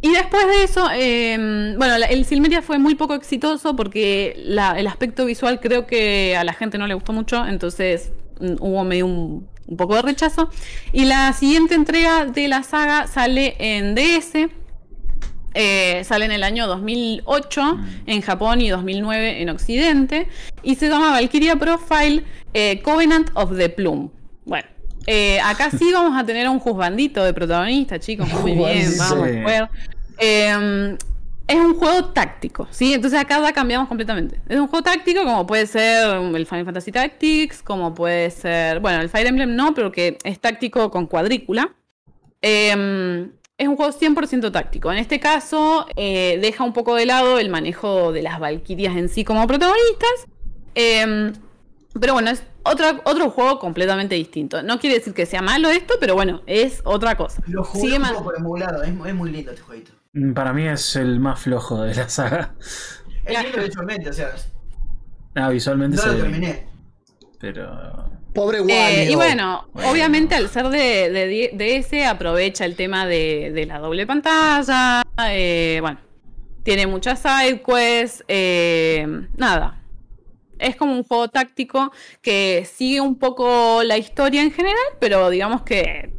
[0.00, 4.86] y después de eso, eh, bueno, el Silmeria fue muy poco exitoso porque la- el
[4.86, 9.04] aspecto visual creo que a la gente no le gustó mucho, entonces mm, hubo medio
[9.04, 10.48] un, un poco de rechazo.
[10.94, 14.48] Y la siguiente entrega de la saga sale en DS.
[15.54, 20.28] Eh, sale en el año 2008 en Japón y 2009 en Occidente.
[20.62, 22.24] Y se llama Valkyria Profile
[22.54, 24.10] eh, Covenant of the Plume.
[24.44, 24.68] Bueno,
[25.06, 28.28] eh, acá sí vamos a tener a un juzgandito de protagonista, chicos.
[28.42, 29.70] Muy bien, vamos a jugar.
[30.18, 30.96] Eh,
[31.50, 32.94] es un juego táctico, ¿sí?
[32.94, 34.40] Entonces acá ya cambiamos completamente.
[34.48, 39.00] Es un juego táctico como puede ser el Final Fantasy Tactics, como puede ser, bueno,
[39.00, 41.74] el Fire Emblem no, pero que es táctico con cuadrícula.
[42.40, 43.28] Eh,
[43.60, 44.90] es un juego 100% táctico.
[44.90, 49.10] En este caso, eh, deja un poco de lado el manejo de las Valkyrias en
[49.10, 50.26] sí como protagonistas.
[50.74, 51.30] Eh,
[52.00, 54.62] pero bueno, es otra, otro juego completamente distinto.
[54.62, 57.42] No quiere decir que sea malo esto, pero bueno, es otra cosa.
[57.48, 59.92] Lo jugué Sigue un poco por emulado, es, es muy lindo este jueguito.
[60.14, 62.54] Mm, Para mí es el más flojo de la saga.
[63.26, 64.30] Es lindo visualmente, o sea,
[65.34, 66.66] Ah, visualmente no se lo ve, terminé.
[67.38, 68.10] Pero.
[68.34, 69.10] Pobre Eh, Wario.
[69.10, 69.90] y bueno, Bueno.
[69.90, 71.50] obviamente al ser de, de,
[71.82, 75.02] DS aprovecha el tema de, de la doble pantalla.
[75.30, 75.98] eh, bueno,
[76.62, 78.24] Tiene muchas side quests.
[78.28, 79.76] eh, nada.
[80.58, 81.90] Es como un juego táctico
[82.20, 86.10] que sigue un poco la historia en general, pero digamos que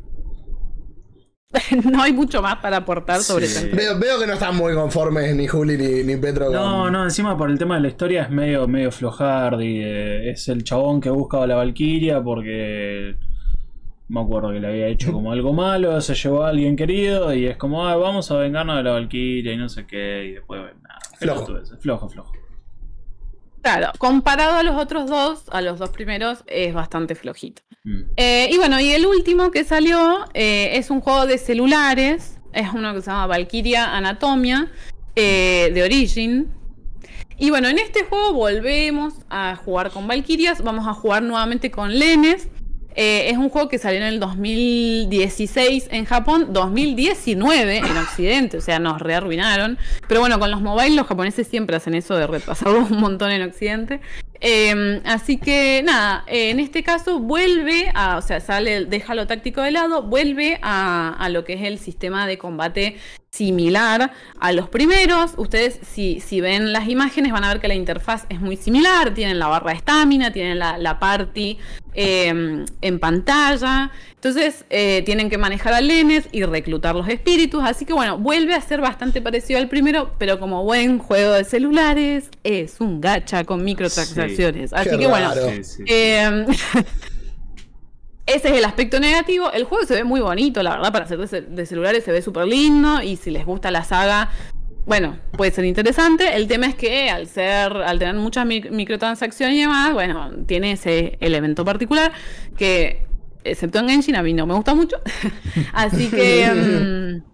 [1.91, 3.69] no hay mucho más para aportar sobre Sí.
[3.73, 6.45] Veo, veo que no están muy conformes ni Juli ni, ni Petro.
[6.45, 9.81] con- No, no, encima por el tema de la historia es medio, medio flojardi.
[9.83, 13.15] eh, es el chabón que busca a la Valkyria porque.
[14.07, 17.45] Me acuerdo que le había hecho como algo malo, se llevó a alguien querido y
[17.47, 20.59] es como, ah, vamos a vengarnos de la Valkyria y no sé qué, y después,
[20.83, 20.99] nada.
[21.17, 21.47] Flojo.
[21.79, 22.33] Flojo, flojo.
[23.61, 27.61] Claro, comparado a los otros dos, a los dos primeros, es bastante flojito.
[27.83, 28.01] Mm.
[28.17, 32.39] Eh, y bueno, y el último que salió eh, es un juego de celulares.
[32.53, 34.71] Es uno que se llama Valkyria Anatomia
[35.15, 36.47] eh, de Origin.
[37.37, 40.63] Y bueno, en este juego volvemos a jugar con Valkyrias.
[40.63, 42.47] Vamos a jugar nuevamente con Lenes.
[42.95, 48.61] Eh, es un juego que salió en el 2016 en Japón, 2019 en Occidente, o
[48.61, 49.77] sea, nos rearruinaron.
[50.07, 53.43] Pero bueno, con los mobile los japoneses siempre hacen eso de retrasarlo un montón en
[53.43, 54.01] Occidente.
[54.43, 59.27] Eh, así que nada, eh, en este caso vuelve a, o sea, sale, deja lo
[59.27, 62.97] táctico de lado, vuelve a, lo que es el sistema de combate
[63.29, 65.33] similar a los primeros.
[65.37, 69.13] Ustedes, si, si ven las imágenes, van a ver que la interfaz es muy similar.
[69.13, 71.57] Tienen la barra de estamina, tienen la, party
[71.93, 73.91] eh, en pantalla.
[74.23, 77.63] Entonces, eh, tienen que manejar a Lenes y reclutar los espíritus.
[77.65, 81.43] Así que bueno, vuelve a ser bastante parecido al primero, pero como buen juego de
[81.43, 84.30] celulares, es un gacha con microtransacciones.
[84.73, 85.29] Así Qué que bueno.
[85.29, 85.49] raro.
[85.49, 85.83] Sí, sí.
[85.87, 86.45] Eh,
[88.25, 89.51] ese es el aspecto negativo.
[89.51, 92.11] El juego se ve muy bonito, la verdad, para ser de, ce- de celulares se
[92.11, 93.01] ve súper lindo.
[93.01, 94.29] Y si les gusta la saga,
[94.85, 96.35] bueno, puede ser interesante.
[96.35, 100.73] El tema es que al ser, al tener muchas mi- microtransacciones y demás, bueno, tiene
[100.73, 102.11] ese elemento particular
[102.57, 103.05] que,
[103.43, 104.97] excepto en Engine, a mí no me gusta mucho.
[105.73, 107.21] Así que.
[107.25, 107.31] mm,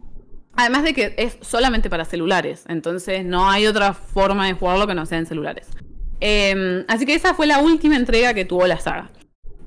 [0.59, 4.95] Además de que es solamente para celulares, entonces no hay otra forma de jugarlo que
[4.95, 5.67] no sea en celulares.
[6.21, 9.09] Eh, así que esa fue la última entrega que tuvo la saga.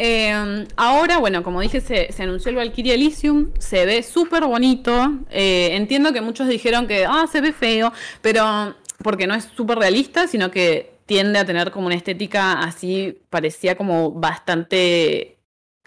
[0.02, 5.18] Eh, ahora, bueno, como dije, se, se anunció el Valkyria Elysium, se ve súper bonito.
[5.30, 9.78] Eh, entiendo que muchos dijeron que ah, se ve feo, pero porque no es súper
[9.78, 15.38] realista, sino que tiende a tener como una estética así, parecía como bastante,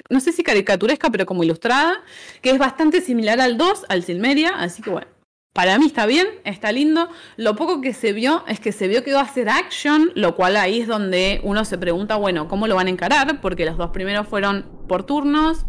[0.09, 2.03] no sé si caricaturesca, pero como ilustrada,
[2.41, 5.12] que es bastante similar al 2, al Silmeria, así que bueno.
[5.53, 7.09] Para mí está bien, está lindo.
[7.37, 10.35] Lo poco que se vio es que se vio que iba a ser action, lo
[10.35, 13.39] cual ahí es donde uno se pregunta, bueno, ¿cómo lo van a encarar?
[13.39, 15.67] Porque los dos primeros fueron por turnos,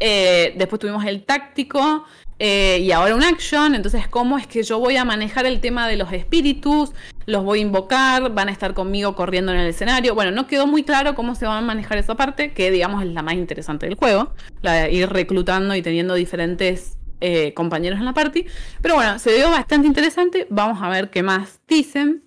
[0.00, 2.06] eh, después tuvimos el táctico
[2.38, 3.74] eh, y ahora un action.
[3.74, 6.92] Entonces, ¿cómo es que yo voy a manejar el tema de los espíritus?
[7.26, 10.14] Los voy a invocar, van a estar conmigo corriendo en el escenario.
[10.14, 13.10] Bueno, no quedó muy claro cómo se va a manejar esa parte, que digamos es
[13.10, 14.32] la más interesante del juego,
[14.62, 18.46] la de ir reclutando y teniendo diferentes eh, compañeros en la party.
[18.82, 20.46] Pero bueno, se vio bastante interesante.
[20.50, 22.24] Vamos a ver qué más dicen.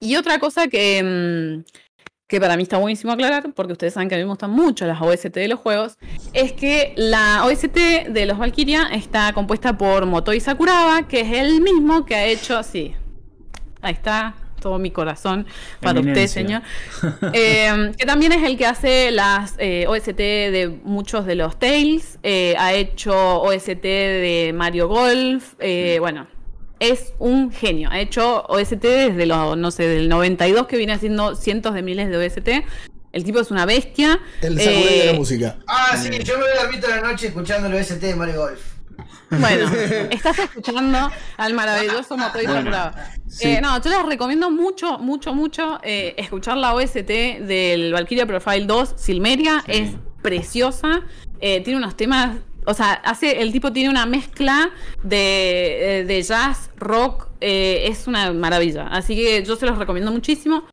[0.00, 1.64] Y otra cosa que, mm,
[2.28, 4.86] que para mí está buenísimo aclarar, porque ustedes saben que a mí me gustan mucho
[4.86, 5.98] las OST de los juegos,
[6.32, 11.60] es que la OST de los Valkyria está compuesta por Motoi Sakuraba, que es el
[11.60, 12.94] mismo que ha hecho, sí,
[13.80, 14.34] ahí está
[14.64, 15.46] todo mi corazón
[15.80, 16.62] para usted, señor.
[17.34, 22.18] Eh, que también es el que hace las eh, OST de muchos de los Tales.
[22.22, 25.52] eh, ha hecho OST de Mario Golf.
[25.60, 26.26] eh, bueno,
[26.80, 27.88] es un genio.
[27.90, 32.08] Ha hecho OST desde los, no sé, del 92 que viene haciendo cientos de miles
[32.08, 32.48] de OST.
[33.12, 34.18] El tipo es una bestia.
[34.42, 35.56] El Sakurai de la Eh, música.
[35.68, 38.40] Ah, sí, yo me voy a dormir toda la noche escuchando el OST de Mario
[38.40, 38.60] Golf.
[39.30, 39.70] Bueno,
[40.10, 42.90] estás escuchando al maravilloso Motoi Bueno,
[43.26, 43.48] sí.
[43.48, 48.66] Eh, no, yo les recomiendo mucho, mucho, mucho eh, escuchar la OST del Valkyria Profile
[48.66, 49.62] 2 Silmeria.
[49.66, 49.72] Sí.
[49.72, 49.90] Es
[50.22, 51.02] preciosa.
[51.40, 52.36] Eh, tiene unos temas.
[52.66, 54.70] O sea, hace, el tipo tiene una mezcla
[55.02, 57.28] de, de jazz, rock.
[57.40, 58.86] es una maravilla.
[58.86, 60.64] Así que yo se los recomiendo muchísimo.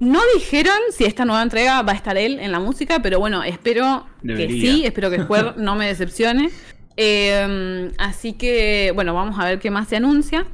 [0.00, 3.44] No dijeron si esta nueva entrega va a estar él en la música, pero bueno,
[3.44, 4.46] espero Debería.
[4.48, 6.50] que sí, espero que Square no me decepcione.
[7.02, 10.46] Eh, así que, bueno, vamos a ver qué más se anuncia.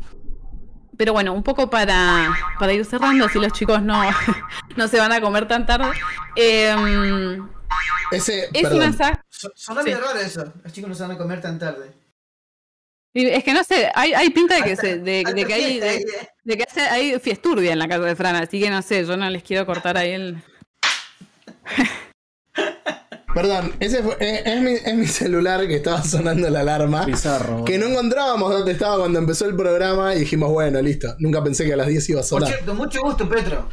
[0.97, 4.01] Pero bueno, un poco para, para ir cerrando, así los chicos no,
[4.77, 5.90] no se van a comer tan tarde.
[6.36, 7.39] Eh,
[8.12, 8.78] Ese, es perdón.
[8.78, 9.24] una saga.
[9.28, 9.86] So- Sonó Sí.
[9.86, 10.52] bien raro eso.
[10.62, 11.90] Los chicos no se van a comer tan tarde.
[13.12, 15.97] Es que no sé, hay, hay pinta de que, Alta- se, de, que hay, de,
[15.97, 16.05] eh.
[16.44, 19.16] de que hace- hay fiesturbia en la casa de Fran, así que no sé, yo
[19.16, 20.36] no les quiero cortar ahí el.
[23.37, 27.05] Perdón, ese fue- eh, es, mi, es mi celular que estaba sonando la alarma.
[27.05, 27.67] Bizarro.
[27.67, 31.15] Que no encontrábamos dónde estaba cuando empezó el programa y dijimos, bueno, listo.
[31.19, 32.49] Nunca pensé que a las 10 iba a Por sonar.
[32.49, 33.69] cierto, mucho gusto, Petro.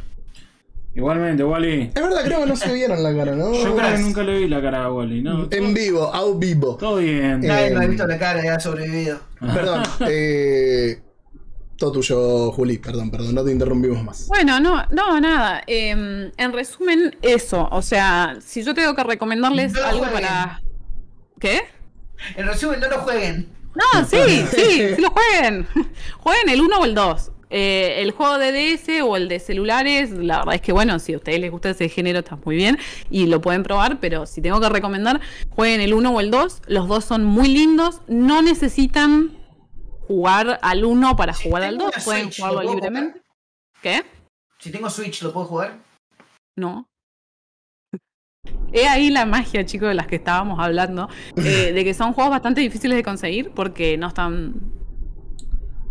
[0.96, 1.92] Igualmente, Wally.
[1.96, 3.54] Es verdad, creo que no se vieron la cara, ¿no?
[3.54, 5.48] Yo creo que nunca le vi la cara a Wally, ¿no?
[5.50, 6.76] En vivo, out vivo.
[6.76, 7.42] Todo bien.
[7.44, 9.18] Eh, Nadie me ha visto la cara y ha sobrevivido.
[9.40, 9.82] Perdón.
[10.10, 11.00] eh,
[11.78, 12.78] Todo tuyo, Juli.
[12.78, 14.28] Perdón, perdón, no te interrumpimos más.
[14.28, 15.64] Bueno, no, no, nada.
[15.68, 17.68] eh, en resumen, eso.
[17.72, 20.22] O sea, si yo tengo que recomendarles No algo jueguen.
[20.22, 20.62] para.
[21.40, 21.62] ¿Qué?
[22.38, 23.50] En resumen, no lo jueguen.
[23.76, 24.18] No, sí,
[24.56, 25.68] sí, sí lo jueguen.
[26.20, 27.32] Jueguen el 1 o el 2.
[27.50, 31.14] Eh, el juego de DS o el de celulares, la verdad es que bueno, si
[31.14, 32.80] a ustedes les gusta ese género está muy bien
[33.12, 36.62] y lo pueden probar, pero si tengo que recomendar, jueguen el 1 o el 2.
[36.68, 39.32] Los dos son muy lindos, no necesitan
[40.08, 43.22] jugar al 1 para Si jugar al tengo 2, una pueden Switch, ¿lo jugarlo libremente.
[43.82, 44.04] ¿Qué?
[44.60, 45.80] Si tengo Switch, ¿lo puedo jugar?
[46.58, 46.88] No.
[48.74, 51.08] He ahí la magia, chicos, de las que estábamos hablando,
[51.38, 54.56] eh, de que son juegos bastante difíciles de conseguir porque no están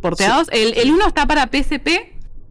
[0.01, 0.49] porteados.
[0.51, 1.89] El, el uno está para PSP,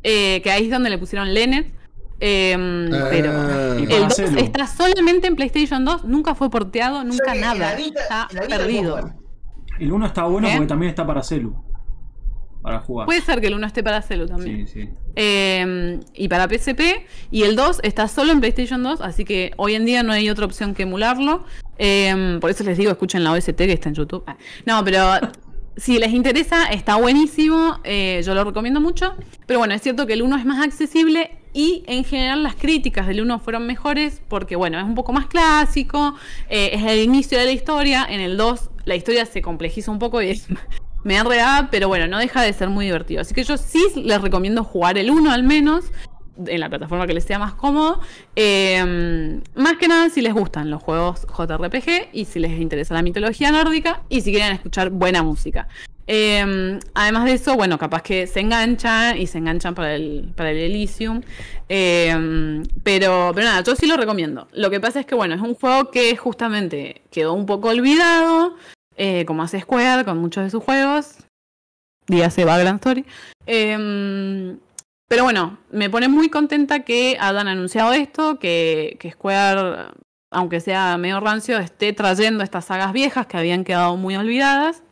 [0.04, 1.74] eh, que ahí es donde le pusieron Lenet.
[2.20, 2.56] eh,
[2.94, 3.08] Ah.
[3.10, 3.32] pero
[3.78, 4.40] el para 2 celu.
[4.40, 7.74] está solamente en PlayStation 2, nunca fue porteado, nunca nada.
[7.78, 9.14] está perdido.
[9.82, 10.52] El 1 está bueno ¿Eh?
[10.54, 11.56] porque también está para celu.
[12.62, 13.08] Para jugar.
[13.08, 14.68] Puede ser que el 1 esté para celu también.
[14.68, 14.90] Sí, sí.
[15.16, 16.80] Eh, y para PSP.
[17.32, 20.30] Y el 2 está solo en PlayStation 2, así que hoy en día no hay
[20.30, 21.46] otra opción que emularlo.
[21.80, 24.24] Eh, por eso les digo, escuchen la OST que está en YouTube.
[24.28, 24.38] Ah,
[24.68, 25.00] No, pero
[25.78, 27.80] si les interesa, está buenísimo.
[27.84, 29.16] eh, yo lo recomiendo mucho.
[29.48, 31.41] Pero bueno, es cierto que el 1 es más accesible.
[31.54, 35.28] Y en general las críticas del 1 fueron mejores porque, bueno, es un poco más
[35.28, 36.16] clásico,
[36.50, 38.06] eh, es el inicio de la historia.
[38.10, 40.48] En el 2 la historia se complejiza un poco y es
[41.04, 43.22] me enredada, pero bueno, no deja de ser muy divertido.
[43.22, 45.86] Así que yo sí les recomiendo jugar el 1 al menos,
[46.48, 48.00] en la plataforma que les sea más cómodo.
[48.36, 53.02] Eh, más que nada si les gustan los juegos JRPG y si les interesa la
[53.02, 55.68] mitología nórdica y si quieren escuchar buena música.
[56.08, 60.52] Eh, además de eso, bueno, capaz que se enganchan y se enganchan para el, para
[60.52, 61.22] el Elysium.
[61.70, 64.48] Eh, pero, pero nada, yo sí lo recomiendo.
[64.54, 68.56] Lo que pasa es que, bueno, es un juego que justamente quedó un poco olvidado
[68.98, 71.18] eh, como hace Square con muchos de sus juegos.
[72.08, 73.06] Dígase Vagrant Story.
[73.46, 74.60] Em,
[75.08, 79.92] pero bueno, me pone muy contenta que hayan anunciado esto, que, que Square,
[80.32, 84.84] aunque sea medio rancio, esté trayendo estas sagas viejas que habían quedado muy olvidadas.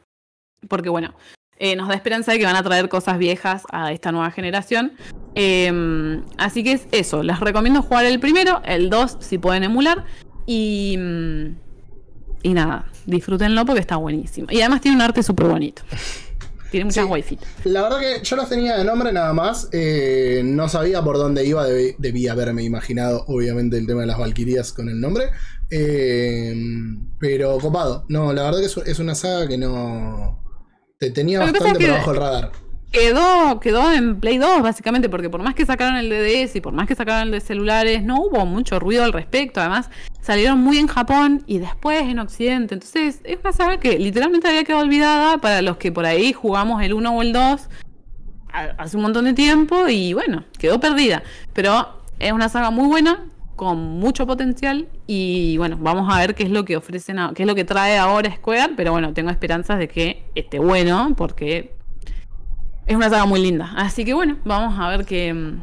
[0.68, 1.14] Porque bueno,
[1.58, 4.94] eh, nos da esperanza de que van a traer cosas viejas a esta nueva generación.
[5.36, 10.06] Em, así que es eso, les recomiendo jugar el primero, el 2 si pueden emular.
[10.46, 11.56] Y, mm,
[12.44, 14.48] y nada, disfrútenlo porque está buenísimo.
[14.50, 15.82] Y además tiene un arte súper bonito.
[16.72, 17.12] Tiene muchas Sí.
[17.12, 17.40] wifi.
[17.64, 19.70] La verdad que yo los tenía de nombre nada más.
[19.72, 21.68] eh, no sabía por dónde iba.
[21.68, 25.26] debí- debía haberme imaginado, obviamente, el tema de las Valquirias con el nombre.
[25.72, 26.56] eh,
[27.20, 28.06] pero copado.
[28.10, 30.40] No, la verdad que es, es una saga que no.
[31.00, 32.52] Te tenía bastante por bajo el radar.
[32.92, 36.74] Quedó, quedó en Play 2, básicamente, porque por más que sacaron el DDS y por
[36.74, 39.62] más que sacaron el de celulares, no hubo mucho ruido al respecto.
[39.62, 39.90] Además,
[40.22, 42.74] salieron muy en Japón y después en Occidente.
[42.74, 46.84] Entonces, es una saga que literalmente había quedado olvidada para los que por ahí jugamos
[46.84, 47.70] el 1 o el 2
[48.52, 51.24] a- hace un montón de tiempo y bueno, quedó perdida.
[51.54, 53.24] Pero es una saga muy buena,
[53.60, 57.46] con mucho potencial y bueno, vamos a ver qué es lo que ofrecen, qué es
[57.46, 61.76] lo que trae ahora Square, pero bueno, tengo esperanzas de que esté bueno porque
[62.88, 63.74] es una saga muy linda.
[63.76, 65.56] Así que bueno, vamos a ver qué,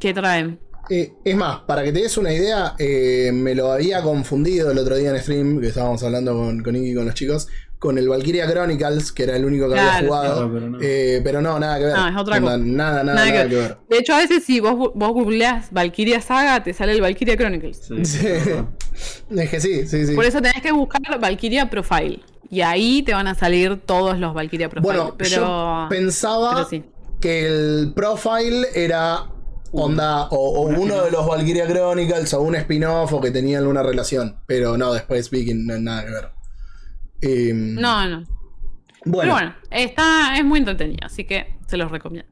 [0.00, 0.58] qué traen.
[0.88, 4.78] Eh, es más, para que te des una idea, eh, me lo había confundido el
[4.78, 7.48] otro día en stream, que estábamos hablando con, con Iki y con los chicos,
[7.78, 10.34] con el Valkyria Chronicles, que era el único que había jugado.
[10.34, 10.78] Claro, pero no.
[10.80, 11.96] Eh, pero no, nada que ver.
[11.96, 12.58] No, es otra Onda, cosa.
[12.58, 13.78] Nada, nada, Nada nada, que que ver.
[13.88, 17.78] De hecho, a veces si vos, vos googleás Valkyria Saga, te sale el Valkyria Chronicles.
[17.86, 18.28] Sí, Sí.
[19.36, 20.14] Es que sí, sí, sí.
[20.14, 22.20] Por eso tenés que buscar Valkyria Profile.
[22.48, 24.96] Y ahí te van a salir todos los Valkyria Profile.
[24.96, 26.82] Bueno, pero, yo pensaba pero sí.
[27.20, 29.26] que el profile era
[29.72, 33.82] onda o, o uno de los Valkyria Chronicles o un spin-off o que tenían una
[33.82, 34.40] relación.
[34.46, 36.28] Pero no, después vi que no nada que ver.
[37.22, 38.24] Eh, No, no.
[39.04, 42.28] Bueno, Pero bueno, está, es muy entretenido, así que se los recomiendo.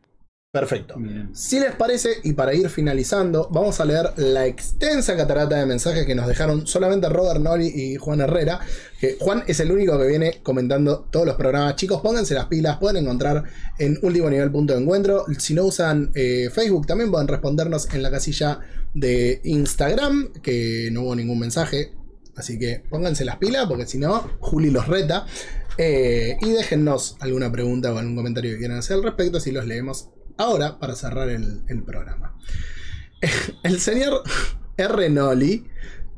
[0.54, 0.94] Perfecto.
[0.96, 1.30] Bien.
[1.34, 6.06] Si les parece, y para ir finalizando, vamos a leer la extensa catarata de mensajes
[6.06, 8.60] que nos dejaron solamente Robert Noli y Juan Herrera.
[9.00, 11.74] Que Juan es el único que viene comentando todos los programas.
[11.74, 13.42] Chicos, pónganse las pilas, pueden encontrar
[13.80, 15.24] en último nivel punto de encuentro.
[15.36, 18.60] Si no usan eh, Facebook, también pueden respondernos en la casilla
[18.94, 21.90] de Instagram, que no hubo ningún mensaje.
[22.36, 25.26] Así que pónganse las pilas, porque si no, Juli los reta.
[25.78, 29.66] Eh, y déjennos alguna pregunta o algún comentario que quieran hacer al respecto, si los
[29.66, 32.36] leemos ahora para cerrar el, el programa.
[33.62, 34.22] El señor
[34.76, 35.10] R.
[35.10, 35.66] Noli.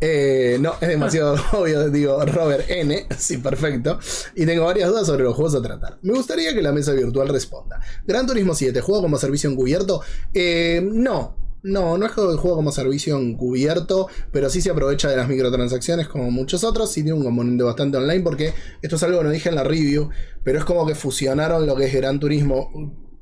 [0.01, 3.07] eh, no, es demasiado obvio, digo Robert N.
[3.19, 3.99] Sí, perfecto.
[4.35, 5.99] Y tengo varias dudas sobre los juegos a tratar.
[6.03, 7.81] Me gustaría que la mesa virtual responda.
[8.07, 10.03] Gran Turismo 7, ¿juego como servicio encubierto?
[10.35, 11.37] Eh, no.
[11.63, 16.07] No, no es juego juego como servicio encubierto, pero sí se aprovecha de las microtransacciones
[16.07, 16.93] como muchos otros.
[16.93, 19.65] Sí tiene un componente bastante online porque esto es algo que no dije en la
[19.65, 20.11] review,
[20.45, 22.71] pero es como que fusionaron lo que es Gran Turismo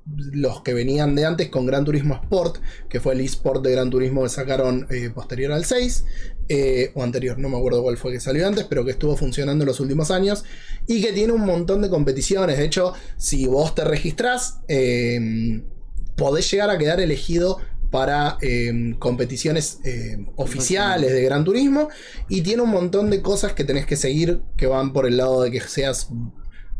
[0.06, 2.58] los que venían de antes con Gran Turismo Sport,
[2.88, 6.04] que fue el eSport de Gran Turismo que sacaron eh, posterior al 6,
[6.48, 9.64] eh, o anterior, no me acuerdo cuál fue que salió antes, pero que estuvo funcionando
[9.64, 10.44] en los últimos años,
[10.86, 12.58] y que tiene un montón de competiciones.
[12.58, 15.62] De hecho, si vos te registrás, eh,
[16.16, 17.58] podés llegar a quedar elegido
[17.94, 21.88] para eh, competiciones eh, oficiales de Gran Turismo
[22.28, 25.42] y tiene un montón de cosas que tenés que seguir que van por el lado
[25.42, 26.08] de que seas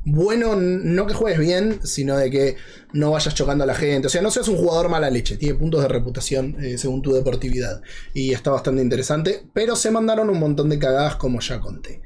[0.04, 2.56] bueno, no que juegues bien, sino de que
[2.94, 4.06] no vayas chocando a la gente.
[4.06, 5.36] O sea, no seas un jugador mala leche.
[5.36, 7.82] Tiene puntos de reputación eh, según tu deportividad.
[8.14, 9.42] Y está bastante interesante.
[9.52, 12.00] Pero se mandaron un montón de cagadas, como ya conté.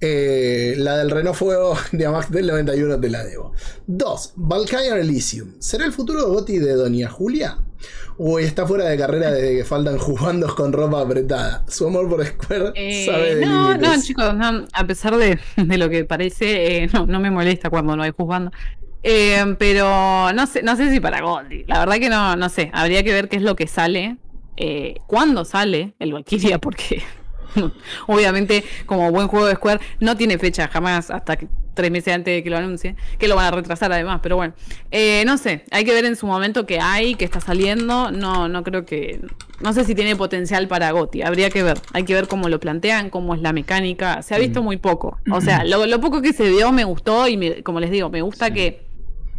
[0.00, 3.52] Eh, la del Renault Fuego de Amax del 91 te la debo.
[3.86, 4.32] 2.
[4.36, 5.54] Valkyrie Elysium.
[5.58, 7.58] ¿Será el futuro Goti de Doña Julia?
[8.16, 11.64] O está fuera de carrera desde que faltan jugando con ropa apretada.
[11.68, 13.88] Su amor por Square Eh, sabe de no, límites.
[13.96, 17.96] no, chicos, no, a pesar de, de lo que parece, no, no me molesta cuando
[17.96, 18.52] no hay jugando.
[19.06, 21.64] Eh, pero no sé, no sé si para Goldie.
[21.68, 22.70] La verdad que no, no sé.
[22.72, 24.16] Habría que ver qué es lo que sale.
[24.56, 26.58] Eh, ¿Cuándo sale el Valkyria?
[26.58, 27.02] Porque
[28.06, 32.32] obviamente, como buen juego de Square, no tiene fecha jamás hasta que- tres meses antes
[32.36, 32.94] de que lo anuncie.
[33.18, 34.54] Que lo van a retrasar además, pero bueno.
[34.92, 38.12] Eh, no sé, hay que ver en su momento qué hay, qué está saliendo.
[38.12, 39.20] No, no creo que.
[39.60, 41.22] No sé si tiene potencial para Goti.
[41.22, 41.78] Habría que ver.
[41.92, 44.22] Hay que ver cómo lo plantean, cómo es la mecánica.
[44.22, 45.18] Se ha visto muy poco.
[45.32, 48.08] O sea, lo, lo poco que se vio me gustó y me- como les digo,
[48.08, 48.83] me gusta que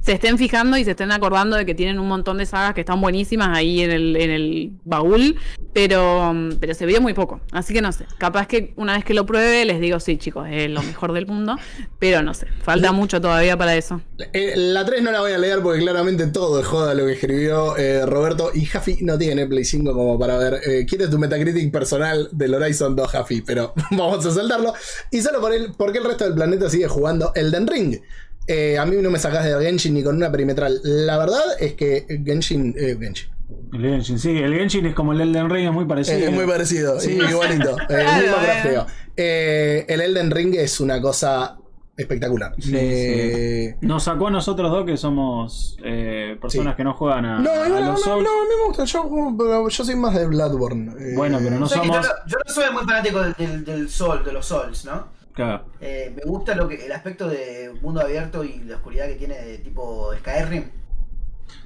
[0.06, 2.82] se estén fijando y se estén acordando de que tienen un montón de sagas que
[2.82, 5.36] están buenísimas ahí en el, en el baúl,
[5.73, 7.41] pero, mm, pero se vio muy poco.
[7.52, 10.48] Así que no sé, capaz que una vez que lo pruebe les digo, sí chicos,
[10.52, 11.56] es lo mejor del mundo,
[11.98, 13.99] pero no sé, falta mucho todavía para eso.
[14.32, 17.14] Eh, la 3 no la voy a leer porque claramente todo es joda lo que
[17.14, 18.52] escribió eh, Roberto.
[18.53, 20.61] Y Jaffi no tiene Play 5 como para ver.
[20.65, 23.41] Eh, ¿Quieres tu Metacritic personal del Horizon 2, Jaffi?
[23.41, 24.73] Pero vamos a saltarlo.
[25.10, 27.99] Y solo por él, porque el resto del planeta sigue jugando Elden Ring.
[28.48, 30.80] Eh, a mí no me sacás de Genshin ni con una perimetral.
[30.84, 32.76] La verdad es que Genshin.
[32.78, 33.30] eh, Genshin.
[33.74, 36.18] El Genshin, sí, el Genshin es como el Elden Ring, es muy parecido.
[36.20, 37.12] Es muy parecido, Sí.
[37.30, 37.76] igualito.
[37.82, 38.86] Eh, Claro, mismo
[39.18, 39.86] eh.
[39.88, 41.58] el Elden Ring es una cosa
[41.98, 42.54] espectacular.
[42.60, 46.78] Sí, Eh, Nos sacó a nosotros dos que somos eh, personas Sí.
[46.78, 48.24] que no juegan a, No, a no, no, los no, Souls.
[48.24, 48.84] no, a mí me gusta.
[48.86, 50.92] Yo, juego, pero yo soy más de Bloodborne.
[51.00, 52.08] Eh, Bueno, pero no O sea que yo, somos.
[52.08, 55.08] no, yo no soy muy fanático del, del, del sol, de los sols, ¿no?
[55.36, 55.66] Claro.
[55.82, 59.36] Eh, me gusta lo que el aspecto de mundo abierto y la oscuridad que tiene
[59.36, 60.64] de tipo Skyrim,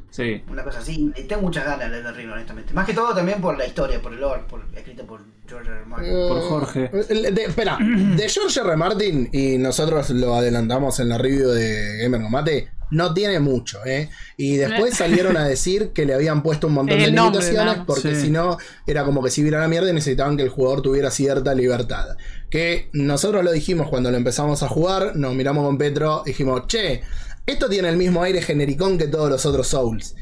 [0.10, 0.44] Sí.
[0.50, 1.12] una cosa así.
[1.16, 2.74] Y tengo muchas ganas de Elden Ring, honestamente.
[2.74, 5.86] Más que todo también por la historia, por el lore, por, escrito por George R.
[5.86, 6.10] Martin.
[6.10, 6.90] Eh, Por Jorge.
[7.10, 8.76] el- de- espera, de George R.
[8.76, 14.10] Martin, y nosotros lo adelantamos en la review de Gamer Combate, no tiene mucho, ¿eh?
[14.38, 18.16] Y después salieron a decir que le habían puesto un montón de nombre, limitaciones porque
[18.16, 18.22] Sí.
[18.24, 18.58] si no,
[18.88, 22.18] era como que si viera la mierda y necesitaban que el jugador tuviera cierta libertad.
[22.50, 27.02] Que nosotros lo dijimos cuando lo empezamos a jugar, nos miramos con Petro, dijimos, che,
[27.46, 30.16] esto tiene el mismo aire genericón que todos los otros Souls.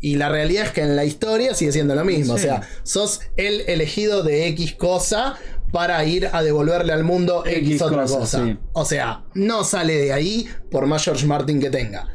[0.00, 2.38] Y la realidad es que en la historia sigue siendo lo mismo.
[2.38, 2.44] Sí.
[2.44, 5.36] O sea, sos el elegido de X cosa
[5.72, 8.44] para ir a devolverle al mundo X, X otra cosa, cosa.
[8.44, 8.58] sí.
[8.72, 12.06] O sea, no sale de ahí por más George Martin que tenga.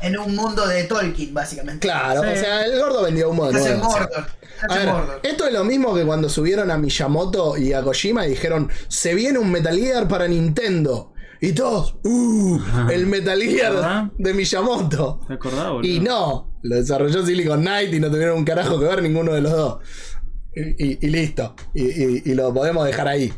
[0.00, 1.80] En un mundo de Tolkien, básicamente.
[1.86, 2.28] Claro, Sí.
[2.28, 3.92] o sea, el gordo vendió humo de nuevo.
[4.68, 5.20] A ver, Mordor.
[5.22, 9.14] esto es lo mismo que cuando subieron a Miyamoto y a Kojima y dijeron, se
[9.14, 11.12] viene un Metal Gear para Nintendo.
[11.40, 12.58] Y todos, ¡uh!
[12.90, 15.20] El Metal Gear de Miyamoto.
[15.28, 15.88] ¿Te acordás, boludo?
[15.88, 19.40] Y no, lo desarrolló Silicon Knight y no tuvieron un carajo que ver ninguno de
[19.42, 19.78] los dos.
[20.78, 21.54] Y, y- y listo.
[21.74, 23.32] Y, lo podemos dejar ahí.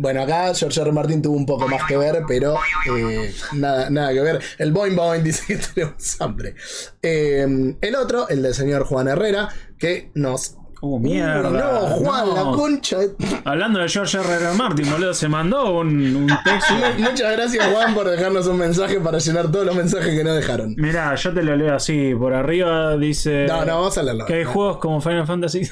[0.00, 0.92] Bueno, acá George R.
[0.92, 2.54] Martin tuvo un poco más que ver, pero
[2.96, 4.40] eh, nada, nada que ver.
[4.58, 6.54] El Boing Boing dice que tenemos hambre.
[7.02, 9.48] Eh, el otro, el del señor Juan Herrera,
[9.78, 10.54] que nos.
[10.80, 11.50] Uh, mierda.
[11.50, 12.34] No, Juan, no.
[12.52, 12.98] la concha.
[13.44, 14.32] Hablando de George R.
[14.34, 14.52] R.
[14.56, 16.72] Martin, boludo, se mandó un, un texto.
[16.98, 20.76] Muchas gracias, Juan, por dejarnos un mensaje para llenar todos los mensajes que nos dejaron.
[20.78, 22.14] Mirá, yo te lo leo así.
[22.14, 23.46] Por arriba dice.
[23.48, 24.24] No, no, vamos a leerlo.
[24.26, 25.68] Que hay juegos como Final Fantasy.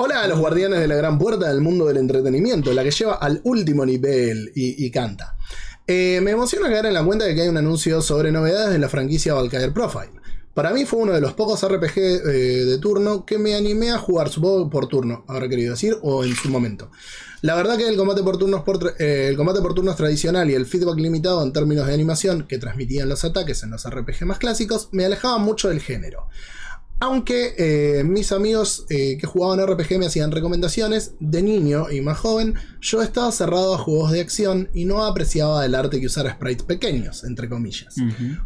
[0.00, 3.14] Hola a los guardianes de la gran puerta del mundo del entretenimiento, la que lleva
[3.14, 5.36] al último nivel y, canta.
[5.88, 8.78] Eh, me emociona caer en la cuenta de que hay un anuncio sobre novedades de
[8.78, 10.12] la franquicia Valkyrie Profile.
[10.54, 12.30] Para mí fue uno de los pocos RPG eh,
[12.64, 16.36] de turno que me animé a jugar, supongo por turno, habrá querido decir, o en
[16.36, 16.92] su momento.
[17.42, 18.62] La verdad que el combate por turnos,
[19.00, 22.58] eh, el combate por turnos tradicional y el feedback limitado en términos de animación que
[22.58, 26.28] transmitían los ataques en los RPG más clásicos me alejaban mucho del género.
[27.00, 32.18] Aunque eh, mis amigos eh, que jugaban RPG me hacían recomendaciones, de niño y más
[32.18, 36.32] joven, yo estaba cerrado a juegos de acción y no apreciaba el arte que usara
[36.32, 37.94] sprites pequeños, entre comillas.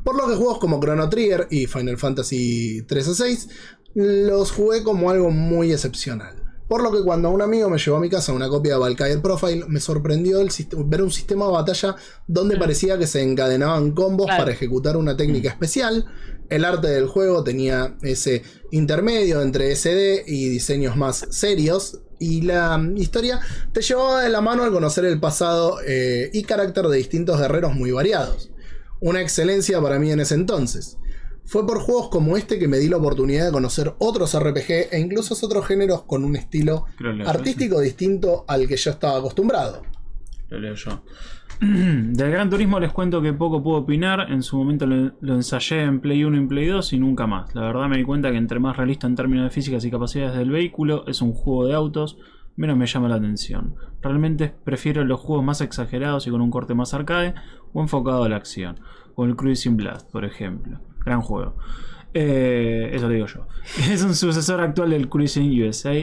[0.04, 3.48] Por lo que juegos como Chrono Trigger y Final Fantasy 3 a 6
[3.94, 6.41] los jugué como algo muy excepcional.
[6.72, 9.18] Por lo que cuando un amigo me llevó a mi casa una copia de Valkyrie
[9.18, 10.48] Profile, me sorprendió el
[10.86, 11.96] ver un sistema de batalla
[12.26, 14.40] donde parecía que se encadenaban combos Claro.
[14.40, 16.06] para ejecutar una técnica especial.
[16.48, 22.00] El arte del juego tenía ese intermedio entre SD y diseños más serios.
[22.18, 23.38] Y la mm, historia
[23.74, 27.74] te llevaba de la mano al conocer el pasado eh, y carácter de distintos guerreros
[27.74, 28.50] muy variados.
[28.98, 30.96] Una excelencia para mí en ese entonces.
[31.44, 35.00] Fue por juegos como este que me di la oportunidad de conocer otros RPG e
[35.00, 36.86] incluso otros géneros con un estilo
[37.26, 39.82] artístico distinto al que yo estaba acostumbrado.
[40.48, 41.02] Lo leo yo.
[41.60, 44.30] Del Gran Turismo les cuento que poco puedo opinar.
[44.30, 47.26] En su momento lo, lo ensayé en Play 1 y en Play 2 y nunca
[47.26, 47.54] más.
[47.54, 50.36] La verdad me di cuenta que entre más realista en términos de físicas y capacidades
[50.36, 52.18] del vehículo es un juego de autos,
[52.56, 53.76] menos me llama la atención.
[54.00, 57.34] Realmente prefiero los juegos más exagerados y con un corte más arcade
[57.72, 58.80] o enfocado a la acción.
[59.14, 60.80] Como el Cruising Blast, por ejemplo.
[61.04, 61.56] Gran juego.
[62.14, 63.46] Eh, eso lo digo yo.
[63.90, 65.94] Es un sucesor actual del Cruising USA.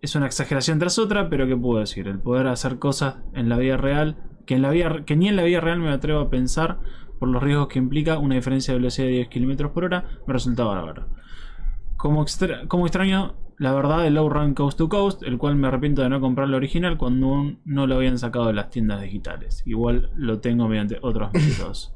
[0.00, 2.06] Es una exageración tras otra, pero ¿qué puedo decir?
[2.08, 4.16] El poder hacer cosas en la vida real,
[4.46, 6.78] que, en la vida, que ni en la vida real me atrevo a pensar
[7.18, 10.32] por los riesgos que implica una diferencia de velocidad de 10 km por hora, me
[10.32, 11.08] resulta bárbaro.
[11.96, 12.24] Como,
[12.68, 16.08] como extraño, la verdad, el Low Run Coast to Coast, el cual me arrepiento de
[16.08, 19.64] no comprar el original cuando no lo habían sacado de las tiendas digitales.
[19.66, 21.92] Igual lo tengo mediante otros métodos.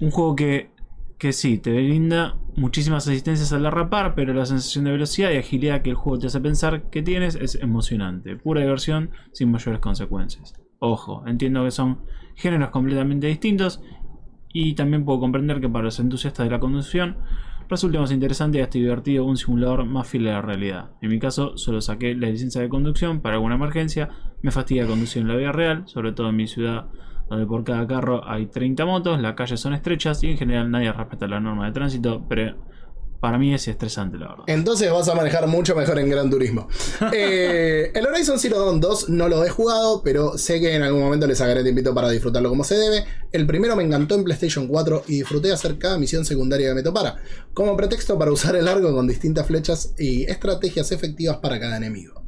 [0.00, 0.72] Un juego que,
[1.18, 5.82] que sí, te brinda muchísimas asistencias al derrapar, pero la sensación de velocidad y agilidad
[5.82, 8.36] que el juego te hace pensar que tienes es emocionante.
[8.36, 10.54] Pura diversión sin mayores consecuencias.
[10.78, 12.00] Ojo, entiendo que son
[12.34, 13.80] géneros completamente distintos
[14.52, 17.16] y también puedo comprender que para los entusiastas de la conducción
[17.68, 20.90] resulta más interesante y hasta divertido un simulador más fiel a la realidad.
[21.00, 24.10] En mi caso, solo saqué la licencia de conducción para alguna emergencia.
[24.42, 26.86] Me fastidia conducir en la vida real, sobre todo en mi ciudad,
[27.28, 30.92] donde por cada carro hay 30 motos, las calles son estrechas y en general nadie
[30.92, 32.56] respeta la norma de tránsito, pero
[33.20, 34.44] para mí es estresante, la verdad.
[34.46, 36.68] Entonces vas a manejar mucho mejor en Gran Turismo.
[37.12, 41.00] Eh, el Horizon Zero Dawn 2 no lo he jugado, pero sé que en algún
[41.00, 43.04] momento le sacaré tiempito para disfrutarlo como se debe.
[43.32, 46.82] El primero me encantó en PlayStation 4 y disfruté hacer cada misión secundaria que me
[46.82, 47.16] topara,
[47.54, 52.25] como pretexto para usar el arco con distintas flechas y estrategias efectivas para cada enemigo.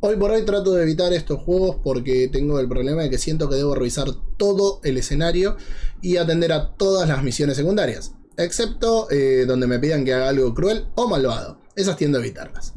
[0.00, 3.48] Hoy por hoy trato de evitar estos juegos porque tengo el problema de que siento
[3.48, 4.06] que debo revisar
[4.36, 5.56] todo el escenario
[6.00, 10.54] y atender a todas las misiones secundarias, excepto eh, donde me pidan que haga algo
[10.54, 11.58] cruel o malvado.
[11.74, 12.74] Esas tiendo a evitarlas.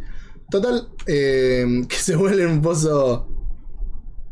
[0.49, 3.27] Total, eh, que se vuelven un pozo...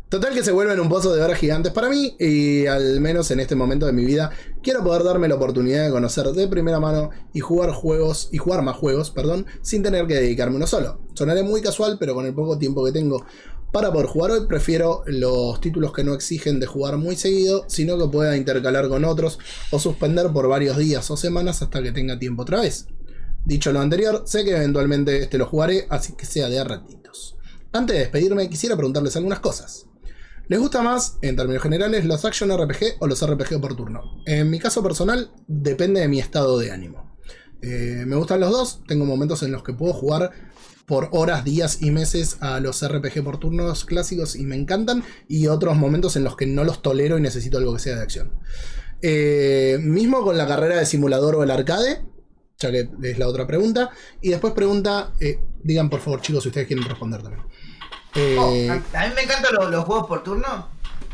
[0.10, 3.40] Total que se vuelven un pozo de horas gigantes para mí y al menos en
[3.40, 4.32] este momento de mi vida
[4.64, 8.61] quiero poder darme la oportunidad de conocer de primera mano y jugar juegos y jugar
[8.61, 10.99] más juegos, perdón, sin tener que dedicarme uno solo.
[11.14, 13.26] Sonaré muy casual, pero con el poco tiempo que tengo
[13.72, 17.99] para poder jugar hoy prefiero los títulos que no exigen de jugar muy seguido, sino
[17.99, 19.38] que pueda intercalar con otros
[19.69, 22.88] o suspender por varios días o semanas hasta que tenga tiempo otra vez.
[23.45, 27.38] Dicho lo anterior, sé que eventualmente este lo jugaré, así que sea de a ratitos.
[27.72, 29.86] Antes de despedirme, quisiera preguntarles algunas cosas.
[30.50, 34.02] ¿Les gusta más, en términos generales, los action RPG o los RPG por turno?
[34.26, 37.16] En mi caso personal, depende de mi estado de ánimo.
[37.62, 40.32] Eh, me gustan los dos, tengo momentos en los que puedo jugar
[40.88, 45.46] por horas, días y meses a los RPG por turnos clásicos y me encantan, y
[45.46, 48.32] otros momentos en los que no los tolero y necesito algo que sea de acción.
[49.04, 52.02] Eh, mismo con la carrera de simulador o el arcade,
[52.58, 53.92] ya que es la otra pregunta.
[54.20, 57.44] Y después pregunta, eh, digan por favor chicos si ustedes quieren responder también.
[58.15, 60.68] Eh, Oh, a, a mí me encantan los, los juegos por turno,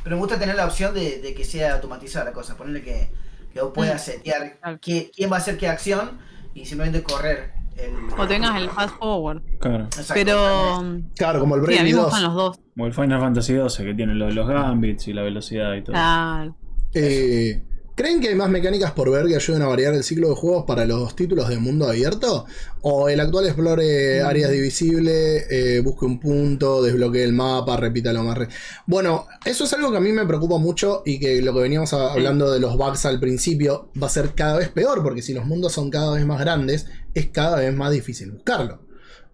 [0.04, 2.56] pero me gusta tener la opción de, de que sea automatizada la cosa.
[2.56, 3.12] Ponerle que,
[3.54, 6.18] que vos puedas setear qué- quién va a hacer qué acción
[6.54, 7.92] y simplemente correr el.
[8.18, 9.42] O tengas el fast forward.
[9.60, 9.84] Claro.
[9.86, 11.02] Exacto, Pero.
[11.18, 12.06] claro, como el Sí, a Bravely mí me 2.
[12.06, 12.60] gustan los dos.
[12.74, 15.84] Como el Final Fantasy XII que tiene lo de los gambits y la velocidad y
[15.84, 15.94] todo.
[15.94, 16.56] Claro.
[16.94, 17.62] Eh,
[17.96, 20.66] ¿Creen que hay más mecánicas por ver que ayuden a variar el ciclo de juegos
[20.68, 22.46] para los títulos de mundo abierto?
[22.82, 28.24] ¿O el actual explore áreas divisibles, eh, busque un punto, desbloquee el mapa, repita lo
[28.24, 28.38] más...
[28.38, 28.50] re-
[28.86, 31.94] Bueno, eso es algo que a mí me preocupa mucho y que lo que veníamos
[31.94, 35.34] a- hablando de los bugs al principio va a ser cada vez peor, porque si
[35.34, 38.82] los mundos son cada vez más grandes, es cada vez más difícil buscarlo.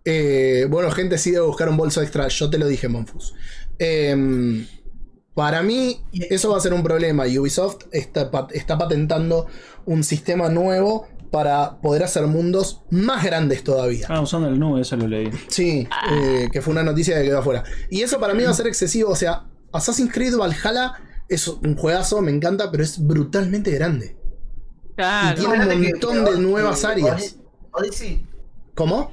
[0.06, 3.34] Eh, bueno, gente, sí debe buscar un bolso extra, yo te lo dije, Monfus.
[3.80, 4.68] Em,
[5.34, 7.24] para mí, eso va a ser un problema.
[7.26, 9.48] Ubisoft está, pat- está patentando
[9.86, 14.06] un sistema nuevo para poder hacer mundos más grandes todavía.
[14.10, 15.30] Ah, usando el nube, eso lo leí.
[15.48, 17.64] Sí, eh, que fue una noticia que quedó afuera.
[17.90, 19.12] Y eso para mí va a ser excesivo.
[19.12, 20.96] O sea, Assassin's Creed Valhalla
[21.30, 24.18] es un juegazo, me encanta, pero es brutalmente grande.
[24.98, 25.38] Claro.
[25.42, 27.38] Y tiene un montón que de nuevas que áreas.
[27.72, 28.26] Odyssey.
[28.76, 29.12] ¿Cómo?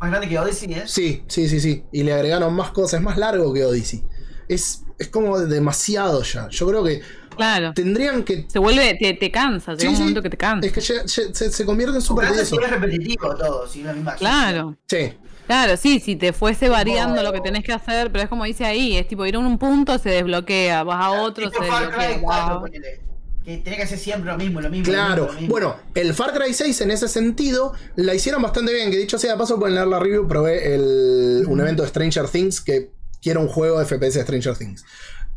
[0.00, 0.82] Más grande que Odyssey, ¿eh?
[0.86, 1.84] Sí, sí, sí, sí.
[1.92, 2.98] Y le agregaron más cosas.
[2.98, 4.04] Es más largo que Odyssey.
[4.48, 6.48] Es, es como demasiado ya.
[6.48, 7.00] Yo creo que
[7.36, 7.72] Claro.
[7.74, 8.46] tendrían que.
[8.48, 10.00] Se vuelve, te, te cansa, llega Sí, un sí.
[10.00, 10.66] momento que te cansa.
[10.66, 14.30] Es que ya- ya- se, se convierte en súper es repetitivo todo, si misma acción.
[14.30, 14.76] Claro.
[14.88, 15.12] Sí.
[15.46, 18.66] Claro, sí, si te fuese variando lo que tenés que hacer, pero es como dice
[18.66, 22.08] ahí, es tipo ir a un punto, se desbloquea, vas a otro, se Far desbloquea.
[22.14, 22.60] Cry 4, wow.
[22.62, 23.00] ponele.
[23.44, 24.84] Que tenés que hacer siempre lo mismo, lo mismo.
[24.92, 25.48] Claro, lo mismo, lo mismo.
[25.52, 28.90] bueno, el Far Cry 6 en ese sentido la hicieron bastante bien.
[28.90, 30.28] Que dicho sea de paso, pueden leer la review.
[30.28, 32.90] Probé el, un evento de Stranger Things que
[33.22, 34.84] quiero un juego de FPS de Stranger Things.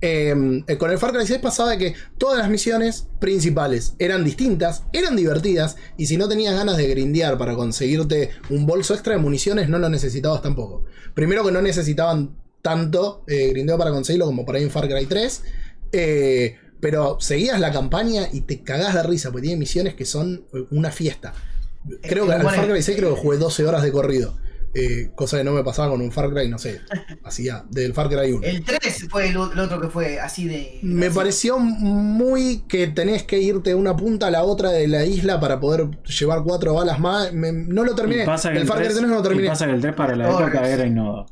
[0.04, 0.34] Eh,
[0.68, 4.84] eh, con el Far Cry 6 pasaba de que todas las misiones principales eran distintas,
[4.94, 9.20] eran divertidas, y si no tenías ganas de grindear para conseguirte un bolso extra de
[9.20, 10.86] municiones, no lo necesitabas tampoco.
[11.14, 15.06] Primero que no necesitaban tanto eh, grindeo para conseguirlo como por ahí en Far Cry
[15.06, 15.44] 3.
[15.92, 20.46] eh, pero seguías la campaña y te cagás de risa, porque tiene misiones que son
[20.52, 21.32] eh, una fiesta.
[22.02, 24.36] Creo que Eh, al bueno, Far Cry 6 creo que jugué 12 horas de corrido.
[24.74, 26.82] Eh, cosa que no me pasaba con un Far Cry, no sé,
[27.24, 28.46] hacía del Far Cry 1.
[28.46, 30.80] El 3 fue el, el otro que fue así de.
[30.84, 31.16] Me así.
[31.16, 35.40] pareció muy que tenés que irte de una punta a la otra de la isla
[35.40, 37.34] para poder llevar cuatro balas más.
[37.34, 38.24] Me- no lo terminé.
[38.24, 39.48] Y pasa que el el Far Cry 3 3 no lo y terminé.
[39.48, 41.26] pasa que el 3 para la época era innovador.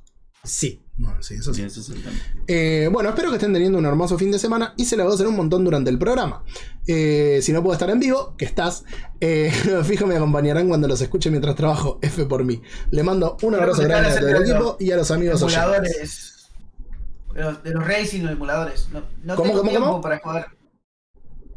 [0.43, 1.67] Sí, bueno, sí, eso Sí, sí.
[1.67, 2.03] ese es el.
[2.47, 5.13] Eh, bueno, espero que estén teniendo un hermoso fin de semana y se lo voy
[5.13, 6.43] a hacer un montón durante el programa.
[6.87, 8.83] Eh, si no puedo estar en vivo, que estás,
[9.21, 9.49] eh,
[9.85, 11.99] fijo me acompañarán cuando los escuche mientras trabajo.
[12.01, 12.61] F por mí.
[12.91, 15.63] Le mando un abrazo grande a todo el equipo y a los amigos oyentes.
[15.63, 16.35] emuladores.
[17.33, 18.89] De los, de los racing o emuladores.
[18.91, 20.01] No, no ¿Cómo, tengo cómo, tiempo cómo?
[20.01, 20.47] para jugar.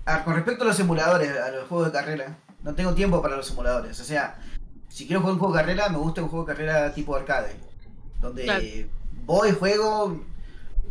[0.04, 3.36] Ah, con respecto a los emuladores, a los juegos de carrera, no tengo tiempo para
[3.36, 3.98] los emuladores.
[4.00, 4.38] O sea,
[4.88, 7.56] si quiero jugar un juego de carrera, me gusta un juego de carrera tipo arcade.
[8.20, 8.62] Donde Claro.
[9.24, 10.24] Voy, juego,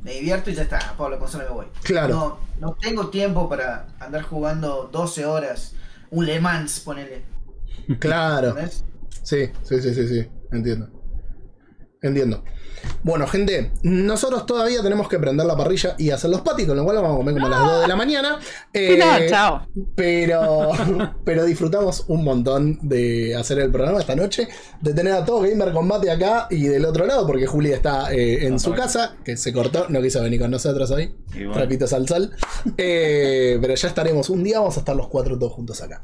[0.04, 0.96] me divierto y ya está.
[0.98, 1.66] La consola me voy.
[1.84, 2.14] Claro.
[2.14, 5.74] No, no tengo tiempo para andar jugando 12 horas.
[6.10, 7.24] Un Le Mans, ponele.
[8.00, 8.50] Claro.
[8.50, 8.84] ¿entendés?
[9.24, 10.28] Sí, sí, sí, sí, sí.
[10.52, 10.90] Entiendo.
[12.04, 12.44] Entiendo.
[13.04, 16.84] Bueno, gente, nosotros todavía tenemos que prender la parrilla y hacer los patis, con lo
[16.84, 18.40] cual vamos a comer como a las 2 de la mañana.
[18.74, 19.68] Eh, No, chao.
[19.94, 20.72] Pero,
[21.24, 24.48] pero disfrutamos un montón de hacer el programa esta noche,
[24.82, 28.48] de tener a todo Gamer Combate acá y del otro lado, porque Juli está eh,
[28.48, 31.16] en No, su casa, que se cortó, no quiso venir con nosotros hoy.
[31.36, 31.54] Igual.
[31.56, 32.32] Trapitos al sol.
[32.78, 36.02] Eh, pero ya estaremos un día, vamos a estar los cuatro todos juntos acá.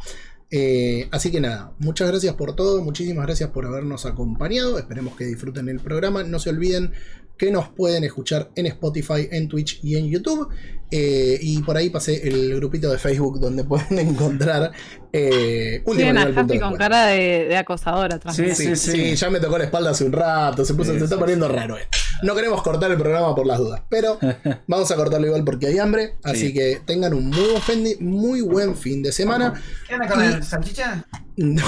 [0.50, 4.80] Eh, así que nada, muchas gracias por todo, muchísimas gracias por habernos acompañado.
[4.80, 6.24] Esperemos que disfruten el programa.
[6.24, 6.94] No se olviden
[7.38, 10.50] que nos pueden escuchar en Spotify, en Twitch y en YouTube.
[10.90, 14.72] Eh, y por ahí pasé el grupito de Facebook donde pueden encontrar
[15.12, 18.34] eh, Tienen a con cara de, de acosador atrás.
[18.36, 18.46] Sí.
[18.56, 19.16] Sí, sí, sí, sí.
[19.18, 21.50] ya me tocó la espalda hace un rato, se, puso, Sí, se está sí, poniendo
[21.50, 21.98] raro esto.
[22.24, 24.18] No queremos cortar el programa por las dudas, pero
[24.68, 26.54] vamos a cortarlo igual porque hay hambre, así Sí.
[26.54, 29.62] que tengan un muy buen, fin de- muy buen fin de semana.
[29.90, 31.06] ¿Qué Y- la salchicha?
[31.36, 31.64] No,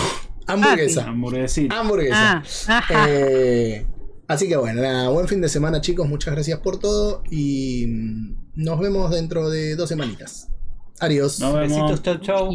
[0.47, 1.79] hamburguesa, Hamburguesita.
[1.79, 2.43] hamburguesa.
[2.69, 3.07] Ah.
[3.07, 3.85] Eh,
[4.29, 8.35] así que bueno, nada, buen fin de semana chicos, muchas gracias por todo y mm,
[8.55, 10.47] nos vemos dentro de dos semanitas.
[11.01, 11.39] Adiós.
[11.41, 11.91] Nos vemos.
[11.91, 12.49] Besitos, chau, chau.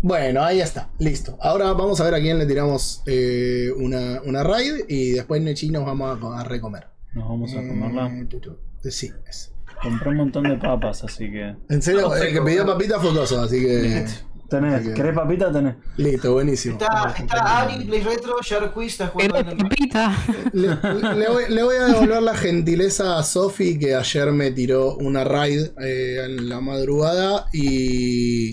[0.00, 1.36] Bueno, ahí está, listo.
[1.40, 5.70] Ahora vamos a ver a quién le tiramos eh, una, una raid y después Nechi
[5.70, 6.86] nos vamos a, a recomer.
[7.14, 8.06] Nos vamos a comerla.
[8.06, 8.56] Eh, tu, tu.
[8.90, 9.52] Sí, es.
[9.82, 11.54] Compré un montón de papas, así que.
[11.68, 14.06] En serio, No, el que pidió papita fue así que.
[14.48, 15.52] Tenés, que- ¿querés papita?
[15.52, 15.74] Tenés.
[15.98, 16.78] Listo, buenísimo.
[16.80, 19.56] Está, está Ari, Play Retro, está jugando en el...
[19.58, 20.16] papita.
[20.52, 20.68] Le,
[21.16, 25.22] le voy, le voy a devolver la gentileza a Sofi que ayer me tiró una
[25.24, 28.52] raid eh, en la madrugada y,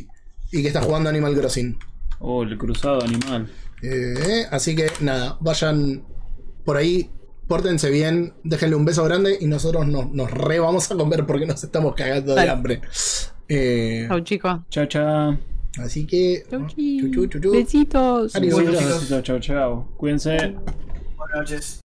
[0.51, 1.77] y que está jugando Animal Crossing.
[2.19, 3.49] Oh, el cruzado animal.
[3.81, 6.03] Eh, así que nada, vayan
[6.65, 7.09] por ahí,
[7.47, 11.45] pórtense bien, déjenle un beso grande y nosotros nos, nos re vamos a comer porque
[11.45, 12.81] nos estamos cagando de hambre.
[13.47, 14.59] Eh, Chau, chicos.
[14.69, 15.37] Chao, chao.
[15.79, 16.43] Así que.
[16.49, 17.51] Chau, chu, chu, chu, chu.
[17.51, 18.35] Besitos.
[18.35, 18.65] Adiós.
[18.65, 19.87] Besitos, chao, chao.
[19.97, 20.55] Cuídense.
[21.17, 21.81] Buenas noches.